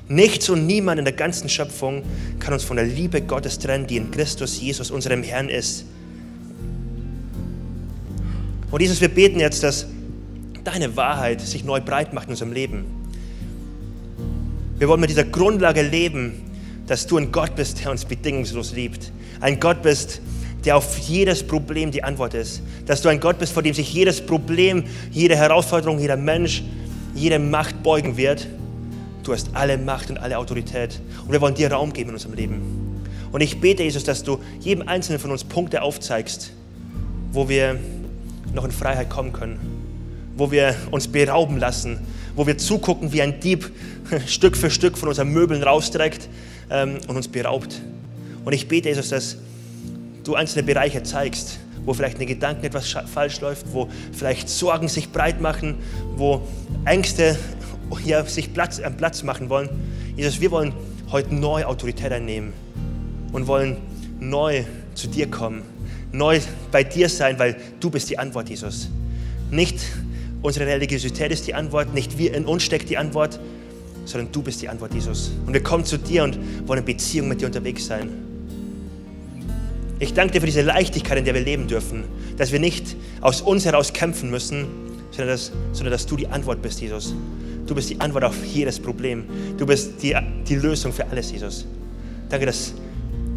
Nichts 0.09 0.49
und 0.49 0.65
niemand 0.65 0.97
in 0.97 1.05
der 1.05 1.13
ganzen 1.13 1.49
Schöpfung 1.49 2.01
kann 2.39 2.51
uns 2.51 2.63
von 2.63 2.77
der 2.77 2.85
Liebe 2.85 3.21
Gottes 3.21 3.59
trennen, 3.59 3.85
die 3.85 3.97
in 3.97 4.09
Christus 4.09 4.59
Jesus, 4.59 4.89
unserem 4.89 5.21
Herrn, 5.21 5.49
ist. 5.49 5.85
Und 8.71 8.81
Jesus, 8.81 9.01
wir 9.01 9.09
beten 9.09 9.39
jetzt, 9.39 9.63
dass 9.63 9.87
deine 10.63 10.95
Wahrheit 10.95 11.41
sich 11.41 11.63
neu 11.63 11.81
breit 11.81 12.13
macht 12.13 12.27
in 12.27 12.31
unserem 12.31 12.51
Leben. 12.51 12.85
Wir 14.77 14.87
wollen 14.87 15.01
mit 15.01 15.09
dieser 15.09 15.23
Grundlage 15.23 15.81
leben, 15.81 16.43
dass 16.87 17.07
du 17.07 17.17
ein 17.17 17.31
Gott 17.31 17.55
bist, 17.55 17.83
der 17.83 17.91
uns 17.91 18.05
bedingungslos 18.05 18.73
liebt. 18.73 19.11
Ein 19.41 19.59
Gott 19.59 19.81
bist, 19.81 20.21
der 20.65 20.77
auf 20.77 20.97
jedes 20.99 21.43
Problem 21.43 21.91
die 21.91 22.03
Antwort 22.03 22.33
ist. 22.33 22.61
Dass 22.85 23.01
du 23.01 23.09
ein 23.09 23.19
Gott 23.19 23.39
bist, 23.39 23.53
vor 23.53 23.63
dem 23.63 23.73
sich 23.73 23.93
jedes 23.93 24.21
Problem, 24.21 24.83
jede 25.11 25.35
Herausforderung, 25.35 25.99
jeder 25.99 26.17
Mensch, 26.17 26.63
jede 27.15 27.39
Macht 27.39 27.81
beugen 27.83 28.17
wird 28.17 28.47
Du 29.29 29.33
hast 29.33 29.51
alle 29.53 29.77
Macht 29.77 30.09
und 30.09 30.17
alle 30.17 30.39
Autorität. 30.39 30.99
Und 31.23 31.31
wir 31.31 31.39
wollen 31.39 31.53
dir 31.53 31.71
Raum 31.71 31.93
geben 31.93 32.09
in 32.09 32.15
unserem 32.15 32.33
Leben. 32.33 33.03
Und 33.31 33.41
ich 33.41 33.61
bete, 33.61 33.83
Jesus, 33.83 34.03
dass 34.03 34.23
du 34.23 34.39
jedem 34.59 34.87
Einzelnen 34.87 35.19
von 35.19 35.29
uns 35.29 35.43
Punkte 35.43 35.83
aufzeigst, 35.83 36.51
wo 37.31 37.47
wir 37.47 37.77
noch 38.53 38.65
in 38.65 38.71
Freiheit 38.71 39.09
kommen 39.09 39.33
können. 39.33 39.59
Wo 40.35 40.51
wir 40.51 40.75
uns 40.91 41.07
berauben 41.07 41.57
lassen. 41.57 41.99
Wo 42.35 42.47
wir 42.47 42.57
zugucken, 42.57 43.11
wie 43.11 43.21
ein 43.21 43.39
Dieb 43.39 43.71
Stück 44.27 44.55
für 44.55 44.69
Stück 44.69 44.97
von 44.97 45.09
unseren 45.09 45.29
Möbeln 45.29 45.63
rausträgt 45.63 46.29
ähm, 46.69 46.97
und 47.07 47.15
uns 47.15 47.27
beraubt. 47.27 47.81
Und 48.45 48.53
ich 48.53 48.67
bete, 48.67 48.89
Jesus, 48.89 49.09
dass 49.09 49.37
du 50.23 50.35
einzelne 50.35 50.63
Bereiche 50.63 51.03
zeigst, 51.03 51.59
wo 51.85 51.93
vielleicht 51.93 52.15
in 52.15 52.19
den 52.19 52.27
Gedanken 52.27 52.65
etwas 52.65 52.87
falsch 52.87 53.41
läuft, 53.41 53.73
wo 53.73 53.89
vielleicht 54.11 54.49
Sorgen 54.49 54.87
sich 54.87 55.11
breit 55.11 55.41
machen, 55.41 55.75
wo 56.15 56.41
Ängste 56.85 57.37
hier 58.03 58.23
sich 58.25 58.53
Platz, 58.53 58.79
äh, 58.79 58.89
Platz 58.91 59.23
machen 59.23 59.49
wollen. 59.49 59.69
Jesus, 60.15 60.39
wir 60.39 60.51
wollen 60.51 60.73
heute 61.11 61.33
neu 61.33 61.65
Autorität 61.65 62.11
einnehmen 62.11 62.53
und 63.31 63.47
wollen 63.47 63.77
neu 64.19 64.63
zu 64.93 65.07
dir 65.07 65.29
kommen, 65.29 65.63
neu 66.11 66.39
bei 66.71 66.83
dir 66.83 67.09
sein, 67.09 67.37
weil 67.39 67.55
du 67.79 67.89
bist 67.89 68.09
die 68.09 68.17
Antwort, 68.17 68.49
Jesus. 68.49 68.89
Nicht 69.51 69.79
unsere 70.41 70.67
Religiosität 70.67 71.31
ist 71.31 71.47
die 71.47 71.53
Antwort, 71.53 71.93
nicht 71.93 72.17
wir 72.17 72.33
in 72.33 72.45
uns 72.45 72.63
steckt 72.63 72.89
die 72.89 72.97
Antwort, 72.97 73.39
sondern 74.05 74.31
du 74.31 74.41
bist 74.41 74.61
die 74.61 74.69
Antwort, 74.69 74.93
Jesus. 74.93 75.31
Und 75.45 75.53
wir 75.53 75.63
kommen 75.63 75.85
zu 75.85 75.97
dir 75.97 76.23
und 76.23 76.39
wollen 76.67 76.79
in 76.79 76.85
Beziehung 76.85 77.27
mit 77.27 77.41
dir 77.41 77.45
unterwegs 77.45 77.85
sein. 77.85 78.09
Ich 79.99 80.13
danke 80.13 80.33
dir 80.33 80.39
für 80.39 80.45
diese 80.45 80.61
Leichtigkeit, 80.61 81.17
in 81.17 81.25
der 81.25 81.33
wir 81.33 81.41
leben 81.41 81.67
dürfen, 81.67 82.05
dass 82.37 82.51
wir 82.51 82.59
nicht 82.59 82.95
aus 83.21 83.41
uns 83.41 83.65
heraus 83.65 83.91
kämpfen 83.91 84.31
müssen, 84.31 84.65
sondern 85.11 85.35
dass, 85.35 85.51
sondern 85.73 85.91
dass 85.91 86.05
du 86.05 86.15
die 86.15 86.27
Antwort 86.27 86.61
bist, 86.61 86.79
Jesus. 86.81 87.13
Du 87.67 87.75
bist 87.75 87.89
die 87.89 87.99
Antwort 87.99 88.23
auf 88.23 88.35
jedes 88.45 88.79
Problem. 88.79 89.25
Du 89.57 89.65
bist 89.65 90.01
die, 90.01 90.15
die 90.47 90.55
Lösung 90.55 90.93
für 90.93 91.05
alles, 91.07 91.31
Jesus. 91.31 91.65
Danke, 92.29 92.45
dass, 92.45 92.73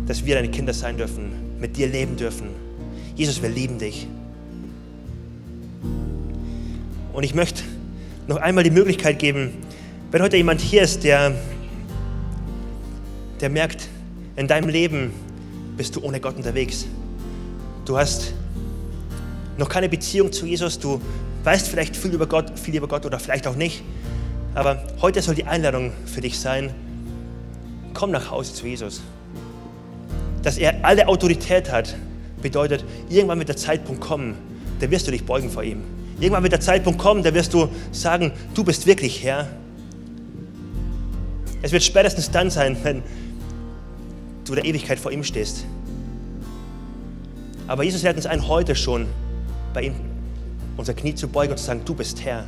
dass 0.07 0.25
wir 0.25 0.37
deine 0.37 0.51
Kinder 0.51 0.73
sein 0.73 0.97
dürfen, 0.97 1.59
mit 1.61 1.77
dir 1.77 1.89
leben 1.89 2.17
dürfen. 2.17 2.49
Jesus, 3.15 3.42
wir 3.42 3.50
lieben 3.50 3.79
dich. 3.79 4.06
Und 7.13 7.25
ich 7.25 7.35
möchte 7.35 7.63
noch 8.27 8.38
einmal 8.38 8.65
die 8.65 8.71
Möglichkeit 8.71 9.19
geben, 9.19 9.52
wenn 10.10 10.23
heute 10.23 10.37
jemand 10.37 10.60
hier 10.60 10.83
ist, 10.83 11.04
der, 11.04 11.35
der 13.40 13.50
merkt, 13.50 13.88
in 14.37 14.48
deinem 14.48 14.69
Leben 14.71 15.13
bist 15.77 15.96
du 15.96 16.02
ohne 16.02 16.21
Gott 16.21 16.37
unterwegs. 16.37 16.87
Du 17.85 17.98
hast 17.98 18.33
noch 19.58 19.69
keine 19.69 19.88
Beziehung 19.88 20.33
zu 20.33 20.46
Jesus, 20.46 20.79
du 20.79 21.00
weißt 21.44 21.69
vielleicht 21.69 21.96
viel 21.96 22.13
über 22.13 22.27
Gott, 22.27 22.58
viel 22.58 22.75
über 22.75 22.88
Gott 22.88 23.04
oder 23.04 23.19
vielleicht 23.19 23.46
auch 23.46 23.56
nicht. 23.56 23.83
Aber 24.54 24.83
heute 25.02 25.21
soll 25.21 25.35
die 25.35 25.44
Einladung 25.44 25.92
für 26.06 26.21
dich 26.21 26.38
sein, 26.38 26.75
komm 27.92 28.10
nach 28.10 28.31
Hause 28.31 28.54
zu 28.54 28.67
Jesus. 28.67 29.02
Dass 30.42 30.56
er 30.56 30.85
alle 30.85 31.08
Autorität 31.08 31.71
hat, 31.71 31.94
bedeutet, 32.43 32.85
irgendwann 33.09 33.38
wird 33.38 33.49
der 33.49 33.57
Zeitpunkt 33.57 34.01
kommen, 34.01 34.35
da 34.81 34.90
wirst 34.90 35.07
du 35.07 35.11
dich 35.11 35.25
beugen 35.25 35.51
vor 35.51 35.63
ihm. 35.63 35.83
Irgendwann 36.21 36.43
wird 36.43 36.53
der 36.53 36.61
Zeitpunkt 36.61 37.01
kommen, 37.01 37.23
da 37.23 37.33
wirst 37.33 37.55
du 37.55 37.69
sagen, 37.90 38.33
du 38.55 38.65
bist 38.65 38.87
wirklich 38.87 39.25
Herr. 39.25 39.49
Es 41.63 41.73
wird 41.73 41.83
spätestens 41.83 42.31
dann 42.31 42.51
sein, 42.51 42.77
wenn 42.83 43.03
du 44.45 44.55
der 44.55 44.65
Ewigkeit 44.65 44.99
vor 44.99 45.13
ihm 45.13 45.25
stehst. 45.25 45.65
Aber 47.67 47.85
Jesus 47.85 48.03
lädt 48.03 48.17
uns 48.17 48.27
ein, 48.27 48.49
heute 48.49 48.75
schon 48.75 49.07
bei 49.73 49.83
ihm 49.85 49.95
unser 50.77 50.95
Knie 50.95 51.15
zu 51.15 51.29
beugen 51.29 51.53
und 51.53 51.59
zu 51.59 51.65
sagen, 51.65 51.83
du 51.85 51.95
bist 51.95 52.25
Herr. 52.25 52.45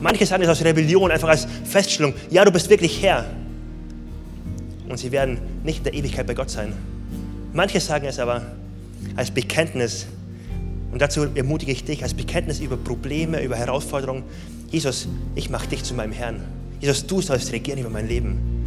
Manche 0.00 0.24
sagen 0.26 0.42
es 0.42 0.48
aus 0.48 0.64
Rebellion, 0.64 1.10
einfach 1.10 1.28
als 1.28 1.46
Feststellung, 1.64 2.14
ja, 2.30 2.44
du 2.44 2.50
bist 2.50 2.70
wirklich 2.70 3.02
Herr. 3.02 3.26
Und 4.88 4.98
sie 4.98 5.12
werden 5.12 5.38
nicht 5.62 5.78
in 5.78 5.84
der 5.84 5.94
Ewigkeit 5.94 6.26
bei 6.26 6.34
Gott 6.34 6.50
sein. 6.50 6.72
Manche 7.52 7.80
sagen 7.80 8.06
es 8.06 8.18
aber 8.18 8.42
als 9.16 9.30
Bekenntnis, 9.30 10.06
und 10.92 11.02
dazu 11.02 11.26
ermutige 11.34 11.72
ich 11.72 11.84
dich, 11.84 12.02
als 12.02 12.14
Bekenntnis 12.14 12.60
über 12.60 12.76
Probleme, 12.76 13.42
über 13.42 13.56
Herausforderungen, 13.56 14.24
Jesus, 14.70 15.08
ich 15.34 15.50
mache 15.50 15.68
dich 15.68 15.82
zu 15.82 15.94
meinem 15.94 16.12
Herrn. 16.12 16.44
Jesus, 16.80 17.06
du 17.06 17.20
sollst 17.20 17.52
regieren 17.52 17.78
über 17.78 17.90
mein 17.90 18.08
Leben. 18.08 18.64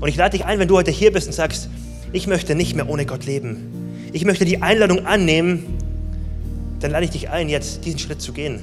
Und 0.00 0.08
ich 0.08 0.16
lade 0.16 0.36
dich 0.36 0.46
ein, 0.46 0.58
wenn 0.58 0.68
du 0.68 0.76
heute 0.76 0.90
hier 0.90 1.12
bist 1.12 1.26
und 1.26 1.34
sagst, 1.34 1.68
ich 2.12 2.26
möchte 2.26 2.54
nicht 2.54 2.74
mehr 2.74 2.88
ohne 2.88 3.06
Gott 3.06 3.26
leben. 3.26 4.10
Ich 4.12 4.24
möchte 4.24 4.44
die 4.44 4.62
Einladung 4.62 5.06
annehmen, 5.06 5.64
dann 6.80 6.90
lade 6.90 7.04
ich 7.04 7.10
dich 7.10 7.30
ein, 7.30 7.48
jetzt 7.48 7.84
diesen 7.84 7.98
Schritt 7.98 8.20
zu 8.20 8.32
gehen. 8.32 8.60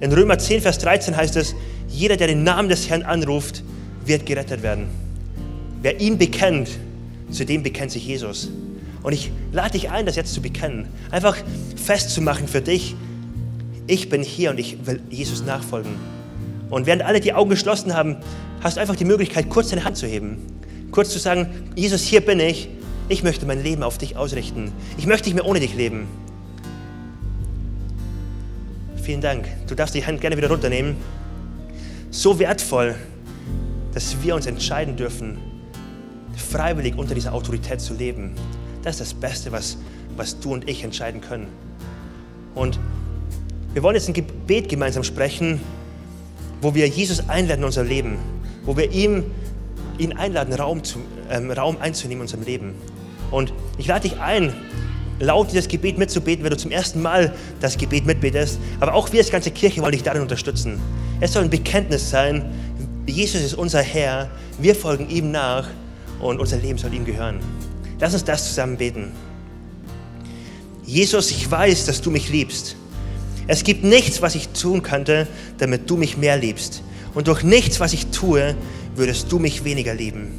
In 0.00 0.12
Römer 0.12 0.38
10, 0.38 0.60
Vers 0.60 0.78
13 0.78 1.16
heißt 1.16 1.36
es, 1.36 1.54
jeder, 1.88 2.16
der 2.16 2.26
den 2.26 2.42
Namen 2.42 2.68
des 2.68 2.90
Herrn 2.90 3.02
anruft, 3.02 3.62
wird 4.04 4.26
gerettet 4.26 4.62
werden. 4.62 4.86
Wer 5.80 6.00
ihn 6.00 6.18
bekennt, 6.18 6.70
zu 7.32 7.44
dem 7.44 7.62
bekennt 7.62 7.90
sich 7.90 8.06
Jesus. 8.06 8.50
Und 9.02 9.12
ich 9.12 9.32
lade 9.50 9.72
dich 9.72 9.90
ein, 9.90 10.06
das 10.06 10.16
jetzt 10.16 10.32
zu 10.32 10.40
bekennen. 10.40 10.86
Einfach 11.10 11.36
festzumachen 11.76 12.46
für 12.46 12.60
dich, 12.60 12.94
ich 13.86 14.08
bin 14.08 14.22
hier 14.22 14.50
und 14.50 14.60
ich 14.60 14.86
will 14.86 15.00
Jesus 15.10 15.44
nachfolgen. 15.44 15.96
Und 16.70 16.86
während 16.86 17.02
alle 17.02 17.20
die 17.20 17.32
Augen 17.32 17.50
geschlossen 17.50 17.94
haben, 17.94 18.16
hast 18.60 18.76
du 18.76 18.80
einfach 18.80 18.96
die 18.96 19.04
Möglichkeit, 19.04 19.50
kurz 19.50 19.70
deine 19.70 19.84
Hand 19.84 19.96
zu 19.96 20.06
heben. 20.06 20.38
Kurz 20.92 21.10
zu 21.10 21.18
sagen, 21.18 21.48
Jesus, 21.74 22.02
hier 22.02 22.20
bin 22.20 22.38
ich. 22.38 22.68
Ich 23.08 23.22
möchte 23.22 23.44
mein 23.44 23.62
Leben 23.62 23.82
auf 23.82 23.98
dich 23.98 24.16
ausrichten. 24.16 24.72
Ich 24.96 25.06
möchte 25.06 25.28
nicht 25.28 25.34
mehr 25.34 25.44
ohne 25.44 25.60
dich 25.60 25.74
leben. 25.74 26.06
Vielen 29.02 29.20
Dank. 29.20 29.48
Du 29.66 29.74
darfst 29.74 29.94
die 29.94 30.06
Hand 30.06 30.20
gerne 30.20 30.36
wieder 30.36 30.48
runternehmen. 30.48 30.96
So 32.10 32.38
wertvoll, 32.38 32.94
dass 33.92 34.22
wir 34.22 34.34
uns 34.34 34.46
entscheiden 34.46 34.96
dürfen, 34.96 35.38
freiwillig 36.36 36.96
unter 36.96 37.14
dieser 37.14 37.32
Autorität 37.32 37.80
zu 37.80 37.94
leben. 37.94 38.32
Das 38.82 39.00
ist 39.00 39.00
das 39.00 39.14
Beste, 39.14 39.52
was, 39.52 39.76
was 40.16 40.38
du 40.40 40.52
und 40.52 40.68
ich 40.68 40.84
entscheiden 40.84 41.20
können. 41.20 41.46
Und 42.54 42.78
wir 43.72 43.82
wollen 43.82 43.94
jetzt 43.94 44.08
ein 44.08 44.14
Gebet 44.14 44.68
gemeinsam 44.68 45.04
sprechen, 45.04 45.60
wo 46.60 46.74
wir 46.74 46.86
Jesus 46.86 47.28
einladen 47.28 47.60
in 47.60 47.64
unser 47.64 47.84
Leben, 47.84 48.18
wo 48.64 48.76
wir 48.76 48.90
ihm, 48.90 49.24
ihn 49.98 50.12
einladen, 50.12 50.52
Raum, 50.54 50.84
zu, 50.84 50.98
ähm, 51.30 51.50
Raum 51.50 51.76
einzunehmen 51.80 52.20
in 52.20 52.22
unserem 52.22 52.44
Leben. 52.44 52.74
Und 53.30 53.52
ich 53.78 53.86
lade 53.86 54.08
dich 54.08 54.20
ein, 54.20 54.52
laut 55.18 55.50
dieses 55.50 55.68
Gebet 55.68 55.98
mitzubeten, 55.98 56.44
wenn 56.44 56.50
du 56.50 56.56
zum 56.56 56.70
ersten 56.70 57.00
Mal 57.00 57.34
das 57.60 57.78
Gebet 57.78 58.04
mitbetest. 58.04 58.58
Aber 58.80 58.94
auch 58.94 59.12
wir 59.12 59.20
als 59.20 59.30
ganze 59.30 59.50
Kirche 59.50 59.80
wollen 59.80 59.92
dich 59.92 60.02
darin 60.02 60.22
unterstützen. 60.22 60.80
Es 61.20 61.32
soll 61.32 61.44
ein 61.44 61.50
Bekenntnis 61.50 62.10
sein, 62.10 62.52
Jesus 63.06 63.42
ist 63.42 63.54
unser 63.54 63.82
Herr, 63.82 64.30
wir 64.58 64.74
folgen 64.74 65.08
ihm 65.10 65.30
nach 65.32 65.68
und 66.22 66.40
unser 66.40 66.56
Leben 66.56 66.78
soll 66.78 66.94
ihm 66.94 67.04
gehören. 67.04 67.40
Lass 68.00 68.14
uns 68.14 68.24
das 68.24 68.48
zusammen 68.48 68.76
beten. 68.76 69.12
Jesus, 70.84 71.30
ich 71.30 71.50
weiß, 71.50 71.86
dass 71.86 72.00
du 72.00 72.10
mich 72.10 72.30
liebst. 72.30 72.76
Es 73.46 73.64
gibt 73.64 73.84
nichts, 73.84 74.22
was 74.22 74.34
ich 74.34 74.48
tun 74.48 74.82
könnte, 74.82 75.26
damit 75.58 75.90
du 75.90 75.96
mich 75.96 76.16
mehr 76.16 76.36
liebst. 76.36 76.82
Und 77.14 77.28
durch 77.28 77.42
nichts, 77.42 77.80
was 77.80 77.92
ich 77.92 78.06
tue, 78.06 78.54
würdest 78.94 79.30
du 79.30 79.38
mich 79.38 79.64
weniger 79.64 79.94
lieben. 79.94 80.32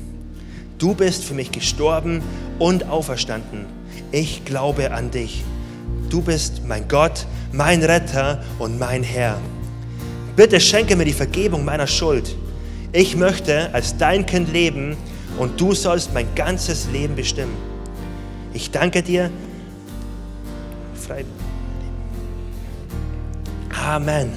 Du 0.78 0.94
bist 0.94 1.24
für 1.24 1.34
mich 1.34 1.52
gestorben 1.52 2.22
und 2.60 2.90
auferstanden. 2.90 3.66
Ich 4.12 4.46
glaube 4.46 4.92
an 4.92 5.12
dich. 5.12 5.44
Du 6.10 6.22
bist 6.22 6.62
mein 6.66 6.88
Gott, 6.88 7.26
mein 7.52 7.84
Retter 7.84 8.44
und 8.60 8.80
mein 8.80 9.04
Herr. 9.04 9.40
Bitte 10.36 10.60
schenke 10.60 10.96
mir 10.96 11.06
die 11.06 11.14
Vergebung 11.14 11.64
meiner 11.64 11.88
Schuld. 11.88 12.36
Ich 12.92 13.16
möchte 13.16 13.74
als 13.74 13.98
dein 13.98 14.26
Kind 14.26 14.52
leben 14.52 14.98
und 15.38 15.60
du 15.60 15.74
sollst 15.74 16.14
mein 16.14 16.34
ganzes 16.36 16.90
Leben 16.92 17.16
bestimmen. 17.16 17.56
Ich 18.54 18.72
danke 18.72 19.02
dir. 19.02 19.30
Amen. 23.86 24.32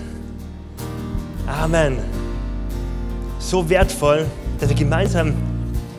Amen. 1.46 1.98
So 3.38 3.68
wertvoll, 3.68 4.26
dass 4.58 4.68
wir 4.68 4.76
gemeinsam 4.76 5.34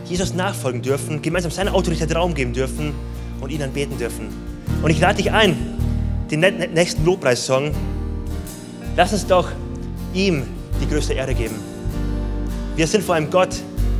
Jesus 0.05 0.33
nachfolgen 0.33 0.81
dürfen, 0.81 1.21
gemeinsam 1.21 1.51
seiner 1.51 1.73
Autorität 1.73 2.13
Raum 2.15 2.33
geben 2.33 2.53
dürfen 2.53 2.93
und 3.39 3.51
ihn 3.51 3.61
anbeten 3.61 3.97
dürfen. 3.97 4.29
Und 4.81 4.91
ich 4.91 4.99
lade 4.99 5.17
dich 5.17 5.31
ein, 5.31 5.55
den 6.29 6.41
nächsten 6.41 7.05
Lobpreissong, 7.05 7.71
lass 8.95 9.13
uns 9.13 9.25
doch 9.25 9.49
ihm 10.13 10.43
die 10.81 10.87
größte 10.87 11.13
Ehre 11.13 11.33
geben. 11.33 11.55
Wir 12.75 12.87
sind 12.87 13.03
vor 13.03 13.15
einem 13.15 13.29
Gott, 13.29 13.55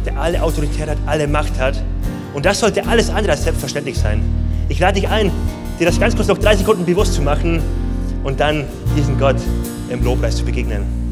der 0.05 0.17
alle 0.19 0.41
Autorität 0.41 0.89
hat, 0.89 0.97
alle 1.05 1.27
Macht 1.27 1.59
hat. 1.59 1.81
Und 2.33 2.45
das 2.45 2.59
sollte 2.59 2.85
alles 2.87 3.09
andere 3.09 3.31
als 3.31 3.43
selbstverständlich 3.43 3.97
sein. 3.97 4.21
Ich 4.69 4.79
lade 4.79 4.99
dich 4.99 5.09
ein, 5.09 5.31
dir 5.79 5.85
das 5.85 5.99
ganz 5.99 6.15
kurz 6.15 6.27
noch 6.27 6.37
drei 6.37 6.55
Sekunden 6.55 6.85
bewusst 6.85 7.13
zu 7.13 7.21
machen 7.21 7.61
und 8.23 8.39
dann 8.39 8.65
diesem 8.95 9.17
Gott 9.17 9.37
im 9.89 10.03
Lobpreis 10.03 10.37
zu 10.37 10.45
begegnen. 10.45 11.06